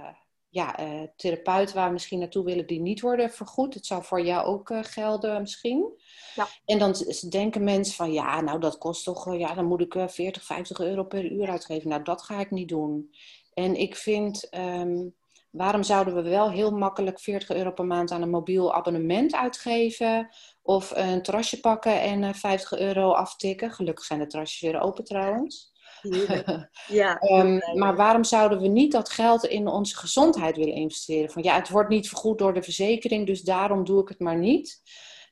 ja, 0.56 0.80
uh, 0.80 1.02
therapeuten 1.16 1.74
waar 1.74 1.86
we 1.86 1.92
misschien 1.92 2.18
naartoe 2.18 2.44
willen 2.44 2.66
die 2.66 2.80
niet 2.80 3.00
worden 3.00 3.30
vergoed. 3.30 3.74
Het 3.74 3.86
zou 3.86 4.04
voor 4.04 4.20
jou 4.20 4.46
ook 4.46 4.70
gelden 4.80 5.40
misschien. 5.40 5.92
Ja. 6.34 6.48
En 6.64 6.78
dan 6.78 6.94
denken 7.28 7.64
mensen 7.64 7.94
van, 7.94 8.12
ja, 8.12 8.40
nou 8.40 8.60
dat 8.60 8.78
kost 8.78 9.04
toch, 9.04 9.36
ja, 9.36 9.54
dan 9.54 9.64
moet 9.64 9.80
ik 9.80 9.92
40, 9.92 10.42
eh, 10.42 10.48
50 10.48 10.80
euro 10.80 11.04
per 11.04 11.32
uur 11.32 11.48
uitgeven. 11.48 11.88
Nou, 11.88 12.02
dat 12.02 12.22
ga 12.22 12.40
ik 12.40 12.50
niet 12.50 12.68
doen. 12.68 13.14
En 13.54 13.74
ik 13.74 13.96
vind, 13.96 14.48
um, 14.54 15.14
waarom 15.50 15.82
zouden 15.82 16.14
we 16.14 16.22
wel 16.22 16.50
heel 16.50 16.70
makkelijk 16.70 17.20
40 17.20 17.50
euro 17.50 17.70
per 17.70 17.86
maand 17.86 18.10
aan 18.10 18.22
een 18.22 18.30
mobiel 18.30 18.74
abonnement 18.74 19.34
uitgeven? 19.34 20.28
Of 20.62 20.92
een 20.94 21.22
terrasje 21.22 21.60
pakken 21.60 22.00
en 22.00 22.34
50 22.34 22.72
eh, 22.72 22.86
euro 22.86 23.12
aftikken? 23.12 23.70
Gelukkig 23.70 24.04
zijn 24.04 24.18
de 24.18 24.26
terrasjes 24.26 24.70
weer 24.70 24.80
open 24.80 25.04
trouwens. 25.04 25.74
ja, 26.86 27.22
um, 27.22 27.60
maar 27.74 27.96
waarom 27.96 28.24
zouden 28.24 28.60
we 28.60 28.68
niet 28.68 28.92
dat 28.92 29.10
geld 29.10 29.44
in 29.44 29.68
onze 29.68 29.96
gezondheid 29.96 30.56
willen 30.56 30.74
investeren? 30.74 31.30
Van 31.30 31.42
ja, 31.42 31.54
het 31.54 31.68
wordt 31.68 31.88
niet 31.88 32.08
vergoed 32.08 32.38
door 32.38 32.54
de 32.54 32.62
verzekering, 32.62 33.26
dus 33.26 33.42
daarom 33.42 33.84
doe 33.84 34.02
ik 34.02 34.08
het 34.08 34.20
maar 34.20 34.38
niet. 34.38 34.82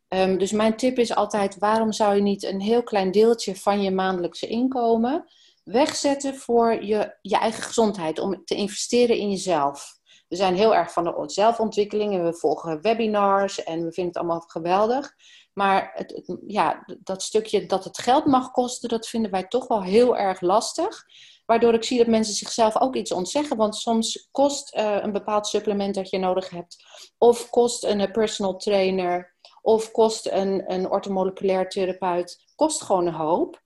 Um, 0.09 0.39
dus 0.39 0.53
mijn 0.53 0.77
tip 0.77 0.99
is 0.99 1.15
altijd: 1.15 1.59
waarom 1.59 1.93
zou 1.93 2.15
je 2.15 2.23
niet 2.23 2.43
een 2.43 2.61
heel 2.61 2.83
klein 2.83 3.11
deeltje 3.11 3.57
van 3.57 3.83
je 3.83 3.91
maandelijkse 3.91 4.47
inkomen 4.47 5.25
wegzetten 5.65 6.35
voor 6.35 6.85
je, 6.85 7.19
je 7.21 7.37
eigen 7.37 7.63
gezondheid, 7.63 8.19
om 8.19 8.45
te 8.45 8.55
investeren 8.55 9.17
in 9.17 9.31
jezelf? 9.31 10.03
We 10.29 10.37
zijn 10.37 10.55
heel 10.55 10.75
erg 10.75 10.93
van 10.93 11.05
de 11.05 11.23
zelfontwikkeling 11.27 12.15
en 12.15 12.25
we 12.25 12.35
volgen 12.35 12.83
webinars 12.83 13.63
en 13.63 13.85
we 13.85 13.93
vinden 13.93 14.07
het 14.07 14.17
allemaal 14.17 14.41
geweldig. 14.41 15.15
Maar 15.55 15.91
het, 15.95 16.37
ja, 16.47 16.85
dat 17.03 17.23
stukje 17.23 17.67
dat 17.67 17.85
het 17.85 17.99
geld 17.99 18.27
mag 18.27 18.51
kosten, 18.51 18.89
dat 18.89 19.09
vinden 19.09 19.31
wij 19.31 19.45
toch 19.45 19.67
wel 19.67 19.83
heel 19.83 20.17
erg 20.17 20.41
lastig. 20.41 21.05
Waardoor 21.47 21.75
ik 21.75 21.85
zie 21.85 21.99
dat 21.99 22.07
mensen 22.07 22.35
zichzelf 22.35 22.81
ook 22.81 22.97
iets 22.97 23.13
ontzeggen. 23.13 23.57
Want 23.57 23.77
soms 23.77 24.29
kost 24.31 24.77
uh, 24.77 24.99
een 25.03 25.13
bepaald 25.13 25.47
supplement 25.47 25.95
dat 25.95 26.11
je 26.11 26.19
nodig 26.19 26.51
hebt. 26.51 26.85
Of 27.19 27.51
kost 27.51 27.85
een 27.85 28.11
personal 28.13 28.57
trainer 28.57 29.35
of 29.63 29.91
kost 29.91 30.27
een, 30.27 30.73
een 30.73 30.91
ortomoleculair 30.91 31.69
therapeut, 31.69 32.45
kost 32.57 32.83
gewoon 32.83 33.07
een 33.07 33.15
hoop. 33.15 33.63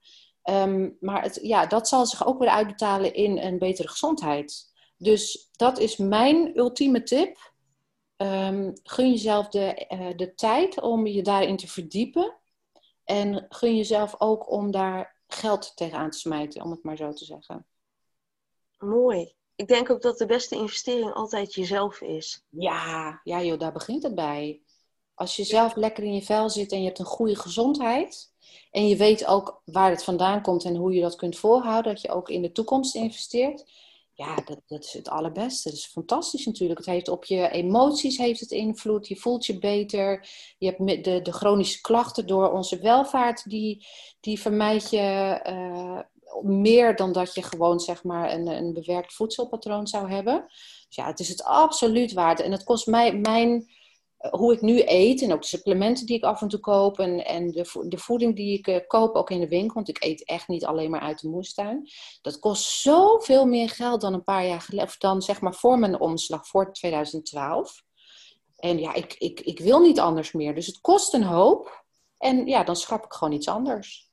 Um, 0.50 0.96
maar 1.00 1.22
het, 1.22 1.38
ja, 1.42 1.66
dat 1.66 1.88
zal 1.88 2.06
zich 2.06 2.26
ook 2.26 2.38
weer 2.38 2.48
uitbetalen 2.48 3.14
in 3.14 3.38
een 3.38 3.58
betere 3.58 3.88
gezondheid. 3.88 4.72
Dus 4.96 5.48
dat 5.52 5.78
is 5.78 5.96
mijn 5.96 6.58
ultieme 6.58 7.02
tip. 7.02 7.47
Um, 8.22 8.72
gun 8.82 9.10
jezelf 9.10 9.48
de, 9.48 9.86
uh, 9.92 10.16
de 10.16 10.34
tijd 10.34 10.80
om 10.80 11.06
je 11.06 11.22
daarin 11.22 11.56
te 11.56 11.68
verdiepen. 11.68 12.36
En 13.04 13.46
gun 13.48 13.76
jezelf 13.76 14.14
ook 14.18 14.50
om 14.50 14.70
daar 14.70 15.16
geld 15.26 15.72
tegenaan 15.76 16.10
te 16.10 16.18
smijten, 16.18 16.62
om 16.62 16.70
het 16.70 16.82
maar 16.82 16.96
zo 16.96 17.12
te 17.12 17.24
zeggen. 17.24 17.66
Mooi. 18.78 19.34
Ik 19.54 19.68
denk 19.68 19.90
ook 19.90 20.02
dat 20.02 20.18
de 20.18 20.26
beste 20.26 20.54
investering 20.54 21.12
altijd 21.12 21.54
jezelf 21.54 22.00
is. 22.00 22.44
Ja, 22.48 23.20
ja 23.24 23.42
joh, 23.42 23.58
daar 23.58 23.72
begint 23.72 24.02
het 24.02 24.14
bij. 24.14 24.62
Als 25.14 25.36
je 25.36 25.44
zelf 25.44 25.74
lekker 25.74 26.04
in 26.04 26.14
je 26.14 26.22
vel 26.22 26.50
zit 26.50 26.72
en 26.72 26.78
je 26.78 26.86
hebt 26.86 26.98
een 26.98 27.04
goede 27.04 27.36
gezondheid. 27.36 28.32
En 28.70 28.88
je 28.88 28.96
weet 28.96 29.26
ook 29.26 29.62
waar 29.64 29.90
het 29.90 30.04
vandaan 30.04 30.42
komt 30.42 30.64
en 30.64 30.76
hoe 30.76 30.92
je 30.92 31.00
dat 31.00 31.16
kunt 31.16 31.38
volhouden. 31.38 31.92
Dat 31.92 32.02
je 32.02 32.10
ook 32.10 32.28
in 32.28 32.42
de 32.42 32.52
toekomst 32.52 32.94
investeert. 32.94 33.70
Ja, 34.18 34.34
dat, 34.34 34.60
dat 34.66 34.84
is 34.84 34.92
het 34.92 35.08
allerbeste. 35.08 35.68
Dat 35.68 35.78
is 35.78 35.86
fantastisch 35.86 36.46
natuurlijk. 36.46 36.78
Het 36.78 36.88
heeft 36.88 37.08
op 37.08 37.24
je 37.24 37.50
emoties 37.50 38.16
heeft 38.16 38.40
het 38.40 38.50
invloed. 38.50 39.08
Je 39.08 39.16
voelt 39.16 39.46
je 39.46 39.58
beter. 39.58 40.28
Je 40.58 40.66
hebt 40.66 41.04
de, 41.04 41.22
de 41.22 41.32
chronische 41.32 41.80
klachten 41.80 42.26
door 42.26 42.52
onze 42.52 42.78
welvaart. 42.78 43.50
Die, 43.50 43.86
die 44.20 44.40
vermijd 44.40 44.90
je 44.90 45.40
uh, 45.46 46.00
meer 46.42 46.96
dan 46.96 47.12
dat 47.12 47.34
je 47.34 47.42
gewoon 47.42 47.80
zeg 47.80 48.04
maar 48.04 48.32
een, 48.32 48.46
een 48.46 48.72
bewerkt 48.72 49.14
voedselpatroon 49.14 49.86
zou 49.86 50.10
hebben. 50.10 50.44
Dus 50.86 50.96
ja, 50.96 51.06
het 51.06 51.20
is 51.20 51.28
het 51.28 51.44
absoluut 51.44 52.12
waard. 52.12 52.40
En 52.40 52.52
het 52.52 52.64
kost 52.64 52.86
mij 52.86 53.16
mijn 53.16 53.66
hoe 54.18 54.52
ik 54.52 54.60
nu 54.60 54.82
eet 54.84 55.22
en 55.22 55.32
ook 55.32 55.40
de 55.40 55.46
supplementen 55.46 56.06
die 56.06 56.16
ik 56.16 56.24
af 56.24 56.42
en 56.42 56.48
toe 56.48 56.60
koop 56.60 56.98
en, 56.98 57.24
en 57.24 57.50
de, 57.50 57.84
de 57.88 57.98
voeding 57.98 58.36
die 58.36 58.58
ik 58.58 58.66
uh, 58.66 58.76
koop 58.86 59.14
ook 59.14 59.30
in 59.30 59.40
de 59.40 59.48
winkel, 59.48 59.74
want 59.74 59.88
ik 59.88 60.04
eet 60.04 60.24
echt 60.24 60.48
niet 60.48 60.64
alleen 60.64 60.90
maar 60.90 61.00
uit 61.00 61.20
de 61.20 61.28
moestuin. 61.28 61.88
Dat 62.22 62.38
kost 62.38 62.80
zoveel 62.80 63.46
meer 63.46 63.68
geld 63.68 64.00
dan 64.00 64.14
een 64.14 64.22
paar 64.22 64.46
jaar 64.46 64.60
geleden, 64.60 64.88
of 64.88 64.96
dan 64.96 65.22
zeg 65.22 65.40
maar 65.40 65.54
voor 65.54 65.78
mijn 65.78 66.00
omslag, 66.00 66.46
voor 66.46 66.72
2012. 66.72 67.82
En 68.56 68.78
ja, 68.78 68.94
ik, 68.94 69.14
ik, 69.18 69.40
ik 69.40 69.60
wil 69.60 69.80
niet 69.80 70.00
anders 70.00 70.32
meer. 70.32 70.54
Dus 70.54 70.66
het 70.66 70.80
kost 70.80 71.14
een 71.14 71.22
hoop. 71.22 71.84
En 72.18 72.46
ja, 72.46 72.64
dan 72.64 72.76
schrap 72.76 73.04
ik 73.04 73.12
gewoon 73.12 73.34
iets 73.34 73.48
anders. 73.48 74.10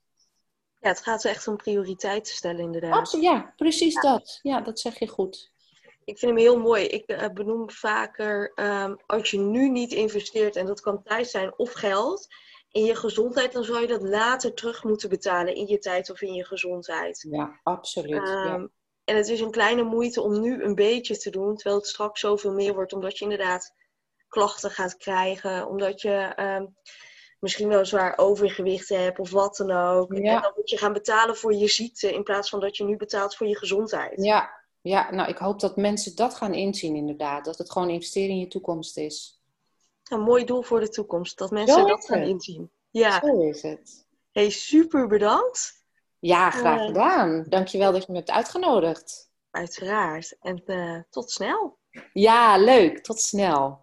Ja, 0.79 0.89
het 0.89 1.01
gaat 1.01 1.25
echt 1.25 1.47
om 1.47 1.55
prioriteiten 1.55 2.33
stellen 2.33 2.59
inderdaad. 2.59 2.93
Absoluut, 2.93 3.25
ja, 3.25 3.53
precies 3.55 4.01
dat. 4.01 4.39
Ja, 4.41 4.61
dat 4.61 4.79
zeg 4.79 4.99
je 4.99 5.07
goed 5.07 5.53
ik 6.05 6.19
vind 6.19 6.31
hem 6.31 6.41
heel 6.41 6.59
mooi. 6.59 6.85
Ik 6.85 7.11
uh, 7.11 7.27
benoem 7.33 7.71
vaker, 7.71 8.51
um, 8.55 8.97
als 9.05 9.31
je 9.31 9.39
nu 9.39 9.69
niet 9.69 9.91
investeert, 9.91 10.55
en 10.55 10.65
dat 10.65 10.81
kan 10.81 11.03
tijd 11.03 11.27
zijn 11.27 11.57
of 11.57 11.71
geld, 11.71 12.27
in 12.71 12.83
je 12.83 12.95
gezondheid, 12.95 13.51
dan 13.51 13.63
zou 13.63 13.81
je 13.81 13.87
dat 13.87 14.01
later 14.01 14.53
terug 14.53 14.83
moeten 14.83 15.09
betalen 15.09 15.55
in 15.55 15.67
je 15.67 15.77
tijd 15.77 16.09
of 16.09 16.21
in 16.21 16.33
je 16.33 16.45
gezondheid. 16.45 17.25
Ja, 17.29 17.59
absoluut. 17.63 18.29
Um, 18.29 18.45
ja. 18.45 18.67
En 19.03 19.15
het 19.15 19.27
is 19.27 19.39
een 19.39 19.51
kleine 19.51 19.83
moeite 19.83 20.21
om 20.21 20.41
nu 20.41 20.63
een 20.63 20.75
beetje 20.75 21.17
te 21.17 21.29
doen, 21.29 21.55
terwijl 21.55 21.77
het 21.77 21.87
straks 21.87 22.19
zoveel 22.19 22.51
meer 22.51 22.73
wordt, 22.73 22.93
omdat 22.93 23.17
je 23.17 23.23
inderdaad 23.23 23.73
klachten 24.27 24.71
gaat 24.71 24.97
krijgen, 24.97 25.67
omdat 25.67 26.01
je 26.01 26.33
ehm, 26.35 26.65
misschien 27.39 27.67
wel 27.67 27.85
zwaar 27.85 28.17
overgewicht 28.17 28.89
hebt 28.89 29.19
of 29.19 29.31
wat 29.31 29.55
dan 29.55 29.71
ook. 29.71 30.13
En 30.13 30.41
dan 30.41 30.53
moet 30.55 30.69
je 30.69 30.77
gaan 30.77 30.93
betalen 30.93 31.35
voor 31.35 31.53
je 31.53 31.67
ziekte 31.67 32.13
in 32.13 32.23
plaats 32.23 32.49
van 32.49 32.59
dat 32.59 32.77
je 32.77 32.83
nu 32.83 32.97
betaalt 32.97 33.35
voor 33.35 33.47
je 33.47 33.57
gezondheid. 33.57 34.23
Ja, 34.23 34.64
ja 34.89 35.11
nou 35.11 35.29
ik 35.29 35.37
hoop 35.37 35.59
dat 35.59 35.75
mensen 35.75 36.15
dat 36.15 36.35
gaan 36.35 36.53
inzien 36.53 36.95
inderdaad, 36.95 37.45
dat 37.45 37.57
het 37.57 37.71
gewoon 37.71 37.89
investeren 37.89 38.29
in 38.29 38.39
je 38.39 38.47
toekomst 38.47 38.97
is. 38.97 39.41
Een 40.03 40.21
mooi 40.21 40.45
doel 40.45 40.61
voor 40.61 40.79
de 40.79 40.89
toekomst, 40.89 41.37
dat 41.37 41.51
mensen 41.51 41.87
dat 41.87 42.05
gaan 42.05 42.21
inzien. 42.21 42.71
Ja. 42.91 43.19
Zo 43.19 43.41
is 43.41 43.61
het. 43.61 44.07
Hey, 44.31 44.49
super 44.49 45.07
bedankt. 45.07 45.83
Ja, 46.19 46.49
graag 46.49 46.79
uh, 46.79 46.85
gedaan. 46.85 47.45
Dankjewel 47.49 47.91
dat 47.91 48.05
je 48.05 48.11
me 48.11 48.17
hebt 48.17 48.31
uitgenodigd. 48.31 49.31
Uiteraard. 49.51 50.37
En 50.39 50.61
uh, 50.65 51.01
tot 51.09 51.31
snel. 51.31 51.77
Ja, 52.13 52.57
leuk. 52.57 53.03
Tot 53.03 53.19
snel. 53.19 53.79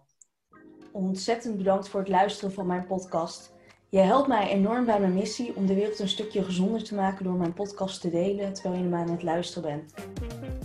Ontzettend 0.91 1.57
bedankt 1.57 1.89
voor 1.89 1.99
het 1.99 2.09
luisteren 2.09 2.53
van 2.53 2.67
mijn 2.67 2.87
podcast. 2.87 3.52
Je 3.93 3.99
helpt 3.99 4.27
mij 4.27 4.49
enorm 4.49 4.85
bij 4.85 4.99
mijn 4.99 5.13
missie 5.13 5.55
om 5.55 5.65
de 5.65 5.73
wereld 5.73 5.99
een 5.99 6.07
stukje 6.07 6.43
gezonder 6.43 6.83
te 6.83 6.95
maken 6.95 7.23
door 7.23 7.33
mijn 7.33 7.53
podcast 7.53 8.01
te 8.01 8.09
delen 8.09 8.53
terwijl 8.53 8.83
je 8.83 8.89
naar 8.89 8.99
aan 8.99 9.09
het 9.09 9.23
luisteren 9.23 9.69
bent. 9.69 9.93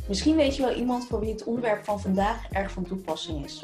Misschien 0.08 0.36
weet 0.36 0.56
je 0.56 0.62
wel 0.62 0.74
iemand 0.74 1.06
voor 1.06 1.20
wie 1.20 1.30
het 1.30 1.44
onderwerp 1.44 1.84
van 1.84 2.00
vandaag 2.00 2.48
erg 2.52 2.70
van 2.70 2.84
toepassing 2.84 3.44
is. 3.44 3.62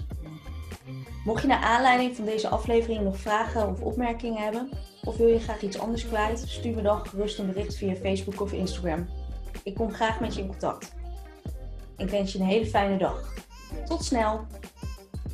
Mocht 1.24 1.42
je 1.42 1.48
naar 1.48 1.62
aanleiding 1.62 2.16
van 2.16 2.24
deze 2.24 2.48
aflevering 2.48 3.02
nog 3.02 3.16
vragen 3.16 3.68
of 3.68 3.80
opmerkingen 3.80 4.42
hebben, 4.42 4.68
of 5.04 5.16
wil 5.16 5.28
je 5.28 5.40
graag 5.40 5.62
iets 5.62 5.78
anders 5.78 6.06
kwijt, 6.06 6.44
stuur 6.46 6.74
me 6.74 6.82
dan 6.82 7.06
gerust 7.06 7.38
een 7.38 7.52
bericht 7.52 7.76
via 7.76 7.94
Facebook 7.94 8.40
of 8.40 8.52
Instagram. 8.52 9.08
Ik 9.62 9.74
kom 9.74 9.92
graag 9.92 10.20
met 10.20 10.34
je 10.34 10.40
in 10.40 10.48
contact. 10.48 10.94
Ik 11.96 12.10
wens 12.10 12.32
je 12.32 12.38
een 12.38 12.46
hele 12.46 12.66
fijne 12.66 12.96
dag. 12.96 13.34
Tot 13.84 14.04
snel! 14.04 14.46